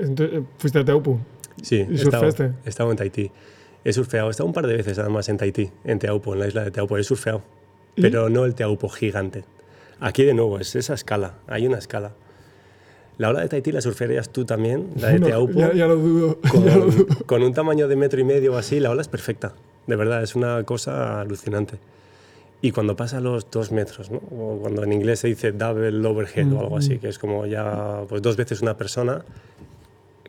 Entonces, 0.03 0.43
¿Fuiste 0.59 0.79
a 0.79 0.85
Teupu? 0.85 1.19
Sí, 1.63 1.77
¿Y? 1.77 1.95
He 1.95 2.69
estado 2.69 2.91
en 2.91 2.99
Tahití. 2.99 3.31
He 3.83 3.95
surfeado, 3.95 4.29
he 4.29 4.33
estado 4.33 4.47
un 4.47 4.53
par 4.53 4.67
de 4.67 4.77
veces 4.77 4.99
además 4.99 5.31
en 5.31 5.39
Tahití, 5.39 5.71
en 5.85 5.99
Teaupo, 5.99 6.35
en 6.35 6.41
la 6.41 6.49
isla 6.49 6.65
de 6.65 6.71
Teaupo. 6.71 6.99
He 6.99 7.03
surfeado, 7.03 7.43
pero 7.97 8.29
no 8.29 8.45
el 8.45 8.55
Teaupo 8.55 8.91
gigante. 8.91 9.45
Aquí 10.01 10.23
de 10.23 10.35
nuevo 10.35 10.59
es 10.59 10.77
esa 10.77 10.93
escala, 10.93 11.37
hay 11.47 11.67
una 11.67 11.79
escala. 11.79 12.13
La 13.23 13.29
ola 13.29 13.43
de 13.43 13.49
Tahití 13.49 13.71
la 13.71 13.81
surfearías 13.81 14.31
tú 14.31 14.45
también, 14.45 14.89
la 14.97 15.11
de 15.11 15.21
Teaupo. 15.31 15.73
Ya, 15.73 15.87
lo 15.87 15.95
dudo. 15.95 16.39
Con, 16.51 17.05
con, 17.25 17.43
un 17.45 17.55
tamaño 17.55 17.87
de 17.87 17.95
metro 17.95 18.21
y 18.21 18.25
medio 18.25 18.53
o 18.53 18.57
así, 18.57 18.81
la 18.81 18.91
ola 18.91 19.01
es 19.01 19.07
perfecta. 19.07 19.53
De 19.87 19.95
verdad, 19.95 20.25
es 20.25 20.35
una 20.35 20.65
cosa 20.65 21.21
alucinante. 21.21 21.79
Y 22.63 22.73
cuando 22.73 22.97
pasa 22.97 23.21
los 23.21 23.49
dos 23.49 23.71
metros, 23.71 24.11
¿no? 24.11 24.17
o 24.17 24.59
cuando 24.61 24.83
en 24.83 24.93
inglés 24.93 25.21
se 25.21 25.29
dice 25.29 25.53
double 25.53 26.05
overhead 26.05 26.53
o 26.53 26.59
algo 26.59 26.77
así, 26.77 26.99
que 26.99 27.11
es 27.11 27.21
como 27.21 27.47
ya 27.47 28.01
pues, 28.09 28.23
dos 28.23 28.37
veces 28.37 28.61
una 28.61 28.77
persona, 28.77 29.25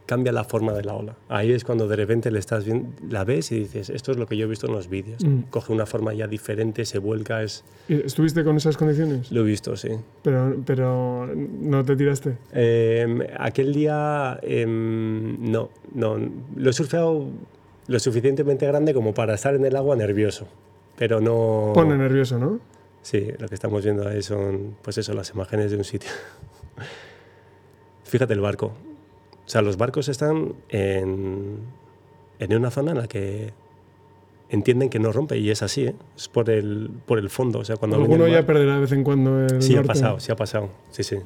cambia 0.05 0.31
la 0.31 0.43
forma 0.43 0.73
de 0.73 0.83
la 0.83 0.93
ola. 0.93 1.15
Ahí 1.29 1.51
es 1.51 1.63
cuando 1.63 1.87
de 1.87 1.95
repente 1.95 2.31
le 2.31 2.39
estás 2.39 2.65
viendo, 2.65 2.89
la 3.09 3.23
ves 3.23 3.51
y 3.51 3.59
dices, 3.59 3.89
esto 3.89 4.11
es 4.11 4.17
lo 4.17 4.25
que 4.25 4.37
yo 4.37 4.45
he 4.45 4.49
visto 4.49 4.67
en 4.67 4.73
los 4.73 4.89
vídeos. 4.89 5.23
Mm. 5.23 5.43
Coge 5.49 5.71
una 5.71 5.85
forma 5.85 6.13
ya 6.13 6.27
diferente, 6.27 6.85
se 6.85 6.99
vuelca. 6.99 7.43
Es... 7.43 7.63
¿Estuviste 7.87 8.43
con 8.43 8.57
esas 8.57 8.77
condiciones? 8.77 9.31
Lo 9.31 9.41
he 9.41 9.43
visto, 9.43 9.75
sí. 9.75 9.89
Pero, 10.21 10.57
pero 10.65 11.29
¿no 11.35 11.83
te 11.83 11.95
tiraste? 11.95 12.37
Em, 12.51 13.21
aquel 13.37 13.73
día 13.73 14.39
em, 14.43 15.51
no, 15.51 15.69
no. 15.93 16.17
Lo 16.55 16.69
he 16.69 16.73
surfeado 16.73 17.27
lo 17.87 17.99
suficientemente 17.99 18.65
grande 18.65 18.93
como 18.93 19.13
para 19.13 19.35
estar 19.35 19.55
en 19.55 19.65
el 19.65 19.75
agua 19.75 19.95
nervioso. 19.95 20.47
Pero 20.97 21.19
no... 21.21 21.71
Pone 21.73 21.97
nervioso, 21.97 22.37
¿no? 22.37 22.59
Sí, 23.01 23.27
lo 23.37 23.49
que 23.49 23.55
estamos 23.55 23.83
viendo 23.83 24.07
ahí 24.07 24.21
son, 24.21 24.75
pues 24.81 24.97
eso, 24.97 25.13
las 25.13 25.31
imágenes 25.31 25.71
de 25.71 25.77
un 25.77 25.83
sitio. 25.83 26.09
Fíjate 28.05 28.33
el 28.33 28.39
barco 28.39 28.73
o 29.45 29.49
sea, 29.49 29.61
los 29.61 29.77
barcos 29.77 30.09
están 30.09 30.53
en, 30.69 31.57
en 32.39 32.55
una 32.55 32.71
zona 32.71 32.91
en 32.91 32.97
la 32.97 33.07
que 33.07 33.53
entienden 34.49 34.89
que 34.89 34.99
no 34.99 35.11
rompe 35.11 35.37
y 35.37 35.49
es 35.49 35.63
así, 35.63 35.85
¿eh? 35.85 35.95
es 36.15 36.27
por 36.27 36.49
el, 36.49 36.89
por 37.05 37.17
el 37.17 37.29
fondo. 37.29 37.59
O 37.59 37.65
sea, 37.65 37.75
cuando 37.75 37.97
Alguno 37.97 38.27
ya 38.27 38.45
perderá 38.45 38.75
de 38.75 38.81
vez 38.81 38.91
en 38.91 39.03
cuando 39.03 39.45
el 39.45 39.61
Sí, 39.61 39.75
ha 39.75 39.83
pasado, 39.83 40.19
sí 40.19 40.31
ha 40.31 40.35
pasado, 40.35 40.69
sí, 40.91 41.03
sí. 41.03 41.17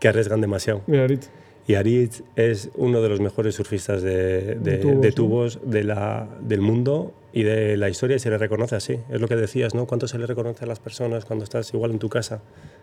Que 0.00 0.08
arriesgan 0.08 0.40
demasiado. 0.40 0.82
Y 0.86 0.96
Aritz. 0.96 1.28
Y 1.66 1.74
Aritz 1.74 2.22
es 2.36 2.70
uno 2.76 3.02
de 3.02 3.08
los 3.08 3.20
mejores 3.20 3.56
surfistas 3.56 4.00
de, 4.00 4.54
de, 4.54 5.12
tubos, 5.12 5.58
de, 5.64 5.84
la, 5.84 6.28
del 6.40 6.60
mundo 6.60 7.12
y 7.32 7.42
de 7.42 7.76
la 7.76 7.88
historia 7.88 8.16
y 8.16 8.18
se 8.20 8.30
le 8.30 8.38
reconoce 8.38 8.76
así. 8.76 8.98
Es 9.10 9.20
lo 9.20 9.26
que 9.26 9.36
decías, 9.36 9.74
¿no? 9.74 9.86
¿Cuánto 9.86 10.06
se 10.06 10.16
le 10.18 10.26
reconoce 10.26 10.64
a 10.64 10.68
las 10.68 10.78
personas 10.78 11.24
cuando 11.24 11.44
estás 11.44 11.74
igual 11.74 11.90
en 11.90 11.98
tu 11.98 12.08
casa? 12.08 12.40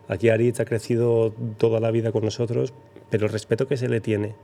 Aquí 0.08 0.30
Aritz 0.30 0.60
ha 0.60 0.66
crecido 0.66 1.34
toda 1.58 1.80
la 1.80 1.92
vida 1.92 2.12
con 2.12 2.26
nosotros, 2.26 2.74
pero 3.10 3.26
el 3.26 3.32
respeto 3.32 3.68
que 3.68 3.78
se 3.78 3.88
le 3.88 4.02
tiene 4.02 4.36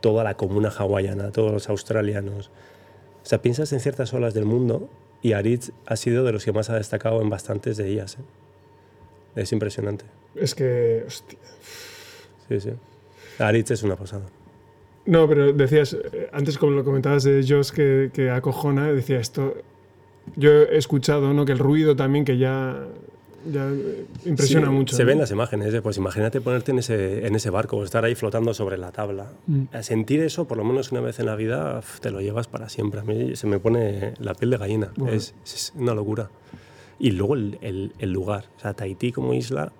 toda 0.00 0.24
la 0.24 0.36
comuna 0.36 0.70
hawaiana, 0.70 1.32
todos 1.32 1.52
los 1.52 1.68
australianos. 1.68 2.48
O 3.22 3.28
sea, 3.28 3.42
piensas 3.42 3.72
en 3.72 3.80
ciertas 3.80 4.12
olas 4.14 4.34
del 4.34 4.44
mundo 4.44 4.88
y 5.22 5.32
Aritz 5.32 5.72
ha 5.86 5.96
sido 5.96 6.24
de 6.24 6.32
los 6.32 6.44
que 6.44 6.52
más 6.52 6.70
ha 6.70 6.76
destacado 6.76 7.20
en 7.22 7.30
bastantes 7.30 7.76
de 7.76 7.88
ellas. 7.88 8.18
¿eh? 8.20 9.40
Es 9.42 9.52
impresionante. 9.52 10.04
Es 10.34 10.54
que, 10.54 11.04
hostia. 11.06 11.38
Sí, 12.48 12.60
sí. 12.60 12.70
Aritz 13.38 13.72
es 13.72 13.82
una 13.82 13.96
pasada. 13.96 14.26
No, 15.04 15.28
pero 15.28 15.52
decías, 15.52 15.94
eh, 15.94 16.28
antes 16.32 16.58
como 16.58 16.72
lo 16.72 16.84
comentabas 16.84 17.24
de 17.24 17.44
Joss 17.46 17.72
que, 17.72 18.10
que 18.12 18.30
acojona, 18.30 18.92
decía 18.92 19.18
esto, 19.18 19.54
yo 20.34 20.50
he 20.62 20.76
escuchado 20.76 21.32
¿no? 21.32 21.44
que 21.44 21.52
el 21.52 21.58
ruido 21.58 21.94
también 21.94 22.24
que 22.24 22.38
ya, 22.38 22.86
ya 23.52 23.72
impresiona 24.24 24.70
mucho. 24.70 24.96
Se 24.96 25.04
ven 25.04 25.18
las 25.18 25.30
imágenes, 25.30 25.72
¿eh? 25.74 25.82
pues 25.82 25.96
imagínate 25.96 26.40
ponerte 26.40 26.72
en 26.72 26.78
ese, 26.78 27.26
en 27.26 27.34
ese 27.34 27.50
barco, 27.50 27.82
estar 27.84 28.04
ahí 28.04 28.14
flotando 28.14 28.54
sobre 28.54 28.78
la 28.78 28.92
tabla. 28.92 29.32
Mm. 29.46 29.64
A 29.72 29.82
sentir 29.82 30.20
eso, 30.20 30.46
por 30.46 30.58
lo 30.58 30.64
menos 30.64 30.92
una 30.92 31.00
vez 31.00 31.18
en 31.20 31.26
la 31.26 31.36
vida, 31.36 31.80
te 32.00 32.10
lo 32.10 32.20
llevas 32.20 32.48
para 32.48 32.68
siempre. 32.68 33.00
A 33.00 33.04
mí 33.04 33.36
se 33.36 33.46
me 33.46 33.58
pone 33.58 34.14
la 34.18 34.34
piel 34.34 34.50
de 34.50 34.56
gallina, 34.58 34.92
es, 35.10 35.34
es, 35.44 35.72
una 35.76 35.94
locura. 35.94 36.30
Y 36.98 37.10
luego 37.10 37.34
el, 37.34 37.58
el, 37.60 37.92
el 37.98 38.12
lugar, 38.12 38.46
o 38.56 38.60
sea, 38.60 38.74
Tahití 38.74 39.12
como 39.12 39.34
isla, 39.34 39.72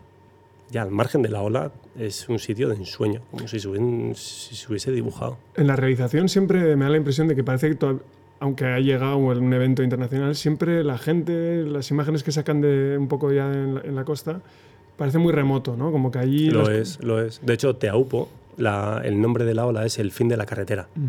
ya 0.71 0.83
al 0.83 0.91
margen 0.91 1.23
de 1.23 1.29
la 1.29 1.43
ola, 1.43 1.73
es 1.99 2.29
un 2.29 2.39
sitio 2.39 2.69
de 2.69 2.77
ensueño, 2.77 3.23
como 3.31 3.47
si 3.49 3.61
se, 3.61 3.69
hubiese 3.69 4.93
dibujado. 4.93 5.39
En 5.55 5.67
la 5.67 5.77
realización 5.77 6.29
siempre 6.29 6.77
me 6.77 6.85
da 6.85 6.91
la 6.91 6.97
impresión 6.97 7.29
de 7.29 7.37
que 7.37 7.45
parece 7.45 7.71
que, 7.71 7.97
aunque 8.41 8.67
ha 8.67 8.81
llegado 8.81 9.17
un 9.17 9.53
evento 9.53 9.83
internacional, 9.83 10.35
siempre 10.35 10.85
la 10.85 10.99
gente, 10.99 11.63
las 11.65 11.91
imágenes 11.91 12.23
que 12.23 12.33
sacan 12.33 12.61
de 12.61 12.97
un 12.99 13.09
poco 13.09 13.33
ya 13.33 13.53
en 13.53 13.95
la, 13.95 14.05
costa, 14.05 14.41
parece 14.97 15.19
muy 15.19 15.33
remoto, 15.33 15.77
¿no? 15.77 15.91
Como 15.91 16.11
que 16.11 16.19
allí... 16.19 16.51
Lo 16.51 16.71
es, 16.71 17.03
lo 17.03 17.21
es. 17.21 17.41
De 17.45 17.55
hecho, 17.55 17.77
Teaupo, 17.77 18.29
la, 18.57 19.01
el 19.05 19.21
nombre 19.21 19.45
de 19.45 19.55
la 19.55 19.67
ola 19.67 19.87
es 19.87 19.99
el 19.99 20.13
fin 20.13 20.29
de 20.29 20.37
la 20.37 20.47
carretera. 20.47 20.89
Mm. 20.95 21.07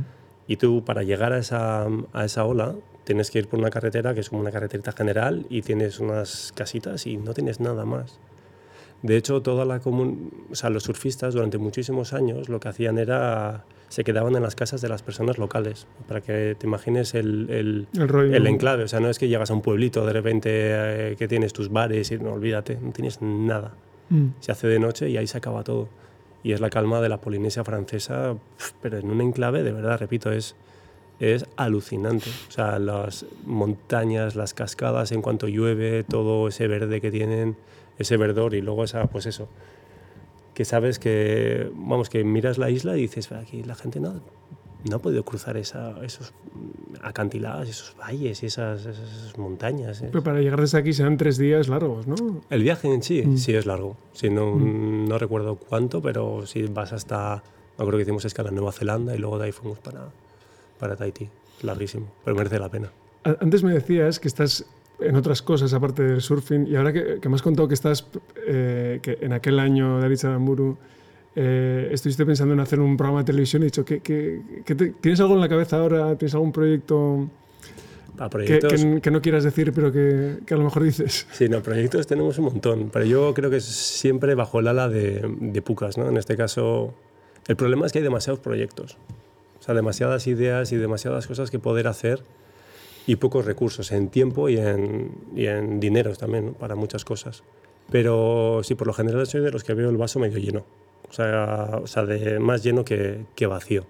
Y 0.47 0.55
tú, 0.57 0.83
para 0.85 1.03
llegar 1.03 1.33
a 1.33 1.39
esa, 1.39 1.87
a 2.13 2.25
esa 2.25 2.45
ola, 2.45 2.75
tienes 3.03 3.31
que 3.31 3.39
ir 3.39 3.47
por 3.47 3.59
una 3.59 3.69
carretera 3.69 4.13
que 4.13 4.21
es 4.21 4.29
como 4.29 4.41
una 4.41 4.51
carreterita 4.51 4.91
general 4.93 5.45
y 5.49 5.61
tienes 5.61 5.99
unas 5.99 6.53
casitas 6.55 7.07
y 7.07 7.17
no 7.17 7.33
tienes 7.33 7.59
nada 7.59 7.85
más. 7.85 8.19
De 9.03 9.15
hecho, 9.17 9.41
toda 9.41 9.63
la 9.65 9.79
o 9.85 10.55
sea, 10.55 10.69
los 10.69 10.83
surfistas 10.83 11.33
durante 11.33 11.57
muchísimos 11.57 12.13
años 12.13 12.49
lo 12.49 12.59
que 12.59 12.69
hacían 12.69 12.97
era 12.97 13.65
se 13.89 14.03
quedaban 14.03 14.35
en 14.35 14.43
las 14.43 14.55
casas 14.55 14.81
de 14.81 14.89
las 14.89 15.01
personas 15.01 15.37
locales, 15.37 15.87
para 16.07 16.21
que 16.21 16.55
te 16.57 16.67
imagines 16.67 17.13
el, 17.13 17.49
el, 17.49 17.87
el, 17.93 18.47
enclave. 18.47 18.83
O 18.83 18.87
sea, 18.87 18.99
no 18.99 19.09
es 19.09 19.17
que 19.17 19.27
llegas 19.27 19.49
a 19.49 19.53
un 19.53 19.61
pueblito 19.61 20.05
de 20.05 20.13
repente 20.13 20.49
eh, 20.51 21.15
que 21.17 21.27
tienes 21.27 21.53
tus 21.53 21.69
bares 21.69 22.11
y 22.11 22.17
no 22.17 22.33
olvídate, 22.33 22.77
no 22.81 22.91
tienes 22.91 23.21
nada. 23.21 23.73
Mm. 24.09 24.27
Se 24.39 24.51
hace 24.51 24.67
de 24.67 24.79
noche 24.79 25.09
y 25.09 25.17
ahí 25.17 25.27
se 25.27 25.37
acaba 25.37 25.63
todo. 25.63 25.87
Y 26.43 26.51
es 26.51 26.59
la 26.59 26.69
calma 26.69 27.01
de 27.01 27.09
la 27.09 27.21
Polinesia 27.21 27.63
francesa, 27.63 28.35
pero 28.81 28.97
en 28.97 29.09
un 29.09 29.21
enclave, 29.21 29.63
de 29.63 29.71
verdad, 29.71 29.99
repito, 29.99 30.31
es, 30.31 30.55
es 31.19 31.45
alucinante. 31.55 32.29
O 32.49 32.51
sea, 32.51 32.79
las 32.79 33.25
montañas, 33.45 34.35
las 34.35 34.53
cascadas, 34.53 35.11
en 35.13 35.21
cuanto 35.21 35.47
llueve, 35.47 36.03
todo 36.03 36.49
ese 36.49 36.67
verde 36.67 36.99
que 36.99 37.09
tienen 37.09 37.55
ese 37.97 38.17
verdor 38.17 38.53
y 38.53 38.61
luego 38.61 38.83
esa, 38.83 39.07
pues 39.07 39.25
eso, 39.25 39.47
que 40.53 40.65
sabes 40.65 40.99
que, 40.99 41.69
vamos, 41.75 42.09
que 42.09 42.23
miras 42.23 42.57
la 42.57 42.69
isla 42.69 42.97
y 42.97 43.01
dices, 43.01 43.31
aquí 43.31 43.63
la 43.63 43.75
gente 43.75 43.99
no, 43.99 44.21
no 44.89 44.95
ha 44.95 44.99
podido 44.99 45.23
cruzar 45.23 45.57
esa, 45.57 45.95
esos 46.03 46.33
acantilados, 47.01 47.69
esos 47.69 47.95
valles 47.97 48.41
y 48.43 48.47
esas, 48.47 48.85
esas 48.85 49.37
montañas. 49.37 50.01
¿eh? 50.01 50.09
Pero 50.11 50.23
para 50.23 50.39
llegar 50.39 50.59
desde 50.59 50.79
aquí 50.79 50.93
serán 50.93 51.17
tres 51.17 51.37
días 51.37 51.67
largos, 51.67 52.07
¿no? 52.07 52.15
El 52.49 52.63
viaje 52.63 52.91
en 52.91 53.03
sí, 53.03 53.21
mm. 53.23 53.37
sí 53.37 53.53
es 53.53 53.65
largo. 53.65 53.97
Sí, 54.13 54.29
no, 54.29 54.55
mm. 54.55 55.07
no 55.07 55.17
recuerdo 55.17 55.55
cuánto, 55.55 56.01
pero 56.01 56.45
si 56.45 56.63
vas 56.63 56.93
hasta, 56.93 57.43
no 57.77 57.85
creo 57.85 57.97
que 57.97 58.03
hicimos 58.03 58.25
escala 58.25 58.49
en 58.49 58.55
Nueva 58.55 58.71
Zelanda 58.71 59.15
y 59.15 59.19
luego 59.19 59.37
de 59.37 59.45
ahí 59.45 59.51
fuimos 59.51 59.79
para, 59.79 60.09
para 60.79 60.95
Tahití. 60.95 61.29
Larguísimo, 61.61 62.07
pero 62.23 62.35
merece 62.35 62.59
la 62.59 62.69
pena. 62.69 62.91
Antes 63.23 63.63
me 63.63 63.73
decías 63.73 64.19
que 64.19 64.27
estás 64.27 64.65
en 64.99 65.15
otras 65.15 65.41
cosas 65.41 65.73
aparte 65.73 66.03
del 66.03 66.21
surfing. 66.21 66.67
Y 66.67 66.75
ahora 66.75 66.93
que, 66.93 67.19
me 67.27 67.35
has 67.35 67.41
contado 67.41 67.67
que 67.67 67.73
estás, 67.73 68.07
eh, 68.47 68.99
que 69.01 69.17
en 69.21 69.33
aquel 69.33 69.59
año, 69.59 69.99
David 69.99 70.17
Saramburu, 70.17 70.77
eh, 71.35 71.89
estuviste 71.91 72.25
pensando 72.25 72.53
en 72.53 72.59
hacer 72.59 72.79
un 72.79 72.97
programa 72.97 73.19
de 73.19 73.25
televisión, 73.25 73.61
he 73.61 73.65
dicho, 73.65 73.85
¿qué, 73.85 74.01
¿tienes 75.01 75.19
algo 75.19 75.35
en 75.35 75.41
la 75.41 75.49
cabeza 75.49 75.77
ahora? 75.77 76.15
¿Tienes 76.17 76.33
algún 76.33 76.51
proyecto? 76.51 77.29
Que, 78.17 79.11
no 79.11 79.21
quieras 79.21 79.43
decir, 79.43 79.71
pero 79.73 79.91
que, 79.91 80.39
a 80.49 80.55
lo 80.55 80.63
mejor 80.63 80.81
dices. 80.81 81.27
Sí, 81.31 81.47
no, 81.47 81.61
proyectos 81.61 82.07
tenemos 82.07 82.39
un 82.39 82.45
montón, 82.45 82.89
pero 82.91 83.05
yo 83.05 83.35
creo 83.35 83.51
que 83.51 83.57
es 83.57 83.65
siempre 83.65 84.33
bajo 84.33 84.59
el 84.59 84.67
ala 84.67 84.89
de, 84.89 85.21
de 85.39 85.61
Pucas, 85.61 85.99
¿no? 85.99 86.09
En 86.09 86.17
este 86.17 86.35
caso, 86.35 86.95
el 87.47 87.55
problema 87.55 87.85
es 87.85 87.91
que 87.91 87.99
hay 87.99 88.03
demasiados 88.03 88.39
proyectos, 88.39 88.97
o 89.59 89.63
sea, 89.63 89.75
demasiadas 89.75 90.25
ideas 90.25 90.71
y 90.71 90.77
demasiadas 90.77 91.27
cosas 91.27 91.51
que 91.51 91.59
poder 91.59 91.87
hacer 91.87 92.23
y 93.07 93.15
pocos 93.15 93.45
recursos 93.45 93.91
en 93.91 94.09
tiempo 94.09 94.49
y 94.49 94.57
en, 94.57 95.11
y 95.35 95.47
en 95.47 95.79
dineros 95.79 96.19
también 96.19 96.53
para 96.53 96.75
muchas 96.75 97.05
cosas. 97.05 97.41
Pero 97.89 98.61
sí, 98.63 98.75
por 98.75 98.85
lo 98.85 98.93
general 98.93 99.25
soy 99.25 99.41
de 99.41 99.49
los 99.49 99.63
que 99.63 99.73
veo 99.73 99.89
el 99.89 99.97
vaso 99.97 100.19
medio 100.19 100.37
lleno, 100.37 100.65
o 101.09 101.13
sea, 101.13 101.79
o 101.81 101.87
sea 101.87 102.05
de 102.05 102.37
más 102.37 102.63
lleno 102.63 102.83
que, 102.83 103.25
que 103.33 103.47
vacío, 103.47 103.85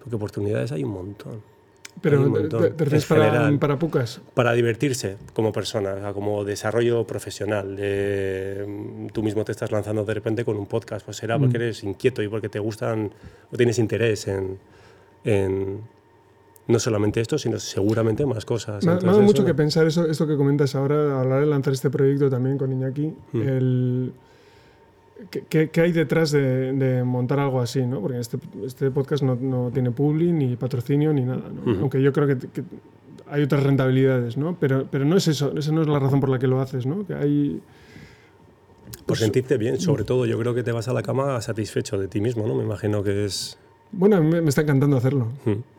porque 0.00 0.16
oportunidades 0.16 0.72
hay 0.72 0.82
un 0.82 0.90
montón. 0.90 1.56
Pero 2.02 2.30
¿te, 2.48 3.00
para, 3.08 3.58
para 3.58 3.78
Pucas? 3.78 4.20
Para 4.34 4.52
divertirse 4.52 5.16
como 5.32 5.50
persona, 5.50 6.12
como 6.12 6.44
desarrollo 6.44 7.06
profesional. 7.06 7.74
De, 7.74 9.08
tú 9.14 9.22
mismo 9.22 9.44
te 9.44 9.52
estás 9.52 9.72
lanzando 9.72 10.04
de 10.04 10.12
repente 10.12 10.44
con 10.44 10.58
un 10.58 10.66
podcast, 10.66 11.06
pues 11.06 11.16
será 11.16 11.38
porque 11.38 11.58
mm. 11.58 11.62
eres 11.62 11.84
inquieto 11.84 12.22
y 12.22 12.28
porque 12.28 12.50
te 12.50 12.58
gustan 12.58 13.10
o 13.50 13.56
tienes 13.56 13.78
interés 13.78 14.28
en, 14.28 14.58
en, 15.24 15.80
no 16.68 16.78
solamente 16.78 17.20
esto, 17.20 17.38
sino 17.38 17.58
seguramente 17.58 18.26
más 18.26 18.44
cosas. 18.44 18.84
Me, 18.84 18.92
ha 18.92 18.96
dado 18.96 19.22
mucho 19.22 19.44
que 19.44 19.54
pensar 19.54 19.86
eso, 19.86 20.06
esto 20.06 20.26
que 20.26 20.36
comentas 20.36 20.74
ahora, 20.74 21.16
a 21.16 21.20
hablar 21.20 21.40
de 21.40 21.46
lanzar 21.46 21.72
este 21.72 21.90
proyecto 21.90 22.28
también 22.28 22.58
con 22.58 22.72
Iñaki. 22.72 23.12
Hmm. 23.32 23.42
El, 23.42 24.12
¿qué, 25.48 25.68
¿qué, 25.68 25.80
hay 25.80 25.92
detrás 25.92 26.32
de, 26.32 27.02
montar 27.04 27.38
algo 27.38 27.60
así? 27.60 27.86
¿no? 27.86 28.00
Porque 28.00 28.18
este, 28.18 28.38
este 28.64 28.90
podcast 28.90 29.22
no, 29.22 29.36
no, 29.36 29.70
tiene 29.72 29.92
publi, 29.92 30.32
ni 30.32 30.56
patrocinio, 30.56 31.12
ni 31.12 31.22
nada. 31.22 31.48
Hmm. 31.64 31.80
Aunque 31.82 32.02
yo 32.02 32.12
creo 32.12 32.26
que, 32.26 32.36
hay 33.28 33.42
otras 33.42 33.62
rentabilidades, 33.62 34.36
¿no? 34.36 34.56
Pero, 34.58 34.86
pero 34.90 35.04
no 35.04 35.16
es 35.16 35.28
eso, 35.28 35.52
esa 35.56 35.72
no 35.72 35.82
es 35.82 35.88
la 35.88 35.98
razón 35.98 36.20
por 36.20 36.28
la 36.28 36.38
que 36.38 36.46
lo 36.46 36.60
haces, 36.60 36.86
¿no? 36.86 37.06
Que 37.06 37.14
hay... 37.14 37.60
Por 38.98 39.06
pues, 39.06 39.20
sentirte 39.20 39.56
bien, 39.56 39.80
sobre 39.80 40.04
todo 40.04 40.26
yo 40.26 40.38
creo 40.38 40.54
que 40.54 40.64
te 40.64 40.72
vas 40.72 40.88
a 40.88 40.92
la 40.92 41.02
cama 41.02 41.40
satisfecho 41.40 41.98
de 41.98 42.08
ti 42.08 42.20
mismo, 42.20 42.46
¿no? 42.46 42.54
Me 42.54 42.64
imagino 42.64 43.04
que 43.04 43.24
es... 43.24 43.56
Bueno, 43.92 44.22
me, 44.22 44.40
me 44.40 44.48
está 44.48 44.62
encantando 44.62 44.96
hacerlo. 44.96 45.28
Hmm. 45.44 45.75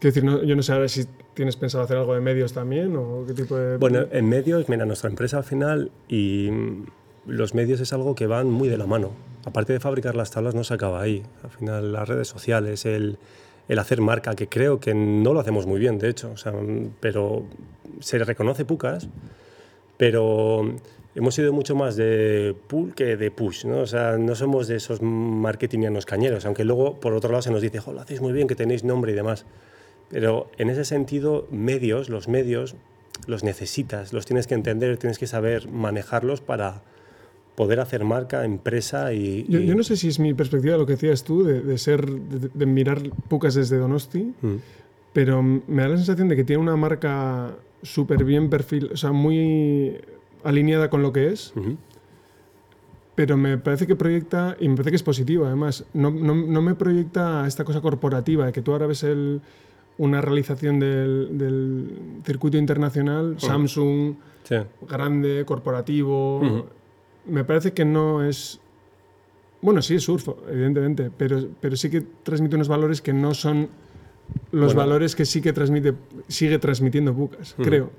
Quiero 0.00 0.14
decir, 0.14 0.46
yo 0.46 0.56
no 0.56 0.62
sé 0.62 0.72
ahora 0.72 0.88
si 0.88 1.04
tienes 1.34 1.56
pensado 1.56 1.84
hacer 1.84 1.96
algo 1.96 2.14
de 2.14 2.20
medios 2.20 2.52
también 2.52 2.94
o 2.96 3.24
qué 3.26 3.34
tipo 3.34 3.56
de... 3.56 3.76
Bueno, 3.78 4.06
en 4.10 4.28
medios, 4.28 4.68
mira, 4.68 4.84
nuestra 4.84 5.08
empresa 5.08 5.38
al 5.38 5.44
final 5.44 5.90
y 6.08 6.50
los 7.26 7.54
medios 7.54 7.80
es 7.80 7.92
algo 7.92 8.14
que 8.14 8.26
van 8.26 8.50
muy 8.50 8.68
de 8.68 8.76
la 8.76 8.86
mano. 8.86 9.10
Aparte 9.44 9.72
de 9.72 9.80
fabricar 9.80 10.14
las 10.14 10.30
tablas 10.30 10.54
no 10.54 10.64
se 10.64 10.74
acaba 10.74 11.00
ahí. 11.00 11.22
Al 11.42 11.50
final 11.50 11.92
las 11.92 12.08
redes 12.08 12.28
sociales, 12.28 12.84
el, 12.86 13.18
el 13.68 13.78
hacer 13.78 14.00
marca, 14.00 14.34
que 14.34 14.48
creo 14.48 14.80
que 14.80 14.94
no 14.94 15.32
lo 15.32 15.40
hacemos 15.40 15.66
muy 15.66 15.80
bien, 15.80 15.98
de 15.98 16.08
hecho, 16.08 16.32
o 16.32 16.36
sea, 16.36 16.52
pero 17.00 17.44
se 18.00 18.18
reconoce 18.18 18.64
Pucas, 18.64 19.08
pero 19.96 20.74
hemos 21.14 21.34
sido 21.34 21.52
mucho 21.52 21.74
más 21.74 21.96
de 21.96 22.54
pull 22.66 22.94
que 22.94 23.16
de 23.16 23.30
push, 23.30 23.64
¿no? 23.66 23.78
O 23.80 23.86
sea, 23.86 24.18
no 24.18 24.34
somos 24.34 24.68
de 24.68 24.76
esos 24.76 25.00
marketingianos 25.00 26.06
cañeros, 26.06 26.44
aunque 26.44 26.64
luego, 26.64 27.00
por 27.00 27.14
otro 27.14 27.30
lado, 27.30 27.42
se 27.42 27.50
nos 27.50 27.62
dice, 27.62 27.78
jo, 27.78 27.92
lo 27.92 28.00
hacéis 28.00 28.20
muy 28.20 28.32
bien, 28.32 28.48
que 28.48 28.54
tenéis 28.54 28.84
nombre 28.84 29.12
y 29.12 29.14
demás. 29.14 29.46
Pero 30.08 30.50
en 30.58 30.70
ese 30.70 30.84
sentido, 30.84 31.46
medios, 31.50 32.08
los 32.08 32.28
medios, 32.28 32.76
los 33.26 33.44
necesitas, 33.44 34.12
los 34.12 34.26
tienes 34.26 34.46
que 34.46 34.54
entender, 34.54 34.96
tienes 34.96 35.18
que 35.18 35.26
saber 35.26 35.68
manejarlos 35.68 36.40
para 36.40 36.82
poder 37.54 37.80
hacer 37.80 38.04
marca, 38.04 38.44
empresa 38.44 39.12
y... 39.12 39.46
Yo, 39.48 39.74
no 39.74 39.82
sé 39.82 39.96
si 39.96 40.08
es 40.08 40.18
mi 40.18 40.34
perspectiva 40.34 40.76
lo 40.76 40.86
que 40.86 40.94
decías 40.94 41.24
tú, 41.24 41.44
de, 41.44 41.78
ser, 41.78 42.06
de, 42.06 42.66
mirar 42.66 43.02
Pucas 43.28 43.54
desde 43.54 43.78
Donosti, 43.78 44.34
mm. 44.40 44.54
pero 45.12 45.42
me 45.42 45.82
da 45.82 45.88
la 45.88 45.96
sensación 45.96 46.28
de 46.28 46.36
que 46.36 46.44
tiene 46.44 46.60
una 46.62 46.76
marca 46.76 47.56
súper 47.82 48.24
bien 48.24 48.50
perfil, 48.50 48.90
o 48.92 48.96
sea, 48.96 49.12
muy 49.12 49.98
alineada 50.42 50.90
con 50.90 51.02
lo 51.02 51.12
que 51.12 51.28
es. 51.28 51.54
Pero 53.14 53.36
me 53.36 53.56
parece 53.58 53.86
que 53.86 53.94
proyecta, 53.94 54.56
y 54.58 54.68
me 54.68 54.74
parece 54.74 54.90
que 54.90 54.96
es 54.96 55.02
positivo 55.04 55.46
además, 55.46 55.84
no, 55.94 56.10
no, 56.10 56.34
no 56.34 56.62
me 56.62 56.74
proyecta 56.74 57.46
esta 57.46 57.64
cosa 57.64 57.80
corporativa, 57.80 58.46
de 58.46 58.52
que 58.52 58.62
tú 58.62 58.72
ahora 58.72 58.88
ves 58.88 59.04
el, 59.04 59.40
una 59.98 60.20
realización 60.20 60.80
del, 60.80 62.20
circuito 62.24 62.56
internacional, 62.58 63.36
Samsung, 63.38 64.14
grande, 64.88 65.44
corporativo. 65.46 66.66
Me 67.26 67.44
parece 67.44 67.72
que 67.72 67.84
no 67.84 68.24
es. 68.24 68.60
Bueno, 69.62 69.80
sí 69.80 69.94
es 69.94 70.02
surf, 70.02 70.28
evidentemente, 70.50 71.10
pero, 71.16 71.48
pero 71.60 71.76
sí 71.76 71.88
que 71.88 72.02
transmite 72.22 72.56
unos 72.56 72.68
valores 72.68 73.00
que 73.00 73.14
no 73.14 73.32
son 73.32 73.68
los 74.52 74.74
valores 74.74 75.14
que 75.16 75.24
sí 75.24 75.40
que 75.40 75.52
transmite, 75.52 75.94
sigue 76.28 76.58
transmitiendo 76.58 77.12
Bucas, 77.12 77.54
creo. 77.56 77.90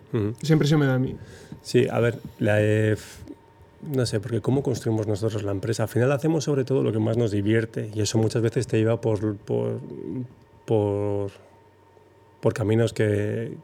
Esa 0.41 0.53
impresión 0.53 0.79
me 0.79 0.85
da 0.85 0.95
a 0.95 0.99
mí. 0.99 1.15
Sí, 1.61 1.87
a 1.89 1.99
ver, 1.99 2.19
la, 2.39 2.59
no 3.81 4.05
sé, 4.05 4.19
porque 4.19 4.41
cómo 4.41 4.63
construimos 4.63 5.07
nosotros 5.07 5.43
la 5.43 5.51
empresa. 5.51 5.83
Al 5.83 5.89
final 5.89 6.11
hacemos 6.11 6.43
sobre 6.43 6.63
todo 6.65 6.83
lo 6.83 6.91
que 6.91 6.99
más 6.99 7.17
nos 7.17 7.31
divierte 7.31 7.91
y 7.93 8.01
eso 8.01 8.17
muchas 8.17 8.41
veces 8.41 8.67
te 8.67 8.77
lleva 8.77 9.01
por, 9.01 9.35
por, 9.37 9.79
por 10.65 11.31
por 12.45 12.53
caminos 12.53 12.93
que, 12.93 13.57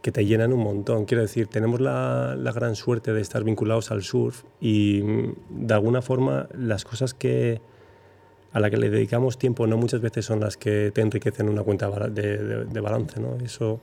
que 0.00 0.12
te 0.12 0.24
llenan 0.24 0.52
un 0.52 0.60
montón. 0.60 1.06
Quiero 1.06 1.22
decir, 1.22 1.48
tenemos 1.48 1.80
la, 1.80 2.36
la, 2.38 2.52
gran 2.52 2.76
suerte 2.76 3.12
de 3.12 3.20
estar 3.20 3.42
vinculados 3.42 3.90
al 3.90 4.04
surf 4.04 4.44
y 4.60 5.02
mm, 5.02 5.66
de 5.66 5.74
alguna 5.74 6.00
forma 6.00 6.48
las 6.56 6.84
cosas 6.84 7.14
que 7.14 7.60
a 8.52 8.60
la 8.60 8.70
que 8.70 8.76
le 8.76 8.90
dedicamos 8.90 9.38
tiempo 9.38 9.66
no 9.66 9.76
muchas 9.76 10.00
veces 10.00 10.24
son 10.24 10.38
las 10.38 10.56
que 10.56 10.92
te 10.94 11.00
enriquecen 11.00 11.48
una 11.48 11.64
cuenta 11.64 11.90
de, 11.90 12.38
de, 12.38 12.64
de 12.64 12.80
balance. 12.80 13.18
¿no? 13.18 13.38
Eso 13.44 13.80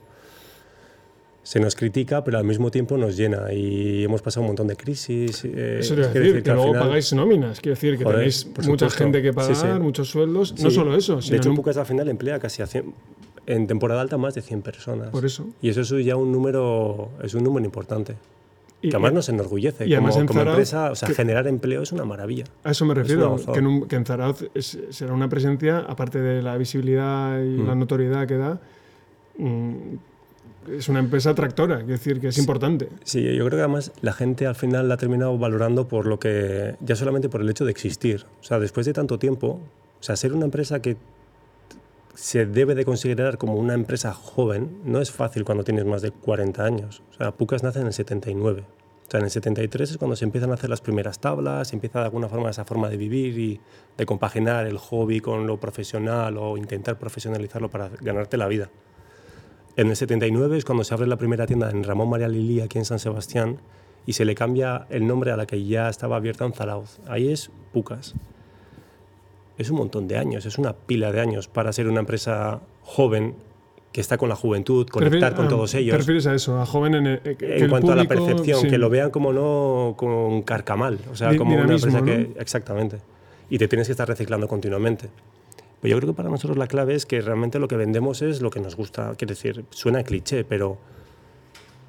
se 1.42 1.60
nos 1.60 1.74
critica, 1.74 2.24
pero 2.24 2.38
al 2.38 2.44
mismo 2.44 2.70
tiempo 2.70 2.96
nos 2.96 3.14
llena 3.14 3.52
y 3.52 4.04
hemos 4.04 4.22
pasado 4.22 4.40
un 4.40 4.46
montón 4.46 4.68
de 4.68 4.76
crisis. 4.76 5.44
Eh, 5.44 5.80
Eso 5.80 5.94
quiere 5.96 6.08
decir, 6.08 6.42
que, 6.42 6.52
luego 6.54 6.72
pagáis 6.72 7.12
nóminas, 7.12 7.60
quiere 7.60 7.74
decir 7.74 7.98
que 7.98 8.06
tenéis 8.06 8.48
mucha 8.66 8.88
gente 8.88 9.20
que 9.20 9.34
pagar, 9.34 9.80
muchos 9.80 10.08
sueldos, 10.08 10.54
no 10.62 10.70
solo 10.70 10.96
eso. 10.96 11.20
Sino 11.20 11.32
de 11.32 11.36
hecho, 11.36 11.50
en 11.50 11.56
Pucas 11.56 11.76
al 11.76 11.84
final 11.84 12.08
emplea 12.08 12.38
casi 12.38 12.62
a 12.62 12.66
100, 12.66 12.94
en 13.46 13.66
temporada 13.66 14.00
alta 14.00 14.18
más 14.18 14.34
de 14.34 14.42
100 14.42 14.62
personas. 14.62 15.08
Por 15.10 15.24
eso. 15.24 15.46
Y 15.60 15.68
eso 15.68 15.80
es 15.80 16.04
ya 16.04 16.16
un 16.16 16.32
número, 16.32 17.10
es 17.22 17.34
un 17.34 17.44
número 17.44 17.64
importante. 17.64 18.16
Y, 18.80 18.90
que 18.90 18.96
además 18.96 19.12
nos 19.12 19.28
enorgullece. 19.28 19.86
Y 19.86 19.94
además 19.94 20.16
como, 20.16 20.26
como 20.26 20.40
empresa, 20.40 20.90
o 20.90 20.96
sea, 20.96 21.08
generar 21.10 21.46
empleo 21.46 21.82
es 21.82 21.92
una 21.92 22.04
maravilla. 22.04 22.44
A 22.64 22.72
eso 22.72 22.84
me 22.84 22.94
refiero, 22.94 23.36
que 23.52 23.60
en, 23.60 23.86
que 23.86 23.96
en 23.96 24.04
Zarauz 24.04 24.44
será 24.90 25.12
una 25.12 25.28
presencia, 25.28 25.78
aparte 25.78 26.20
de 26.20 26.42
la 26.42 26.56
visibilidad 26.56 27.40
y 27.40 27.58
la 27.58 27.76
mm. 27.76 27.78
notoriedad 27.78 28.26
que 28.26 28.36
da, 28.36 28.60
mm, 29.38 29.74
es 30.76 30.88
una 30.88 30.98
empresa 30.98 31.34
tractora, 31.34 31.80
es 31.80 31.86
decir, 31.86 32.20
que 32.20 32.28
es 32.28 32.38
importante. 32.38 32.88
Sí, 33.04 33.22
yo 33.22 33.44
creo 33.46 33.58
que 33.58 33.62
además 33.62 33.92
la 34.00 34.12
gente 34.12 34.46
al 34.46 34.54
final 34.54 34.88
la 34.88 34.94
ha 34.94 34.96
terminado 34.96 35.36
valorando 35.38 35.88
por 35.88 36.06
lo 36.06 36.18
que, 36.18 36.76
ya 36.80 36.96
solamente 36.96 37.28
por 37.28 37.40
el 37.40 37.50
hecho 37.50 37.64
de 37.64 37.70
existir. 37.70 38.26
O 38.40 38.44
sea, 38.44 38.58
después 38.58 38.86
de 38.86 38.92
tanto 38.92 39.18
tiempo, 39.18 39.60
o 40.00 40.02
sea, 40.02 40.16
ser 40.16 40.32
una 40.32 40.44
empresa 40.44 40.82
que 40.82 40.96
se 42.14 42.46
debe 42.46 42.74
de 42.74 42.84
considerar 42.84 43.38
como 43.38 43.54
una 43.54 43.74
empresa 43.74 44.12
joven 44.12 44.80
no 44.84 45.00
es 45.00 45.10
fácil 45.10 45.44
cuando 45.44 45.64
tienes 45.64 45.84
más 45.84 46.02
de 46.02 46.10
40 46.10 46.64
años. 46.64 47.02
O 47.10 47.14
sea, 47.14 47.32
Pucas 47.32 47.62
nace 47.62 47.80
en 47.80 47.86
el 47.86 47.92
79. 47.92 48.64
O 49.06 49.10
sea, 49.10 49.18
en 49.18 49.24
el 49.24 49.30
73 49.30 49.90
es 49.90 49.98
cuando 49.98 50.16
se 50.16 50.24
empiezan 50.24 50.50
a 50.50 50.54
hacer 50.54 50.70
las 50.70 50.80
primeras 50.80 51.20
tablas, 51.20 51.68
se 51.68 51.76
empieza 51.76 52.00
de 52.00 52.06
alguna 52.06 52.28
forma 52.28 52.50
esa 52.50 52.64
forma 52.64 52.88
de 52.88 52.96
vivir 52.96 53.38
y 53.38 53.60
de 53.96 54.06
compaginar 54.06 54.66
el 54.66 54.78
hobby 54.78 55.20
con 55.20 55.46
lo 55.46 55.58
profesional 55.58 56.36
o 56.38 56.56
intentar 56.56 56.98
profesionalizarlo 56.98 57.70
para 57.70 57.90
ganarte 58.00 58.36
la 58.36 58.46
vida. 58.46 58.70
En 59.76 59.88
el 59.88 59.96
79 59.96 60.58
es 60.58 60.64
cuando 60.64 60.84
se 60.84 60.94
abre 60.94 61.06
la 61.06 61.16
primera 61.16 61.46
tienda 61.46 61.70
en 61.70 61.82
Ramón 61.82 62.10
María 62.10 62.28
Lili, 62.28 62.60
aquí 62.60 62.78
en 62.78 62.84
San 62.84 62.98
Sebastián, 62.98 63.58
y 64.04 64.14
se 64.14 64.24
le 64.24 64.34
cambia 64.34 64.86
el 64.90 65.06
nombre 65.06 65.30
a 65.30 65.36
la 65.36 65.46
que 65.46 65.64
ya 65.64 65.88
estaba 65.88 66.16
abierta 66.16 66.44
en 66.44 66.52
Zarauz. 66.52 66.98
Ahí 67.06 67.32
es 67.32 67.50
Pucas 67.72 68.14
es 69.62 69.70
un 69.70 69.78
montón 69.78 70.08
de 70.08 70.18
años, 70.18 70.46
es 70.46 70.58
una 70.58 70.72
pila 70.74 71.12
de 71.12 71.20
años 71.20 71.48
para 71.48 71.72
ser 71.72 71.88
una 71.88 72.00
empresa 72.00 72.60
joven 72.82 73.34
que 73.92 74.00
está 74.00 74.16
con 74.16 74.28
la 74.28 74.36
juventud, 74.36 74.86
conectar 74.88 75.34
con 75.34 75.48
todos 75.48 75.74
ellos. 75.74 75.92
¿Te 75.92 75.98
refieres 75.98 76.26
a 76.26 76.34
eso? 76.34 76.58
A 76.60 76.66
joven 76.66 76.94
en, 76.94 77.20
en 77.24 77.68
cuanto 77.68 77.92
a 77.92 77.96
la 77.96 78.04
percepción, 78.04 78.62
que 78.62 78.78
lo 78.78 78.88
vean 78.88 79.10
como 79.10 79.32
no 79.32 79.94
con 79.96 80.42
carcamal, 80.42 80.98
o 81.10 81.16
sea, 81.16 81.36
como 81.36 81.54
una 81.54 81.74
empresa 81.74 82.02
que... 82.02 82.32
Exactamente. 82.38 82.98
Y 83.50 83.58
te 83.58 83.68
tienes 83.68 83.86
que 83.86 83.92
estar 83.92 84.08
reciclando 84.08 84.48
continuamente. 84.48 85.10
Pero 85.82 85.92
yo 85.92 85.98
creo 85.98 86.12
que 86.12 86.16
para 86.16 86.30
nosotros 86.30 86.56
la 86.56 86.68
clave 86.68 86.94
es 86.94 87.04
que 87.04 87.20
realmente 87.20 87.58
lo 87.58 87.68
que 87.68 87.76
vendemos 87.76 88.22
es 88.22 88.40
lo 88.40 88.50
que 88.50 88.60
nos 88.60 88.76
gusta. 88.76 89.14
Quiere 89.16 89.34
decir, 89.34 89.64
suena 89.70 90.02
cliché, 90.04 90.44
pero 90.44 90.78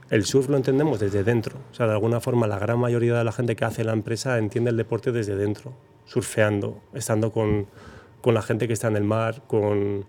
el 0.09 0.26
surf 0.26 0.49
lo 0.49 0.57
entendemos 0.57 0.99
desde 0.99 1.24
dentro. 1.24 1.57
O 1.71 1.76
sea, 1.76 1.88
de 1.88 1.93
alguna 1.93 2.19
forma 2.19 2.47
la 2.47 2.59
gran 2.59 2.80
mayoría 2.80 3.17
de 3.17 3.24
la 3.24 3.32
gente 3.32 3.55
que 3.55 3.63
hace 3.63 3.86
la 3.86 3.93
empresa 3.93 4.38
entiende 4.39 4.71
el 4.71 4.78
deporte 4.78 5.13
desde 5.13 5.38
dentro 5.38 5.74
surfeando, 6.06 6.82
estando 6.93 7.32
con, 7.32 7.68
con, 8.22 8.34
la 8.34 8.41
gente 8.41 8.68
que 8.68 8.74
está 8.74 8.88
en 8.88 8.95
el 8.95 9.04
mar, 9.04 9.43
con, 9.47 10.06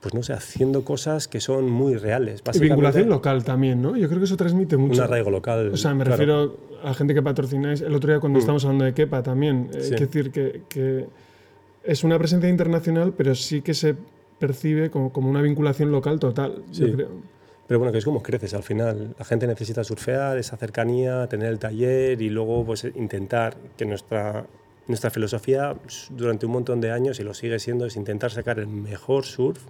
pues 0.00 0.14
no 0.14 0.22
sé, 0.22 0.32
haciendo 0.32 0.84
cosas 0.84 1.28
que 1.28 1.40
son 1.40 1.70
muy 1.70 1.96
reales. 1.96 2.42
Y 2.52 2.58
vinculación 2.58 3.08
local 3.08 3.44
también, 3.44 3.80
¿no? 3.80 3.96
Yo 3.96 4.08
creo 4.08 4.18
que 4.18 4.24
eso 4.24 4.36
transmite 4.36 4.76
mucho. 4.76 5.00
Un 5.00 5.06
arraigo 5.06 5.30
local. 5.30 5.70
O 5.72 5.76
sea, 5.76 5.94
me 5.94 6.04
refiero 6.04 6.56
a 6.82 6.94
gente 6.94 7.14
que 7.14 7.22
patrocináis. 7.22 7.80
El 7.80 7.94
otro 7.94 8.10
día 8.10 8.20
cuando 8.20 8.38
mm. 8.38 8.40
estamos 8.40 8.64
hablando 8.64 8.84
de 8.84 8.94
Kepa 8.94 9.22
también, 9.22 9.70
eh, 9.72 9.78
es 9.78 9.90
decir 9.90 10.30
que, 10.30 10.62
que, 10.68 11.06
es 11.84 12.04
una 12.04 12.18
presencia 12.18 12.48
internacional, 12.48 13.14
pero 13.16 13.34
sí 13.34 13.62
que 13.62 13.74
se 13.74 13.96
percibe 14.38 14.90
como, 14.90 15.12
como 15.12 15.30
una 15.30 15.40
vinculación 15.40 15.90
local 15.92 16.18
total, 16.18 16.62
yo 16.72 16.92
creo. 16.92 17.08
Pero 17.66 17.78
bueno, 17.78 17.92
que 17.92 17.98
es 17.98 18.04
como 18.04 18.22
creces 18.22 18.54
al 18.54 18.62
final. 18.62 19.14
La 19.18 19.24
gente 19.24 19.46
necesita 19.46 19.84
surfear, 19.84 20.36
esa 20.36 20.56
cercanía, 20.56 21.26
tener 21.28 21.48
el 21.48 21.58
taller 21.58 22.20
y 22.20 22.28
luego 22.28 22.64
pues 22.66 22.84
intentar 22.96 23.56
que 23.76 23.86
nuestra 23.86 24.46
nuestra 24.86 25.10
filosofía 25.10 25.76
durante 26.10 26.46
un 26.46 26.52
montón 26.52 26.80
de 26.80 26.90
años, 26.90 27.20
y 27.20 27.22
lo 27.22 27.34
sigue 27.34 27.58
siendo, 27.58 27.86
es 27.86 27.96
intentar 27.96 28.30
sacar 28.30 28.58
el 28.58 28.66
mejor 28.66 29.24
surf 29.24 29.62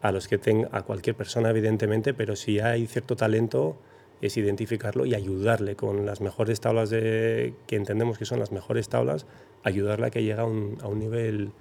a 0.00 0.12
los 0.12 0.28
que 0.28 0.38
tenga, 0.38 0.68
a 0.72 0.82
cualquier 0.82 1.16
persona 1.16 1.50
evidentemente, 1.50 2.14
pero 2.14 2.36
si 2.36 2.60
hay 2.60 2.86
cierto 2.86 3.16
talento 3.16 3.76
es 4.20 4.36
identificarlo 4.36 5.06
y 5.06 5.14
ayudarle 5.14 5.76
con 5.76 6.06
las 6.06 6.20
mejores 6.20 6.60
tablas 6.60 6.90
de, 6.90 7.54
que 7.66 7.76
entendemos 7.76 8.18
que 8.18 8.24
son 8.24 8.38
las 8.38 8.52
mejores 8.52 8.88
tablas, 8.88 9.26
ayudarle 9.62 10.06
a 10.06 10.10
que 10.10 10.22
llegue 10.22 10.40
a 10.40 10.44
un, 10.44 10.78
a 10.82 10.88
un 10.88 10.98
nivel 10.98 11.52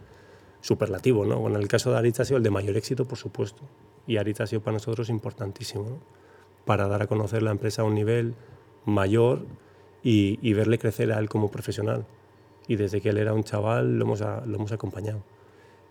superlativo. 0.61 1.25
¿no? 1.25 1.39
Bueno, 1.39 1.57
en 1.57 1.63
el 1.63 1.67
caso 1.67 1.91
de 1.91 1.97
Aritz 1.97 2.21
ha 2.21 2.25
sido 2.25 2.37
el 2.37 2.43
de 2.43 2.51
mayor 2.51 2.77
éxito, 2.77 3.05
por 3.05 3.17
supuesto, 3.17 3.63
y 4.07 4.17
Aritz 4.17 4.41
ha 4.41 4.47
sido 4.47 4.61
para 4.61 4.73
nosotros 4.73 5.09
importantísimo, 5.09 5.99
para 6.65 6.87
dar 6.87 7.01
a 7.01 7.07
conocer 7.07 7.43
la 7.43 7.51
empresa 7.51 7.81
a 7.81 7.85
un 7.85 7.95
nivel 7.95 8.33
mayor 8.85 9.45
y, 10.03 10.39
y 10.41 10.53
verle 10.53 10.79
crecer 10.79 11.11
a 11.11 11.19
él 11.19 11.27
como 11.27 11.51
profesional 11.51 12.05
y 12.67 12.75
desde 12.75 13.01
que 13.01 13.09
él 13.09 13.17
era 13.17 13.33
un 13.33 13.43
chaval 13.43 13.97
lo 13.97 14.05
hemos, 14.05 14.21
lo 14.21 14.55
hemos 14.55 14.71
acompañado. 14.71 15.21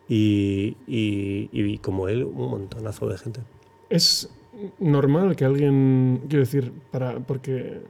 Y, 0.08 0.76
y, 0.86 1.78
como 1.78 2.08
él, 2.08 2.24
un 2.24 2.50
montonazo 2.50 3.08
de 3.08 3.18
gente. 3.18 3.40
Es 3.88 4.28
normal 4.78 5.36
que 5.36 5.44
alguien, 5.44 6.22
quiero 6.28 6.40
decir, 6.40 6.72
para, 6.90 7.18
porque 7.20 7.80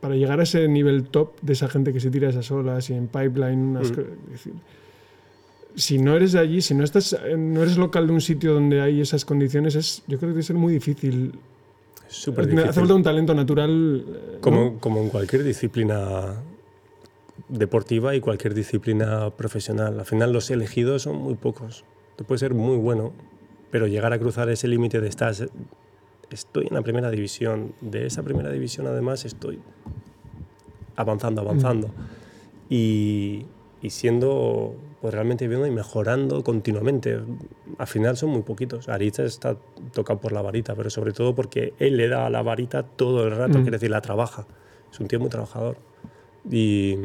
para 0.00 0.14
llegar 0.14 0.40
a 0.40 0.42
ese 0.42 0.68
nivel 0.68 1.04
top 1.04 1.40
de 1.40 1.52
esa 1.52 1.68
gente 1.68 1.92
que 1.92 2.00
se 2.00 2.10
tira 2.10 2.28
esas 2.28 2.50
olas 2.50 2.90
y 2.90 2.94
en 2.94 3.06
pipeline, 3.06 3.72
mm. 3.72 3.78
decir, 4.30 4.54
si 5.74 5.98
no 5.98 6.16
eres 6.16 6.32
de 6.32 6.40
allí, 6.40 6.60
si 6.60 6.74
no, 6.74 6.84
estás, 6.84 7.16
no 7.36 7.62
eres 7.62 7.76
local 7.76 8.06
de 8.06 8.12
un 8.12 8.20
sitio 8.20 8.52
donde 8.52 8.80
hay 8.80 9.00
esas 9.00 9.24
condiciones, 9.24 9.74
es, 9.74 10.02
yo 10.06 10.18
creo 10.18 10.30
que 10.30 10.34
debe 10.34 10.42
ser 10.42 10.56
muy 10.56 10.72
difícil. 10.74 11.32
Súper 12.08 12.46
difícil. 12.46 12.68
Hace 12.68 12.80
falta 12.80 12.94
un 12.94 13.02
talento 13.02 13.34
natural. 13.34 14.04
Como, 14.40 14.78
como 14.78 15.00
en 15.00 15.08
cualquier 15.08 15.44
disciplina 15.44 16.34
deportiva 17.50 18.14
y 18.14 18.20
cualquier 18.20 18.54
disciplina 18.54 19.30
profesional. 19.30 19.98
Al 19.98 20.06
final 20.06 20.32
los 20.32 20.50
elegidos 20.50 21.02
son 21.02 21.16
muy 21.16 21.34
pocos. 21.34 21.84
Tú 22.16 22.24
puedes 22.24 22.40
ser 22.40 22.54
muy 22.54 22.76
bueno, 22.76 23.12
pero 23.70 23.86
llegar 23.86 24.12
a 24.12 24.18
cruzar 24.18 24.48
ese 24.48 24.68
límite 24.68 25.00
de 25.00 25.08
estar, 25.08 25.34
estoy 26.30 26.66
en 26.66 26.74
la 26.74 26.82
primera 26.82 27.10
división, 27.10 27.74
de 27.80 28.06
esa 28.06 28.22
primera 28.22 28.50
división 28.50 28.86
además 28.86 29.24
estoy 29.24 29.58
avanzando, 30.96 31.40
avanzando. 31.40 31.88
Mm. 31.88 31.92
Y, 32.72 33.46
y, 33.82 33.90
siendo 33.90 34.76
pues, 35.00 35.14
realmente 35.14 35.48
viendo 35.48 35.66
y 35.66 35.70
mejorando 35.70 36.44
continuamente. 36.44 37.18
Al 37.78 37.86
final 37.86 38.16
son 38.16 38.30
muy 38.30 38.42
poquitos. 38.42 38.88
Aritz 38.88 39.20
está 39.20 39.56
tocado 39.92 40.20
por 40.20 40.32
la 40.32 40.42
varita, 40.42 40.74
pero 40.74 40.90
sobre 40.90 41.12
todo 41.12 41.34
porque 41.34 41.74
él 41.78 41.96
le 41.96 42.08
da 42.08 42.26
a 42.26 42.30
la 42.30 42.42
varita 42.42 42.82
todo 42.82 43.26
el 43.26 43.34
rato, 43.34 43.58
mm. 43.58 43.62
quiere 43.62 43.76
decir, 43.76 43.90
la 43.90 44.02
trabaja. 44.02 44.46
Es 44.92 45.00
un 45.00 45.08
tío 45.08 45.18
muy 45.18 45.30
trabajador. 45.30 45.78
Y, 46.48 46.96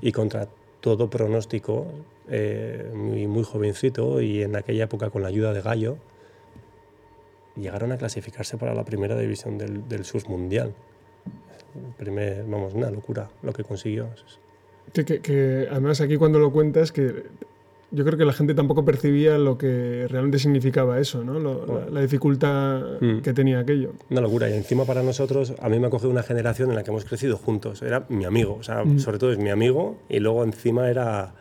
y 0.00 0.12
contra 0.12 0.48
todo 0.80 1.08
pronóstico, 1.08 1.86
eh, 2.28 2.90
muy, 2.94 3.26
muy 3.26 3.42
jovencito 3.42 4.20
y 4.20 4.42
en 4.42 4.56
aquella 4.56 4.84
época 4.84 5.10
con 5.10 5.22
la 5.22 5.28
ayuda 5.28 5.52
de 5.52 5.62
Gallo, 5.62 5.96
llegaron 7.56 7.92
a 7.92 7.96
clasificarse 7.96 8.56
para 8.56 8.74
la 8.74 8.84
primera 8.84 9.16
división 9.16 9.58
del, 9.58 9.88
del 9.88 10.04
surf 10.04 10.28
mundial. 10.28 10.74
Primer, 11.96 12.44
vamos, 12.44 12.74
una 12.74 12.90
locura 12.90 13.30
lo 13.42 13.52
que 13.52 13.64
consiguió. 13.64 14.08
Que, 14.92 15.04
que, 15.04 15.20
que, 15.20 15.68
además 15.70 16.00
aquí 16.00 16.16
cuando 16.16 16.38
lo 16.38 16.52
cuentas, 16.52 16.92
que 16.92 17.24
yo 17.94 18.04
creo 18.04 18.18
que 18.18 18.24
la 18.24 18.32
gente 18.32 18.54
tampoco 18.54 18.84
percibía 18.84 19.38
lo 19.38 19.56
que 19.56 20.06
realmente 20.08 20.38
significaba 20.38 20.98
eso, 20.98 21.22
¿no? 21.22 21.38
la, 21.90 22.00
dificultad 22.00 23.00
mm. 23.00 23.20
que 23.20 23.32
tenía 23.32 23.60
aquello. 23.60 23.92
Una 24.10 24.20
locura. 24.20 24.50
Y 24.50 24.54
encima 24.54 24.84
para 24.84 25.02
nosotros, 25.02 25.54
a 25.60 25.68
mí 25.68 25.78
me 25.78 25.86
ha 25.86 25.90
cogido 25.90 26.10
una 26.10 26.24
generación 26.24 26.70
en 26.70 26.76
la 26.76 26.82
que 26.82 26.90
hemos 26.90 27.04
crecido 27.04 27.36
juntos. 27.36 27.82
Era 27.82 28.04
mi 28.08 28.24
amigo, 28.24 28.56
o 28.58 28.62
sea, 28.64 28.84
mm. 28.84 28.98
sobre 28.98 29.18
todo 29.18 29.32
es 29.32 29.38
mi 29.38 29.50
amigo. 29.50 29.98
Y 30.08 30.18
luego 30.18 30.42
encima 30.42 30.90
era 30.90 31.34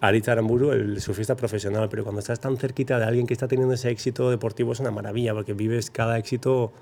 Aritz 0.00 0.28
Aramburu, 0.28 0.72
el 0.72 1.00
surfista 1.02 1.36
profesional. 1.36 1.88
Pero 1.90 2.02
cuando 2.02 2.20
estás 2.20 2.40
tan 2.40 2.56
cerquita 2.56 2.98
de 2.98 3.04
alguien 3.04 3.26
que 3.26 3.34
está 3.34 3.46
teniendo 3.46 3.74
ese 3.74 3.90
éxito 3.90 4.30
deportivo 4.30 4.72
es 4.72 4.80
una 4.80 4.90
maravilla, 4.90 5.34
porque 5.34 5.52
vives 5.52 5.90
cada 5.90 6.18
éxito, 6.18 6.72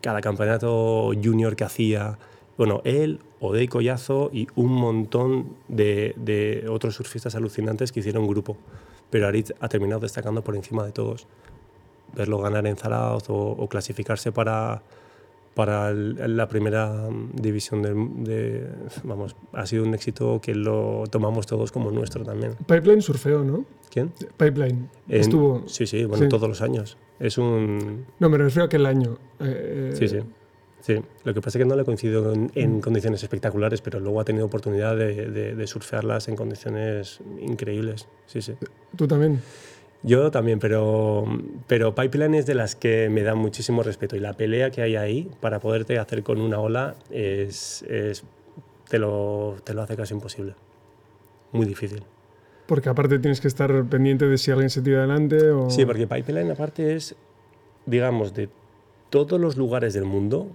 cada 0.00 0.20
campeonato 0.20 1.10
junior 1.20 1.56
que 1.56 1.64
hacía. 1.64 2.16
Bueno, 2.58 2.82
él, 2.84 3.20
Odey 3.38 3.68
Collazo 3.68 4.30
y 4.32 4.48
un 4.56 4.72
montón 4.72 5.54
de, 5.68 6.14
de, 6.16 6.66
otros 6.68 6.96
surfistas 6.96 7.36
alucinantes 7.36 7.92
que 7.92 8.00
hicieron 8.00 8.26
grupo. 8.26 8.56
Pero 9.10 9.28
Aritz 9.28 9.52
ha 9.60 9.68
terminado 9.68 10.00
destacando 10.00 10.42
por 10.42 10.56
encima 10.56 10.84
de 10.84 10.90
todos. 10.90 11.28
Verlo 12.16 12.38
ganar 12.40 12.66
en 12.66 12.76
Zarauz 12.76 13.24
o, 13.28 13.68
clasificarse 13.68 14.32
para, 14.32 14.82
para 15.54 15.92
la 15.92 16.48
primera 16.48 17.08
división 17.32 17.80
de, 17.80 17.94
de, 17.94 18.68
Vamos, 19.04 19.36
ha 19.52 19.64
sido 19.64 19.84
un 19.84 19.94
éxito 19.94 20.40
que 20.42 20.56
lo 20.56 21.04
tomamos 21.08 21.46
todos 21.46 21.70
como 21.70 21.92
nuestro 21.92 22.24
también. 22.24 22.56
Pipeline 22.66 23.02
surfeo, 23.02 23.44
¿no? 23.44 23.66
¿Quién? 23.88 24.12
Pipeline. 24.36 24.90
Estuvo... 25.08 25.62
Sí, 25.68 25.86
sí, 25.86 26.04
bueno, 26.04 26.28
todos 26.28 26.48
los 26.48 26.60
años. 26.60 26.98
Es 27.20 27.38
un... 27.38 28.04
No, 28.18 28.28
me 28.28 28.36
refiero 28.36 28.64
a 28.64 28.66
aquel 28.66 28.84
año. 28.84 29.16
Eh, 29.38 29.92
sí, 29.94 30.08
sí. 30.08 30.18
Sí, 30.80 31.00
lo 31.24 31.34
que 31.34 31.40
pasa 31.40 31.58
es 31.58 31.64
que 31.64 31.68
no 31.68 31.76
le 31.76 31.84
coincido 31.84 32.32
en, 32.32 32.76
mm. 32.76 32.80
condiciones 32.80 33.22
espectaculares, 33.22 33.80
pero 33.80 34.00
luego 34.00 34.20
ha 34.20 34.24
tenido 34.24 34.46
oportunidad 34.46 34.96
de, 34.96 35.54
de, 35.54 35.66
surfearlas 35.66 36.28
en 36.28 36.36
condiciones 36.36 37.20
increíbles. 37.40 38.08
Sí, 38.26 38.40
sí. 38.42 38.54
¿Tú 38.96 39.08
también? 39.08 39.40
Yo 40.04 40.30
también, 40.30 40.60
pero, 40.60 41.24
pero 41.66 41.94
Pipeline 41.94 42.34
es 42.36 42.46
de 42.46 42.54
las 42.54 42.76
que 42.76 43.08
me 43.10 43.22
da 43.22 43.34
muchísimo 43.34 43.82
respeto 43.82 44.14
y 44.14 44.20
la 44.20 44.34
pelea 44.34 44.70
que 44.70 44.82
hay 44.82 44.94
ahí 44.94 45.28
para 45.40 45.58
poderte 45.58 45.98
hacer 45.98 46.22
con 46.22 46.40
una 46.40 46.60
ola 46.60 46.94
es, 47.10 47.82
es 47.82 48.22
te, 48.88 48.98
lo, 49.00 49.56
te 49.64 49.74
lo 49.74 49.82
hace 49.82 49.96
casi 49.96 50.14
imposible. 50.14 50.54
Muy 51.50 51.66
difícil. 51.66 52.04
Porque 52.66 52.88
aparte 52.88 53.18
tienes 53.18 53.40
que 53.40 53.48
estar 53.48 53.84
pendiente 53.86 54.28
de 54.28 54.38
si 54.38 54.50
alguien 54.50 54.70
se 54.70 54.82
tira 54.82 54.98
adelante 54.98 55.50
o... 55.50 55.70
Sí, 55.70 55.84
porque 55.84 56.06
Pipeline 56.06 56.50
aparte 56.50 56.94
es, 56.94 57.16
digamos, 57.86 58.34
de 58.34 58.50
todos 59.10 59.40
los 59.40 59.56
lugares 59.56 59.94
del 59.94 60.04
mundo, 60.04 60.48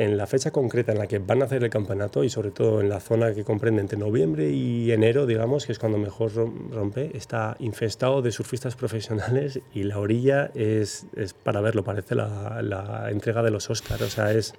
en 0.00 0.16
la 0.16 0.26
fecha 0.26 0.50
concreta 0.50 0.92
en 0.92 0.98
la 0.98 1.06
que 1.06 1.18
van 1.18 1.42
a 1.42 1.44
hacer 1.44 1.62
el 1.62 1.68
campeonato 1.68 2.24
y 2.24 2.30
sobre 2.30 2.52
todo 2.52 2.80
en 2.80 2.88
la 2.88 3.00
zona 3.00 3.34
que 3.34 3.44
comprende 3.44 3.82
entre 3.82 3.98
noviembre 3.98 4.50
y 4.50 4.90
enero, 4.92 5.26
digamos, 5.26 5.66
que 5.66 5.72
es 5.72 5.78
cuando 5.78 5.98
mejor 5.98 6.32
rompe, 6.70 7.14
está 7.14 7.54
infestado 7.58 8.22
de 8.22 8.32
surfistas 8.32 8.76
profesionales 8.76 9.60
y 9.74 9.82
la 9.82 9.98
orilla 9.98 10.52
es, 10.54 11.04
es 11.16 11.34
para 11.34 11.60
verlo, 11.60 11.84
parece 11.84 12.14
la, 12.14 12.62
la, 12.62 13.10
entrega 13.10 13.42
de 13.42 13.50
los 13.50 13.68
Oscars, 13.68 14.00
o 14.00 14.08
sea, 14.08 14.32
es 14.32 14.54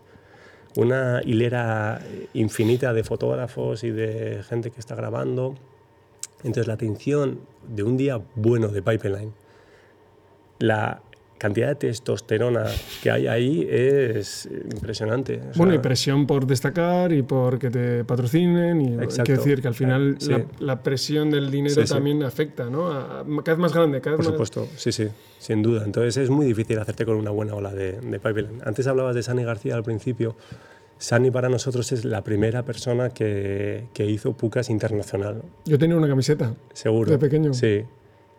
una 0.75 1.21
hilera 1.25 2.03
infinita 2.35 2.93
de 2.93 3.03
fotógrafos 3.03 3.83
y 3.83 3.89
de 3.89 4.43
gente 4.47 4.69
que 4.69 4.79
está 4.79 4.93
grabando. 4.93 5.55
Entonces 6.43 6.67
la 6.67 6.75
atención 6.75 7.39
de 7.67 7.81
un 7.81 7.97
día 7.97 8.21
bueno 8.35 8.67
de 8.67 8.83
Pipeline, 8.83 9.33
la 10.59 11.01
cantidad 11.41 11.69
de 11.69 11.75
testosterona 11.75 12.65
que 13.01 13.09
hay 13.09 13.25
ahí 13.25 13.67
es 13.67 14.47
impresionante. 14.71 15.41
bueno, 15.55 15.73
y 15.73 15.79
presión 15.79 16.27
por 16.27 16.45
destacar 16.45 17.11
y 17.11 17.23
por 17.23 17.57
que 17.57 17.71
te 17.71 18.03
patrocinen. 18.03 18.79
Y 18.79 18.93
Exacto. 19.01 19.31
decir 19.31 19.59
que 19.59 19.67
al 19.67 19.73
final 19.73 20.19
la, 20.59 20.83
presión 20.83 21.31
del 21.31 21.49
dinero 21.49 21.83
también 21.85 22.21
afecta, 22.21 22.69
¿no? 22.69 22.89
cada 23.43 23.55
vez 23.55 23.57
más 23.57 23.73
grande, 23.73 24.01
cada 24.01 24.17
vez 24.17 24.25
Por 24.27 24.33
supuesto, 24.33 24.67
sí, 24.75 24.91
sí, 24.91 25.07
sin 25.39 25.63
duda. 25.63 25.83
Entonces 25.83 26.15
es 26.17 26.29
muy 26.29 26.45
difícil 26.45 26.77
hacerte 26.77 27.07
con 27.07 27.15
una 27.15 27.31
buena 27.31 27.55
ola 27.55 27.73
de, 27.73 27.93
de 27.93 28.19
pipeline. 28.19 28.61
Antes 28.63 28.85
hablabas 28.85 29.15
de 29.15 29.23
Sani 29.23 29.43
García 29.43 29.73
al 29.73 29.83
principio. 29.83 30.35
Sani 30.99 31.31
para 31.31 31.49
nosotros 31.49 31.91
es 31.91 32.05
la 32.05 32.23
primera 32.23 32.63
persona 32.63 33.09
que, 33.09 33.85
que 33.95 34.05
hizo 34.05 34.33
Pucas 34.33 34.69
internacional. 34.69 35.41
Yo 35.65 35.79
tenía 35.79 35.97
una 35.97 36.07
camiseta. 36.07 36.53
Seguro. 36.73 37.09
De 37.09 37.17
pequeño. 37.17 37.55
Sí, 37.55 37.83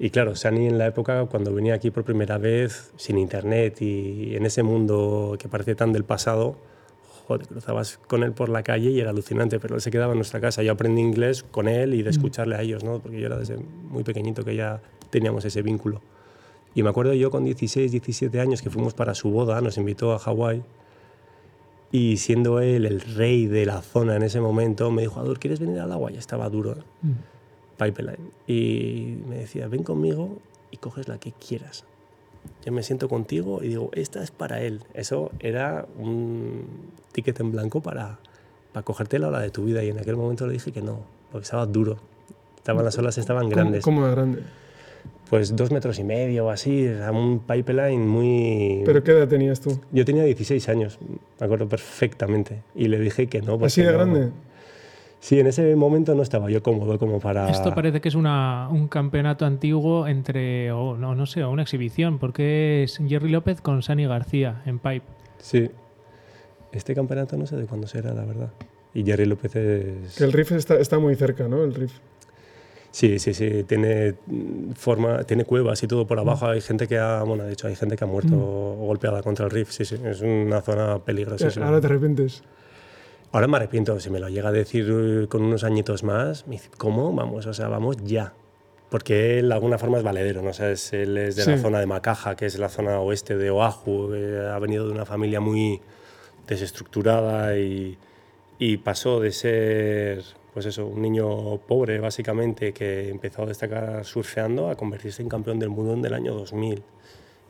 y 0.02 0.10
claro, 0.10 0.34
Sani 0.34 0.66
en 0.66 0.78
la 0.78 0.88
época, 0.88 1.26
cuando 1.26 1.54
venía 1.54 1.74
aquí 1.74 1.92
por 1.92 2.02
primera 2.02 2.36
vez, 2.36 2.90
sin 2.96 3.18
internet 3.18 3.80
y 3.82 4.34
en 4.34 4.44
ese 4.44 4.64
mundo 4.64 5.36
que 5.38 5.48
parece 5.48 5.76
tan 5.76 5.92
del 5.92 6.02
pasado, 6.02 6.56
joder, 7.28 7.46
cruzabas 7.46 8.00
con 8.08 8.24
él 8.24 8.32
por 8.32 8.48
la 8.48 8.64
calle 8.64 8.90
y 8.90 8.98
era 8.98 9.10
alucinante, 9.10 9.60
pero 9.60 9.76
él 9.76 9.80
se 9.80 9.92
quedaba 9.92 10.14
en 10.14 10.18
nuestra 10.18 10.40
casa. 10.40 10.64
Yo 10.64 10.72
aprendí 10.72 11.00
inglés 11.00 11.44
con 11.44 11.68
él 11.68 11.94
y 11.94 12.02
de 12.02 12.10
mm. 12.10 12.14
escucharle 12.14 12.56
a 12.56 12.62
ellos, 12.62 12.82
¿no? 12.82 12.98
porque 12.98 13.20
yo 13.20 13.26
era 13.26 13.38
desde 13.38 13.58
muy 13.58 14.02
pequeñito 14.02 14.44
que 14.44 14.56
ya 14.56 14.82
teníamos 15.10 15.44
ese 15.44 15.62
vínculo. 15.62 16.00
Y 16.74 16.82
me 16.82 16.88
acuerdo 16.88 17.14
yo 17.14 17.30
con 17.30 17.44
16, 17.44 17.92
17 17.92 18.40
años 18.40 18.60
que 18.60 18.70
fuimos 18.70 18.94
para 18.94 19.14
su 19.14 19.30
boda, 19.30 19.60
nos 19.60 19.78
invitó 19.78 20.14
a 20.14 20.18
Hawái. 20.18 20.64
Y 21.92 22.16
siendo 22.16 22.58
él 22.58 22.86
el 22.86 23.02
rey 23.02 23.46
de 23.46 23.66
la 23.66 23.82
zona 23.82 24.16
en 24.16 24.24
ese 24.24 24.40
momento, 24.40 24.90
me 24.90 25.02
dijo, 25.02 25.20
Adur, 25.20 25.38
¿quieres 25.38 25.60
venir 25.60 25.78
al 25.78 25.92
agua? 25.92 26.10
Ya 26.10 26.18
estaba 26.18 26.48
duro. 26.48 26.74
Mm. 27.02 27.31
Pipeline. 27.78 28.30
Y 28.46 29.16
me 29.28 29.38
decía, 29.38 29.68
ven 29.68 29.82
conmigo 29.82 30.38
y 30.70 30.76
coges 30.78 31.08
la 31.08 31.18
que 31.18 31.32
quieras. 31.32 31.84
Yo 32.64 32.72
me 32.72 32.82
siento 32.82 33.08
contigo 33.08 33.62
y 33.62 33.68
digo, 33.68 33.90
esta 33.92 34.22
es 34.22 34.30
para 34.30 34.60
él. 34.62 34.80
Eso 34.94 35.30
era 35.40 35.86
un 35.98 36.64
ticket 37.12 37.38
en 37.40 37.52
blanco 37.52 37.80
para, 37.80 38.18
para 38.72 38.84
cogerte 38.84 39.18
la 39.18 39.28
ola 39.28 39.40
de 39.40 39.50
tu 39.50 39.64
vida. 39.64 39.82
Y 39.82 39.88
en 39.90 39.98
aquel 39.98 40.16
momento 40.16 40.46
le 40.46 40.54
dije 40.54 40.72
que 40.72 40.82
no, 40.82 41.00
porque 41.30 41.44
estaba 41.44 41.66
duro. 41.66 41.98
Estaban, 42.56 42.84
las 42.84 42.96
olas 42.98 43.18
estaban 43.18 43.48
grandes. 43.48 43.82
¿Cómo, 43.82 44.04
de 44.06 44.12
grande? 44.12 44.42
Pues 45.28 45.56
dos 45.56 45.72
metros 45.72 45.98
y 45.98 46.04
medio 46.04 46.46
o 46.46 46.50
así, 46.50 46.84
era 46.84 47.10
un 47.10 47.40
pipeline 47.40 48.06
muy... 48.06 48.82
¿Pero 48.84 49.02
qué 49.02 49.12
edad 49.12 49.26
tenías 49.26 49.60
tú? 49.60 49.80
Yo 49.90 50.04
tenía 50.04 50.24
16 50.24 50.68
años, 50.68 50.98
me 51.40 51.46
acuerdo 51.46 51.68
perfectamente. 51.68 52.62
Y 52.74 52.88
le 52.88 53.00
dije 53.00 53.28
que 53.28 53.40
no. 53.40 53.58
¿Así 53.64 53.82
de 53.82 53.92
grande? 53.92 54.30
Sí, 55.22 55.38
en 55.38 55.46
ese 55.46 55.76
momento 55.76 56.16
no 56.16 56.22
estaba 56.24 56.50
yo 56.50 56.64
cómodo 56.64 56.98
como 56.98 57.20
para... 57.20 57.48
Esto 57.48 57.72
parece 57.72 58.00
que 58.00 58.08
es 58.08 58.16
una, 58.16 58.68
un 58.68 58.88
campeonato 58.88 59.46
antiguo 59.46 60.08
entre, 60.08 60.72
o 60.72 60.96
no, 60.96 61.14
no 61.14 61.26
sé, 61.26 61.44
una 61.44 61.62
exhibición, 61.62 62.18
porque 62.18 62.82
es 62.82 62.98
Jerry 63.06 63.30
López 63.30 63.60
con 63.60 63.84
Sani 63.84 64.04
García 64.04 64.62
en 64.66 64.80
Pipe. 64.80 65.06
Sí. 65.38 65.70
Este 66.72 66.96
campeonato 66.96 67.36
no 67.36 67.46
sé 67.46 67.54
de 67.54 67.66
cuándo 67.66 67.86
será, 67.86 68.12
la 68.12 68.24
verdad. 68.24 68.50
Y 68.94 69.04
Jerry 69.04 69.26
López 69.26 69.54
es... 69.54 70.16
Que 70.16 70.24
el 70.24 70.32
riff 70.32 70.50
está, 70.50 70.74
está 70.80 70.98
muy 70.98 71.14
cerca, 71.14 71.46
¿no? 71.46 71.62
El 71.62 71.72
riff. 71.72 71.92
Sí, 72.90 73.20
sí, 73.20 73.32
sí, 73.32 73.62
tiene 73.62 74.14
forma, 74.74 75.22
tiene 75.22 75.44
cuevas 75.44 75.80
y 75.84 75.86
todo 75.86 76.04
por 76.04 76.18
abajo. 76.18 76.48
Hay 76.48 76.60
gente 76.60 76.88
que 76.88 76.98
ha, 76.98 77.22
bueno, 77.22 77.44
de 77.44 77.52
hecho 77.52 77.68
hay 77.68 77.76
gente 77.76 77.94
que 77.94 78.02
ha 78.02 78.08
muerto 78.08 78.34
mm. 78.34 78.86
golpeada 78.86 79.22
contra 79.22 79.44
el 79.44 79.52
riff. 79.52 79.70
Sí, 79.70 79.84
sí, 79.84 80.00
es 80.04 80.20
una 80.20 80.62
zona 80.62 80.98
peligrosa. 80.98 81.48
Ahora 81.64 81.80
te 81.80 81.86
arrepientes. 81.86 82.42
Ahora 83.32 83.46
me 83.48 83.56
arrepiento, 83.56 83.98
si 83.98 84.10
me 84.10 84.20
lo 84.20 84.28
llega 84.28 84.50
a 84.50 84.52
decir 84.52 84.86
eh, 84.90 85.26
con 85.26 85.42
unos 85.42 85.64
añitos 85.64 86.02
más, 86.02 86.46
me 86.46 86.56
dice, 86.56 86.68
¿cómo? 86.76 87.14
Vamos, 87.14 87.46
o 87.46 87.54
sea, 87.54 87.68
vamos 87.68 87.96
ya. 88.04 88.34
Porque 88.90 89.38
él 89.38 89.48
de 89.48 89.54
alguna 89.54 89.78
forma 89.78 89.96
es 89.96 90.04
valedero, 90.04 90.42
¿no? 90.42 90.50
O 90.50 90.52
sea, 90.52 90.66
él 90.68 91.16
es 91.16 91.36
de 91.36 91.46
la 91.46 91.56
zona 91.56 91.80
de 91.80 91.86
Macaja, 91.86 92.36
que 92.36 92.44
es 92.44 92.58
la 92.58 92.68
zona 92.68 93.00
oeste 93.00 93.38
de 93.38 93.50
Oahu, 93.50 94.12
ha 94.52 94.58
venido 94.58 94.86
de 94.86 94.92
una 94.92 95.06
familia 95.06 95.40
muy 95.40 95.80
desestructurada 96.46 97.56
y, 97.56 97.96
y 98.58 98.76
pasó 98.76 99.18
de 99.18 99.32
ser, 99.32 100.22
pues 100.52 100.66
eso, 100.66 100.86
un 100.86 101.00
niño 101.00 101.56
pobre 101.66 102.00
básicamente 102.00 102.74
que 102.74 103.08
empezó 103.08 103.44
a 103.44 103.46
destacar 103.46 104.04
surfeando 104.04 104.68
a 104.68 104.76
convertirse 104.76 105.22
en 105.22 105.30
campeón 105.30 105.58
del 105.58 105.70
mundo 105.70 105.94
en 105.94 106.04
el 106.04 106.12
año 106.12 106.34
2000. 106.34 106.82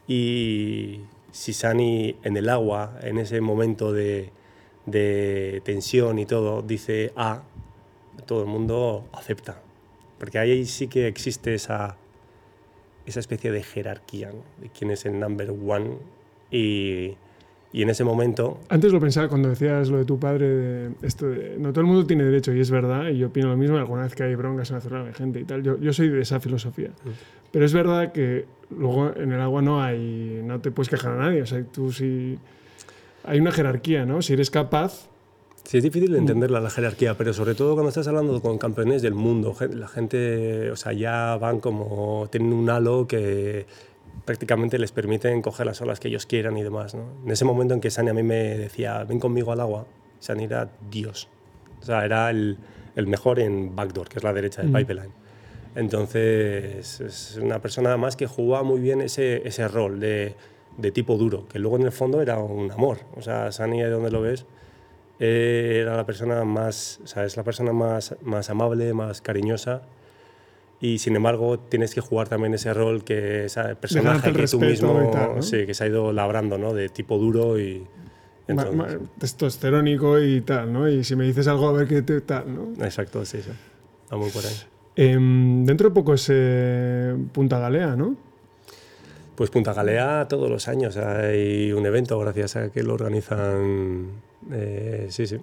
Y 0.07 1.01
Sisani 1.33 2.15
en 2.23 2.37
el 2.37 2.49
agua, 2.49 3.01
en 3.03 3.19
ese 3.19 3.41
momento 3.41 3.93
de 3.93 4.31
de 4.87 5.63
tensión 5.65 6.19
y 6.19 6.27
todo 6.27 6.63
dice 6.63 7.13
A, 7.17 7.43
todo 8.27 8.43
el 8.43 8.49
mundo 8.49 9.09
acepta. 9.13 9.61
Porque 10.19 10.39
ahí 10.39 10.65
sí 10.67 10.89
que 10.89 11.07
existe 11.07 11.55
esa, 11.55 11.97
esa 13.07 13.21
especie 13.21 13.51
de 13.51 13.63
jerarquía 13.63 14.31
de 14.61 14.69
quién 14.69 14.91
es 14.91 15.05
el 15.05 15.19
number 15.19 15.51
one 15.51 15.97
y, 16.51 17.17
y, 17.73 17.83
en 17.83 17.91
ese 17.91 18.05
momento... 18.05 18.61
Antes 18.69 18.93
lo 18.93 19.01
pensaba 19.01 19.29
cuando 19.29 19.49
decías 19.49 19.89
lo 19.89 19.99
de 19.99 20.05
tu 20.05 20.19
padre, 20.19 20.47
de 20.47 20.91
esto 21.03 21.27
no 21.59 21.71
todo 21.73 21.81
el 21.81 21.87
mundo 21.87 22.07
tiene 22.07 22.25
derecho 22.25 22.53
y 22.53 22.61
es 22.61 22.71
verdad, 22.71 23.09
y 23.09 23.19
yo 23.19 23.29
opino 23.29 23.49
lo 23.49 23.57
mismo, 23.57 23.79
alguna 23.79 24.03
vez 24.03 24.15
que 24.15 24.23
hay 24.23 24.35
broncas 24.35 24.71
en 24.71 24.77
la 24.77 24.81
zona 24.83 25.05
de 25.05 25.15
gente 25.15 25.41
y 25.41 25.45
tal, 25.45 25.63
yo, 25.63 25.81
yo 25.81 25.93
soy 25.93 26.09
de 26.09 26.21
esa 26.21 26.41
filosofía. 26.41 26.91
Mm. 26.91 27.11
Pero 27.51 27.65
es 27.65 27.73
verdad 27.73 28.13
que 28.13 28.45
luego 28.71 29.17
en 29.17 29.33
el 29.33 29.41
agua 29.41 29.63
no 29.63 29.83
hay, 29.83 30.43
no 30.45 30.61
te 30.61 30.71
puedes 30.71 30.91
quejar 30.91 31.13
a 31.13 31.17
nadie, 31.17 31.43
o 31.43 31.47
sea, 31.47 31.65
tú 31.65 31.91
si 31.91 32.39
hay 33.25 33.41
una 33.41 33.53
jerarquía, 33.53 34.05
¿no? 34.05 34.23
Si 34.23 34.33
eres 34.33 34.51
capaz... 34.51 35.09
Sí, 35.65 35.77
es 35.77 35.85
difícil 35.85 36.13
de 36.13 36.19
entenderla 36.19 36.61
la 36.61 36.71
jerarquía, 36.71 37.17
pero 37.17 37.33
sobre 37.33 37.55
todo 37.55 37.75
cuando 37.75 37.91
estás 37.91 38.09
hablando 38.09 38.43
con 38.43 38.59
campeones 38.59 39.01
del 39.01 39.15
mundo, 39.15 39.55
la 39.73 39.87
gente, 39.87 40.71
o 40.73 40.77
sea, 40.77 40.93
ya 40.93 41.37
van 41.37 41.61
como, 41.61 42.27
tienen 42.33 42.53
un 42.53 42.69
halo 42.69 43.07
que 43.07 43.67
prácticamente 44.25 44.77
les 44.79 44.91
permiten 44.91 45.41
coger 45.41 45.67
las 45.67 45.81
olas 45.81 46.01
que 46.01 46.09
ellos 46.09 46.27
quieran 46.27 46.57
y 46.57 46.65
demás, 46.65 46.97
¿no? 46.97 47.05
En 47.25 47.31
ese 47.31 47.45
momento 47.45 47.75
en 47.75 47.81
que 47.81 47.91
Sani 47.91 48.11
a 48.11 48.15
mí 48.15 48.25
me 48.25 48.59
decía, 48.59 49.05
ven 49.05 49.21
conmigo 49.21 49.53
al 49.53 49.61
agua, 49.61 49.87
Sani 50.19 50.45
era 50.45 50.69
Dios. 50.91 51.29
O 51.81 51.85
sea, 51.85 52.05
era 52.05 52.29
el, 52.31 52.59
el 52.97 53.07
mejor 53.07 53.39
en 53.39 53.75
backdoor, 53.75 54.09
que 54.09 54.19
es 54.19 54.25
la 54.25 54.33
derecha 54.33 54.63
del 54.63 54.71
mm. 54.71 54.77
pipeline. 54.77 55.13
Entonces, 55.75 57.01
es 57.01 57.39
una 57.41 57.61
persona 57.61 57.97
más 57.97 58.17
que 58.17 58.27
jugaba 58.27 58.63
muy 58.63 58.81
bien 58.81 59.01
ese, 59.01 59.47
ese 59.47 59.67
rol 59.69 60.01
de 60.01 60.35
de 60.77 60.91
tipo 60.91 61.17
duro, 61.17 61.47
que 61.49 61.59
luego 61.59 61.77
en 61.77 61.83
el 61.83 61.93
fondo 61.93 62.21
era 62.23 62.39
un 62.39 62.71
amor. 62.71 62.99
O 63.17 63.23
sea, 63.23 63.53
Sani, 63.53 63.83
de 63.83 63.91
donde 63.91 64.11
lo 64.11 64.21
ves, 64.21 64.47
era 65.19 65.97
la 65.97 66.05
persona 66.05 66.45
más, 66.45 67.01
o 67.05 67.07
sea, 67.07 67.25
es 67.25 67.37
la 67.37 67.45
persona 67.45 67.73
más, 67.73 68.17
más 68.23 68.51
amable, 68.51 68.93
más 68.93 69.21
cariñosa. 69.21 69.83
Y 70.81 70.99
sin 70.99 71.15
embargo, 71.15 71.61
tienes 71.61 71.95
que 71.95 72.01
jugar 72.01 72.29
también 72.29 72.55
ese 72.55 72.75
rol 72.75 73.05
que 73.05 73.45
ese 73.45 73.77
personaje 73.77 74.33
que 74.33 74.47
tú 74.49 74.59
mismo 74.59 75.41
sí, 75.41 75.65
que 75.65 75.75
se 75.75 75.85
ha 75.85 75.87
ido 75.87 76.13
labrando, 76.13 76.59
¿no? 76.59 76.75
De 76.75 76.89
tipo 76.89 77.19
duro 77.19 77.59
y. 77.61 77.87
testosterónico 79.19 80.21
y 80.21 80.41
tal, 80.41 80.73
¿no? 80.73 80.89
Y 80.89 81.05
si 81.05 81.15
me 81.15 81.25
dices 81.25 81.47
algo, 81.47 81.69
a 81.69 81.73
ver 81.73 81.87
qué 81.87 82.03
tal, 82.21 82.53
¿no? 82.53 82.85
Exacto, 82.85 83.25
sí, 83.25 83.43
sí. 83.43 83.51
Vamos 84.11 84.33
por 84.33 84.45
ahí. 84.45 84.53
Em, 84.97 85.65
dentro 85.65 85.89
de 85.89 85.95
poco 85.95 86.15
es 86.15 86.27
eh, 86.31 87.17
Punta 87.33 87.61
Galea, 87.61 87.95
¿no? 87.95 88.17
Pues 89.35 89.51
Punta 89.51 89.73
Galea 89.73 90.27
todos 90.29 90.51
los 90.51 90.69
años 90.69 90.97
hay 90.97 91.73
un 91.73 91.87
evento 91.87 92.19
gracias 92.19 92.57
a 92.57 92.71
que 92.71 92.83
lo 92.83 92.95
organizan. 92.95 94.09
Eh, 94.51 95.07
sí, 95.11 95.27
sí. 95.27 95.39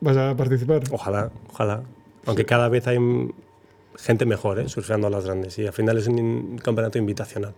¿Vas 0.00 0.16
a 0.16 0.36
participar? 0.36 0.82
Ojalá, 0.90 1.30
ojalá. 1.50 1.82
Aunque 2.26 2.44
cada 2.44 2.68
vez 2.68 2.86
hay 2.86 2.98
gente 3.96 4.26
mejor 4.26 4.58
¿eh? 4.58 4.68
surfeando 4.68 5.06
a 5.06 5.10
las 5.10 5.24
grandes 5.24 5.58
y 5.58 5.66
al 5.66 5.72
final 5.72 5.98
es 5.98 6.08
un 6.08 6.58
campeonato 6.62 6.98
invitacional. 6.98 7.54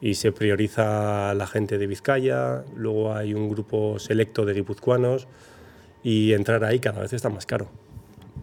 y 0.00 0.14
se 0.14 0.30
prioriza 0.30 1.34
la 1.34 1.46
gente 1.46 1.76
de 1.76 1.86
Vizcaya, 1.88 2.64
luego 2.76 3.14
hay 3.14 3.34
un 3.34 3.50
grupo 3.50 3.98
selecto 3.98 4.44
de 4.44 4.54
guipuzcoanos 4.54 5.26
y 6.04 6.32
entrar 6.32 6.62
ahí 6.64 6.78
cada 6.78 7.00
vez 7.00 7.12
está 7.12 7.28
más 7.28 7.46
caro. 7.46 7.68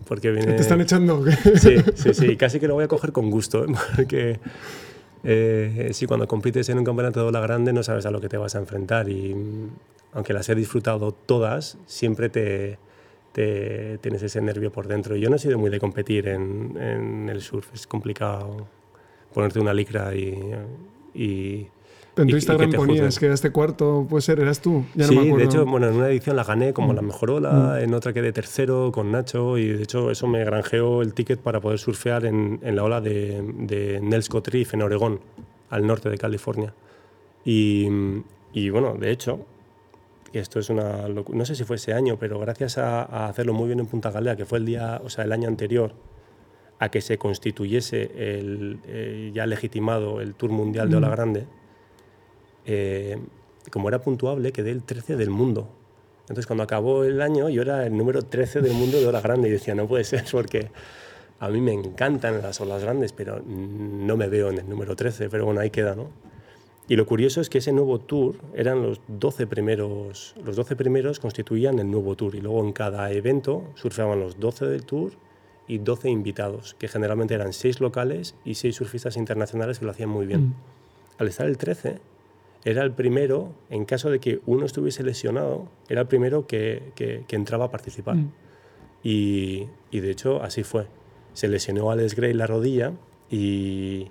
Porque 0.05 0.31
viene... 0.31 0.53
¿Te 0.53 0.61
están 0.61 0.81
echando? 0.81 1.23
Sí, 1.55 1.77
sí, 1.95 2.13
sí, 2.13 2.35
casi 2.35 2.59
que 2.59 2.67
lo 2.67 2.73
voy 2.75 2.83
a 2.83 2.87
coger 2.87 3.11
con 3.11 3.31
gusto, 3.31 3.65
¿eh? 3.65 3.73
porque 3.95 4.39
eh, 5.25 5.89
sí, 5.93 6.05
cuando 6.05 6.27
compites 6.27 6.69
en 6.69 6.77
un 6.77 6.85
campeonato 6.85 7.21
de 7.21 7.27
ola 7.27 7.39
grande 7.41 7.73
no 7.73 7.83
sabes 7.83 8.05
a 8.05 8.11
lo 8.11 8.21
que 8.21 8.29
te 8.29 8.37
vas 8.37 8.55
a 8.55 8.59
enfrentar 8.59 9.09
y 9.09 9.33
mm, 9.33 9.69
aunque 10.13 10.33
las 10.33 10.47
he 10.47 10.55
disfrutado 10.55 11.11
todas, 11.11 11.77
siempre 11.87 12.29
te, 12.29 12.77
te 13.33 13.97
tienes 13.97 14.23
ese 14.23 14.39
nervio 14.39 14.71
por 14.71 14.87
dentro. 14.87 15.15
Yo 15.17 15.29
no 15.29 15.35
he 15.35 15.39
sido 15.39 15.59
muy 15.59 15.69
de 15.69 15.79
competir 15.79 16.29
en, 16.29 16.77
en 16.79 17.27
el 17.27 17.41
surf, 17.41 17.73
es 17.73 17.85
complicado 17.85 18.67
ponerte 19.33 19.59
una 19.59 19.73
licra 19.73 20.15
y 20.15 20.39
y, 21.15 21.67
en 22.17 22.27
tu 22.27 22.35
Instagram 22.35 22.71
ponías 22.71 23.19
que 23.19 23.31
este 23.31 23.51
cuarto, 23.51 24.05
puede 24.09 24.21
ser, 24.21 24.39
eras 24.39 24.61
tú. 24.61 24.85
Ya 24.95 25.07
sí, 25.07 25.15
de 25.15 25.43
hecho, 25.43 25.65
bueno, 25.65 25.87
en 25.87 25.95
una 25.95 26.09
edición 26.09 26.35
la 26.35 26.43
gané 26.43 26.73
como 26.73 26.93
la 26.93 27.01
mm. 27.01 27.05
mejor 27.05 27.31
ola, 27.31 27.51
mm. 27.51 27.83
en 27.83 27.93
otra 27.93 28.13
quedé 28.13 28.31
tercero 28.31 28.91
con 28.93 29.11
Nacho 29.11 29.57
y 29.57 29.67
de 29.67 29.83
hecho 29.83 30.11
eso 30.11 30.27
me 30.27 30.43
granjeó 30.43 31.01
el 31.01 31.13
ticket 31.13 31.39
para 31.39 31.59
poder 31.59 31.79
surfear 31.79 32.25
en, 32.25 32.59
en 32.63 32.75
la 32.75 32.83
ola 32.83 33.01
de, 33.01 33.43
de 33.59 33.99
Nelscott 34.01 34.47
Reef 34.47 34.73
en 34.73 34.81
Oregón, 34.81 35.19
al 35.69 35.85
norte 35.85 36.09
de 36.09 36.17
California. 36.17 36.73
Y, 37.43 37.87
y 38.53 38.69
bueno, 38.69 38.95
de 38.99 39.11
hecho, 39.11 39.45
esto 40.39 40.59
es 40.59 40.69
una 40.69 41.07
no 41.07 41.45
sé 41.45 41.55
si 41.55 41.63
fue 41.63 41.77
ese 41.77 41.93
año, 41.93 42.17
pero 42.19 42.39
gracias 42.39 42.77
a, 42.77 43.27
hacerlo 43.27 43.53
muy 43.53 43.67
bien 43.67 43.79
en 43.79 43.85
Punta 43.87 44.11
Galea, 44.11 44.35
que 44.35 44.45
fue 44.45 44.59
el 44.59 44.65
día, 44.65 45.01
o 45.03 45.09
sea, 45.09 45.23
el 45.23 45.31
año 45.31 45.47
anterior 45.47 45.93
a 46.77 46.89
que 46.89 46.99
se 47.01 47.17
constituyese 47.17 48.11
el 48.37 48.79
eh, 48.85 49.31
ya 49.33 49.45
legitimado 49.45 50.19
el 50.19 50.35
Tour 50.35 50.51
Mundial 50.51 50.89
de 50.89 50.97
Ola 50.97 51.09
Grande, 51.09 51.45
eh, 52.65 53.17
como 53.71 53.89
era 53.89 54.01
puntuable, 54.01 54.51
quedé 54.51 54.71
el 54.71 54.83
13 54.83 55.15
del 55.15 55.29
mundo. 55.29 55.67
Entonces, 56.21 56.47
cuando 56.47 56.63
acabó 56.63 57.03
el 57.03 57.21
año, 57.21 57.49
yo 57.49 57.61
era 57.61 57.85
el 57.85 57.95
número 57.95 58.23
13 58.23 58.61
del 58.61 58.73
mundo 58.73 58.99
de 58.99 59.05
Ola 59.05 59.21
Grande 59.21 59.47
y 59.47 59.51
decía, 59.51 59.75
no 59.75 59.87
puede 59.87 60.03
ser, 60.03 60.25
porque 60.31 60.69
a 61.39 61.49
mí 61.49 61.61
me 61.61 61.73
encantan 61.73 62.41
las 62.41 62.61
olas 62.61 62.81
grandes, 62.83 63.11
pero 63.11 63.41
no 63.41 64.17
me 64.17 64.27
veo 64.27 64.49
en 64.49 64.59
el 64.59 64.69
número 64.69 64.95
13, 64.95 65.29
pero 65.29 65.45
bueno, 65.45 65.59
ahí 65.59 65.69
queda, 65.69 65.95
¿no? 65.95 66.09
Y 66.87 66.95
lo 66.95 67.05
curioso 67.05 67.41
es 67.41 67.49
que 67.49 67.57
ese 67.57 67.71
nuevo 67.71 67.99
tour 67.99 68.35
eran 68.53 68.81
los 68.83 69.01
12 69.07 69.47
primeros, 69.47 70.35
los 70.43 70.55
12 70.55 70.75
primeros 70.75 71.19
constituían 71.19 71.79
el 71.79 71.89
nuevo 71.89 72.15
tour 72.15 72.35
y 72.35 72.41
luego 72.41 72.63
en 72.63 72.73
cada 72.73 73.11
evento 73.11 73.63
surfeaban 73.73 74.19
los 74.19 74.39
12 74.39 74.67
del 74.67 74.85
tour 74.85 75.13
y 75.67 75.79
12 75.79 76.09
invitados, 76.09 76.75
que 76.77 76.87
generalmente 76.87 77.33
eran 77.33 77.53
6 77.53 77.81
locales 77.81 78.35
y 78.45 78.53
6 78.53 78.75
surfistas 78.75 79.17
internacionales 79.17 79.79
que 79.79 79.85
lo 79.85 79.91
hacían 79.91 80.09
muy 80.09 80.27
bien. 80.27 80.41
Mm. 80.41 80.53
Al 81.17 81.27
estar 81.27 81.47
el 81.47 81.57
13, 81.57 81.99
era 82.65 82.83
el 82.83 82.91
primero, 82.91 83.53
en 83.69 83.85
caso 83.85 84.09
de 84.09 84.19
que 84.19 84.41
uno 84.47 84.65
estuviese 84.65 85.03
lesionado, 85.03 85.69
era 85.87 86.01
el 86.01 86.07
primero 86.07 86.47
que, 86.47 86.91
que, 86.95 87.23
entraba 87.29 87.65
a 87.65 87.71
participar. 87.71 88.15
Mm. 88.15 88.31
Y, 89.03 89.67
y, 89.91 89.99
de 89.99 90.11
hecho 90.11 90.41
así 90.41 90.63
fue. 90.63 90.87
Se 91.33 91.47
lesionó 91.47 91.91
Alex 91.91 92.15
Gray 92.15 92.33
la 92.33 92.47
rodilla 92.47 92.93
y, 93.29 94.07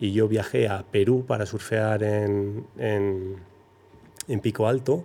y 0.00 0.12
yo 0.12 0.26
viajé 0.26 0.68
a 0.68 0.84
Perú 0.90 1.24
para 1.26 1.46
surfear 1.46 2.02
en, 2.02 2.66
en, 2.78 3.36
en 4.26 4.40
Pico 4.40 4.66
Alto 4.66 5.04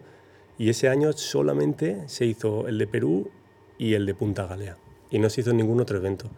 y 0.57 0.69
ese 0.69 0.89
año 0.89 1.13
solamente 1.13 2.03
se 2.07 2.25
hizo 2.25 2.67
el 2.67 2.79
de 2.79 2.87
Perú 2.87 3.29
y 3.77 3.93
el 3.93 4.07
de 4.07 4.15
Punta 4.15 4.47
Galea 4.47 4.77
y 5.11 5.19
no 5.19 5.29
se 5.29 5.41
hizo 5.41 5.53
ningún 5.53 5.79
otro 5.79 5.97
evento. 5.97 6.29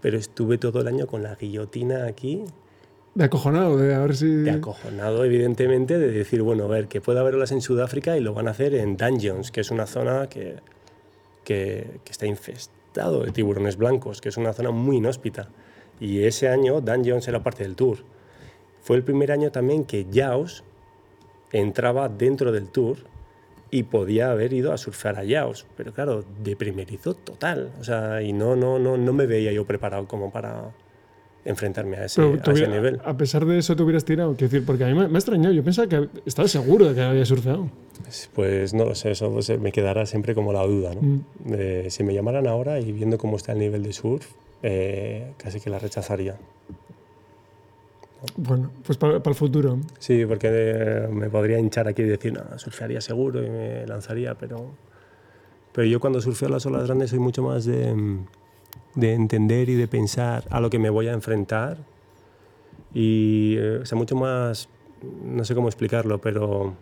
Pero 0.00 0.16
estuve 0.16 0.58
todo 0.58 0.80
el 0.80 0.86
año 0.86 1.08
con 1.08 1.24
la 1.24 1.34
guillotina 1.34 2.06
aquí. 2.06 2.44
De 3.18 3.24
acojonado, 3.24 3.76
de 3.76 3.96
a 3.96 3.98
ver 3.98 4.14
si. 4.14 4.28
De 4.28 4.52
acojonado, 4.52 5.24
evidentemente, 5.24 5.98
de 5.98 6.12
decir, 6.12 6.40
bueno, 6.42 6.66
a 6.66 6.68
ver, 6.68 6.86
que 6.86 7.00
puede 7.00 7.18
haberlas 7.18 7.50
en 7.50 7.60
Sudáfrica 7.60 8.16
y 8.16 8.20
lo 8.20 8.32
van 8.32 8.46
a 8.46 8.52
hacer 8.52 8.76
en 8.76 8.96
Dungeons, 8.96 9.50
que 9.50 9.60
es 9.60 9.72
una 9.72 9.86
zona 9.86 10.28
que, 10.28 10.54
que, 11.42 11.98
que 12.04 12.12
está 12.12 12.26
infestado 12.26 13.24
de 13.24 13.32
tiburones 13.32 13.76
blancos, 13.76 14.20
que 14.20 14.28
es 14.28 14.36
una 14.36 14.52
zona 14.52 14.70
muy 14.70 14.98
inhóspita. 14.98 15.48
Y 15.98 16.22
ese 16.22 16.48
año 16.48 16.80
Dungeons 16.80 17.26
era 17.26 17.42
parte 17.42 17.64
del 17.64 17.74
tour. 17.74 17.98
Fue 18.82 18.96
el 18.96 19.02
primer 19.02 19.32
año 19.32 19.50
también 19.50 19.84
que 19.84 20.06
Jaws 20.14 20.62
entraba 21.50 22.08
dentro 22.08 22.52
del 22.52 22.68
tour 22.68 22.98
y 23.72 23.82
podía 23.82 24.30
haber 24.30 24.52
ido 24.52 24.72
a 24.72 24.78
surfear 24.78 25.18
a 25.18 25.24
Yaos, 25.24 25.66
pero 25.76 25.92
claro, 25.92 26.24
de 26.44 26.54
primerizo 26.54 27.14
total, 27.14 27.72
o 27.80 27.82
sea, 27.82 28.22
y 28.22 28.32
no, 28.32 28.54
no, 28.54 28.78
no, 28.78 28.96
no 28.96 29.12
me 29.12 29.26
veía 29.26 29.50
yo 29.50 29.64
preparado 29.64 30.06
como 30.06 30.30
para 30.30 30.70
enfrentarme 31.44 31.96
a 31.96 32.04
ese, 32.04 32.20
nivel. 32.68 33.00
A 33.04 33.16
pesar 33.16 33.46
de 33.46 33.58
eso 33.58 33.74
te 33.74 33.82
hubieras 33.82 34.04
tirado, 34.04 34.34
quiero 34.34 34.50
decir, 34.50 34.66
porque 34.66 34.84
a 34.84 34.88
mí 34.88 34.94
me, 34.94 35.04
ha 35.04 35.08
extrañado, 35.08 35.54
yo 35.54 35.64
pensaba 35.64 35.88
que 35.88 36.08
estaba 36.26 36.48
seguro 36.48 36.88
de 36.88 36.94
que 36.94 37.02
había 37.02 37.24
surfeado. 37.24 37.70
Pues, 38.02 38.30
pues 38.34 38.74
no 38.74 38.84
lo 38.84 38.94
sé, 38.94 39.12
eso 39.12 39.30
pues, 39.32 39.58
me 39.58 39.72
quedará 39.72 40.06
siempre 40.06 40.34
como 40.34 40.52
la 40.52 40.64
duda, 40.66 40.94
¿no? 40.94 41.00
Mm. 41.00 41.88
si 41.88 42.04
me 42.04 42.14
llamaran 42.14 42.46
ahora 42.46 42.80
y 42.80 42.92
viendo 42.92 43.18
cómo 43.18 43.36
está 43.36 43.52
el 43.52 43.58
nivel 43.60 43.82
de 43.82 43.92
surf, 43.92 44.26
eh, 44.62 45.32
casi 45.36 45.60
que 45.60 45.70
la 45.70 45.78
rechazaría. 45.78 46.36
Bueno, 48.36 48.70
pues 48.84 48.98
para, 48.98 49.16
el 49.16 49.34
futuro. 49.34 49.78
Sí, 49.98 50.26
porque 50.26 50.48
eh, 50.50 51.08
me 51.08 51.30
podría 51.30 51.58
hinchar 51.58 51.86
aquí 51.86 52.02
y 52.02 52.06
decir, 52.06 52.32
no, 52.32 52.58
surfearía 52.58 53.00
seguro 53.00 53.44
y 53.44 53.48
me 53.48 53.86
lanzaría, 53.86 54.34
pero, 54.34 54.72
pero 55.72 55.86
yo 55.86 56.00
cuando 56.00 56.20
surfeo 56.20 56.48
las 56.48 56.66
olas 56.66 56.86
grandes 56.86 57.10
soy 57.10 57.20
mucho 57.20 57.44
más 57.44 57.64
de, 57.64 57.94
de 58.98 59.14
entender 59.14 59.68
y 59.68 59.74
de 59.74 59.86
pensar 59.86 60.44
a 60.50 60.60
lo 60.60 60.70
que 60.70 60.78
me 60.78 60.90
voy 60.90 61.08
a 61.08 61.12
enfrentar 61.12 61.78
y, 62.92 63.54
eh, 63.56 63.78
o 63.82 63.86
sea, 63.86 63.96
mucho 63.96 64.16
más, 64.16 64.68
no 65.24 65.44
sé 65.44 65.54
cómo 65.54 65.68
explicarlo, 65.68 66.20
pero... 66.20 66.74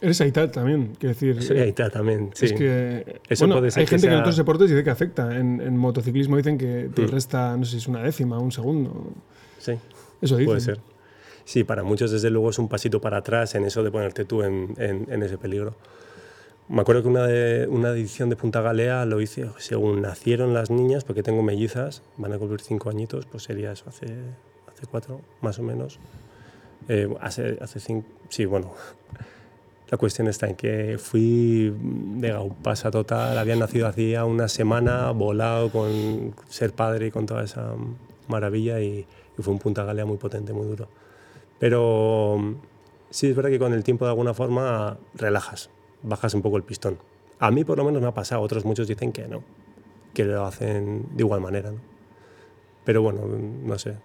Eres 0.00 0.20
Aital 0.20 0.50
también, 0.50 0.92
quiero 0.98 1.14
decir. 1.14 1.42
Soy 1.42 1.72
también, 1.72 2.30
sí. 2.34 2.46
Es 2.46 2.52
que, 2.52 3.20
bueno, 3.38 3.56
hay 3.56 3.86
gente 3.86 4.08
que, 4.08 4.12
en 4.12 4.20
otros 4.20 4.36
deportes 4.36 4.68
dice 4.68 4.84
que 4.84 4.90
afecta. 4.90 5.36
En, 5.36 5.60
en 5.60 5.76
motociclismo 5.76 6.36
dicen 6.36 6.58
que 6.58 6.90
te 6.92 7.02
mm. 7.02 7.08
resta, 7.08 7.56
no 7.56 7.64
sé 7.64 7.72
si 7.72 7.76
es 7.78 7.86
una 7.86 8.02
décima, 8.02 8.38
un 8.38 8.52
segundo. 8.52 9.12
Sí. 9.58 9.72
Eso 10.20 10.36
Puede 10.44 10.60
ser. 10.60 10.80
Sí, 11.44 11.64
para 11.64 11.84
muchos 11.84 12.10
desde 12.10 12.30
luego 12.30 12.50
es 12.50 12.58
un 12.58 12.68
pasito 12.68 13.00
para 13.00 13.18
atrás 13.18 13.54
en 13.54 13.64
eso 13.64 13.82
de 13.82 13.90
ponerte 13.90 14.24
tú 14.24 14.42
en, 14.42 14.74
en, 14.78 15.22
ese 15.22 15.38
peligro. 15.38 15.74
Me 16.66 16.80
acuerdo 16.80 17.02
que 17.02 17.08
una, 17.08 17.26
de, 17.26 17.66
una 17.68 17.90
edición 17.90 18.30
de 18.30 18.36
Punta 18.36 18.62
Galea 18.62 19.04
lo 19.04 19.20
hice 19.20 19.50
según 19.58 20.00
nacieron 20.00 20.54
las 20.54 20.70
niñas, 20.70 21.04
porque 21.04 21.22
tengo 21.22 21.42
mellizas, 21.42 22.02
van 22.16 22.32
a 22.32 22.38
cumplir 22.38 22.62
cinco 22.62 22.88
añitos, 22.88 23.26
pues 23.26 23.42
sería 23.42 23.72
eso, 23.72 23.84
hace, 23.88 24.06
hace 24.06 24.86
cuatro 24.90 25.20
más 25.42 25.58
o 25.58 25.62
menos. 25.62 25.98
Eh, 26.88 27.14
hace, 27.20 27.58
hace 27.60 27.80
cinco, 27.80 28.08
sí, 28.30 28.46
bueno. 28.46 28.72
La 29.90 29.98
cuestión 29.98 30.26
está 30.26 30.46
en 30.48 30.56
que 30.56 30.96
fui 30.98 31.72
de 31.78 32.32
gaupasa 32.32 32.90
total, 32.90 33.36
había 33.36 33.54
nacido 33.54 33.86
hacía 33.86 34.24
una 34.24 34.48
semana, 34.48 35.10
volado 35.10 35.70
con 35.70 36.34
ser 36.48 36.72
padre 36.72 37.08
y 37.08 37.10
con 37.10 37.26
toda 37.26 37.44
esa 37.44 37.74
maravilla 38.26 38.80
y, 38.80 39.06
y 39.38 39.42
fue 39.42 39.52
un 39.52 39.60
Punta 39.60 39.84
Galea 39.84 40.06
muy 40.06 40.16
potente, 40.16 40.54
muy 40.54 40.66
duro. 40.66 40.88
Pero 41.58 42.56
sí 43.10 43.28
es 43.28 43.36
verdad 43.36 43.50
que 43.50 43.58
con 43.58 43.74
el 43.74 43.84
tiempo 43.84 44.06
de 44.06 44.12
alguna 44.12 44.32
forma 44.32 44.96
relajas, 45.14 45.68
bajas 46.04 46.34
un 46.34 46.42
poco 46.42 46.56
el 46.56 46.62
pistón. 46.62 46.98
A 47.40 47.50
mí 47.50 47.64
por 47.64 47.78
lo 47.78 47.84
menos 47.84 48.00
me 48.00 48.08
ha 48.08 48.14
pasado, 48.14 48.40
otros 48.42 48.64
muchos 48.64 48.86
dicen 48.86 49.12
que 49.12 49.26
no, 49.26 49.42
que 50.12 50.24
lo 50.24 50.44
hacen 50.46 51.08
de 51.16 51.22
igual 51.22 51.40
manera. 51.40 51.72
¿no? 51.72 51.78
Pero 52.84 53.02
bueno, 53.02 53.22
no 53.26 53.78
sé, 53.78 53.96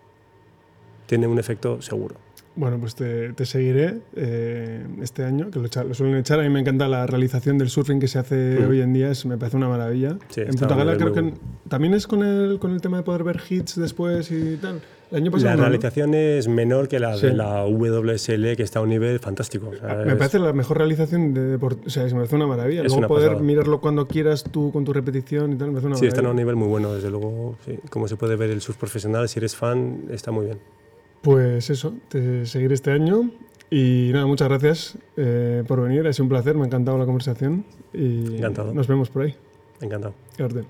tiene 1.06 1.28
un 1.28 1.38
efecto 1.38 1.82
seguro. 1.82 2.16
Bueno, 2.56 2.78
pues 2.80 2.96
te, 2.96 3.32
te 3.34 3.46
seguiré 3.46 4.00
eh, 4.16 4.86
este 5.02 5.24
año, 5.24 5.50
que 5.52 5.60
lo, 5.60 5.70
lo, 5.84 5.94
suelen 5.94 6.18
echar. 6.18 6.40
A 6.40 6.44
mí 6.44 6.50
me 6.50 6.60
encanta 6.60 6.88
la 6.88 7.06
realización 7.06 7.58
del 7.58 7.70
surfing 7.70 8.00
que 8.00 8.08
se 8.08 8.20
hace 8.20 8.60
mm. 8.60 8.70
hoy 8.70 8.82
en 8.82 8.94
día, 8.94 9.12
es, 9.12 9.26
me 9.26 9.38
parece 9.38 9.58
una 9.58 9.70
maravilla. 9.70 10.18
en 10.36 10.56
Punta 10.56 10.76
Gala 10.76 10.98
creo 10.98 11.14
que 11.14 11.34
también 11.68 11.94
es 11.94 12.08
con 12.08 12.24
el, 12.24 12.60
con 12.60 12.72
el 12.72 12.82
tema 12.82 12.98
de 12.98 13.04
poder 13.04 13.24
ver 13.24 13.40
hits 13.50 13.80
después 13.80 14.32
y 14.32 14.58
tal. 14.58 14.82
la 15.12 15.56
realización 15.56 16.14
es 16.14 16.48
menor 16.48 16.88
que 16.88 17.00
la 17.00 17.16
de 17.16 17.34
la 17.34 17.66
WSL, 17.66 18.56
que 18.58 18.64
está 18.64 18.80
a 18.80 18.82
un 18.82 18.90
nivel 18.90 19.20
fantástico. 19.20 19.72
me 20.06 20.16
parece 20.16 20.40
la 20.40 20.52
mejor 20.52 20.80
realización 20.80 21.34
de 21.34 21.42
deporte. 21.42 21.88
O 21.88 21.90
sea, 21.90 22.04
me 22.06 22.14
parece 22.14 22.36
una 22.36 22.48
maravilla. 22.48 22.84
Luego 22.84 23.08
poder 23.08 23.40
mirarlo 23.40 23.80
cuando 23.80 24.08
quieras 24.08 24.44
tú 24.44 24.72
con 24.72 24.84
tu 24.84 24.92
repetición 24.92 25.54
y 25.54 25.56
tal, 25.56 25.68
me 25.68 25.74
parece 25.74 25.88
una 25.88 25.96
sí, 25.98 26.08
está 26.08 26.22
a 26.22 26.30
un 26.30 26.36
nivel 26.36 26.56
muy 26.56 26.68
bueno, 26.68 26.94
desde 26.94 27.10
luego. 27.10 27.56
Como 27.90 28.08
se 28.08 28.18
puede 28.18 28.36
ver 28.36 28.50
el 28.50 28.60
surf 28.60 28.78
profesional, 28.78 29.30
si 29.30 29.40
eres 29.40 29.56
fan, 29.56 30.06
está 30.10 30.32
muy 30.32 30.48
bien. 30.48 30.58
Pues 31.22 31.70
eso, 31.70 31.94
te 32.08 32.46
seguiré 32.46 32.74
este 32.74 32.92
año. 32.92 33.32
Y 33.72 34.10
nada, 34.14 34.26
muchas 34.26 34.48
gracias 34.48 34.98
eh, 35.16 35.64
por 35.68 35.82
venir. 35.82 36.08
Ha 36.08 36.14
sido 36.14 36.26
un 36.26 36.30
placer, 36.30 36.56
me 36.56 36.64
ha 36.64 36.66
encantado 36.66 36.98
la 36.98 37.06
conversación. 37.06 37.66
Y 37.94 38.38
Encantado. 38.38 38.74
Nos 38.74 38.88
vemos 38.88 39.10
por 39.10 39.24
ahí. 39.24 39.36
Encantado. 39.82 40.14
Qué 40.36 40.44
orden. 40.44 40.66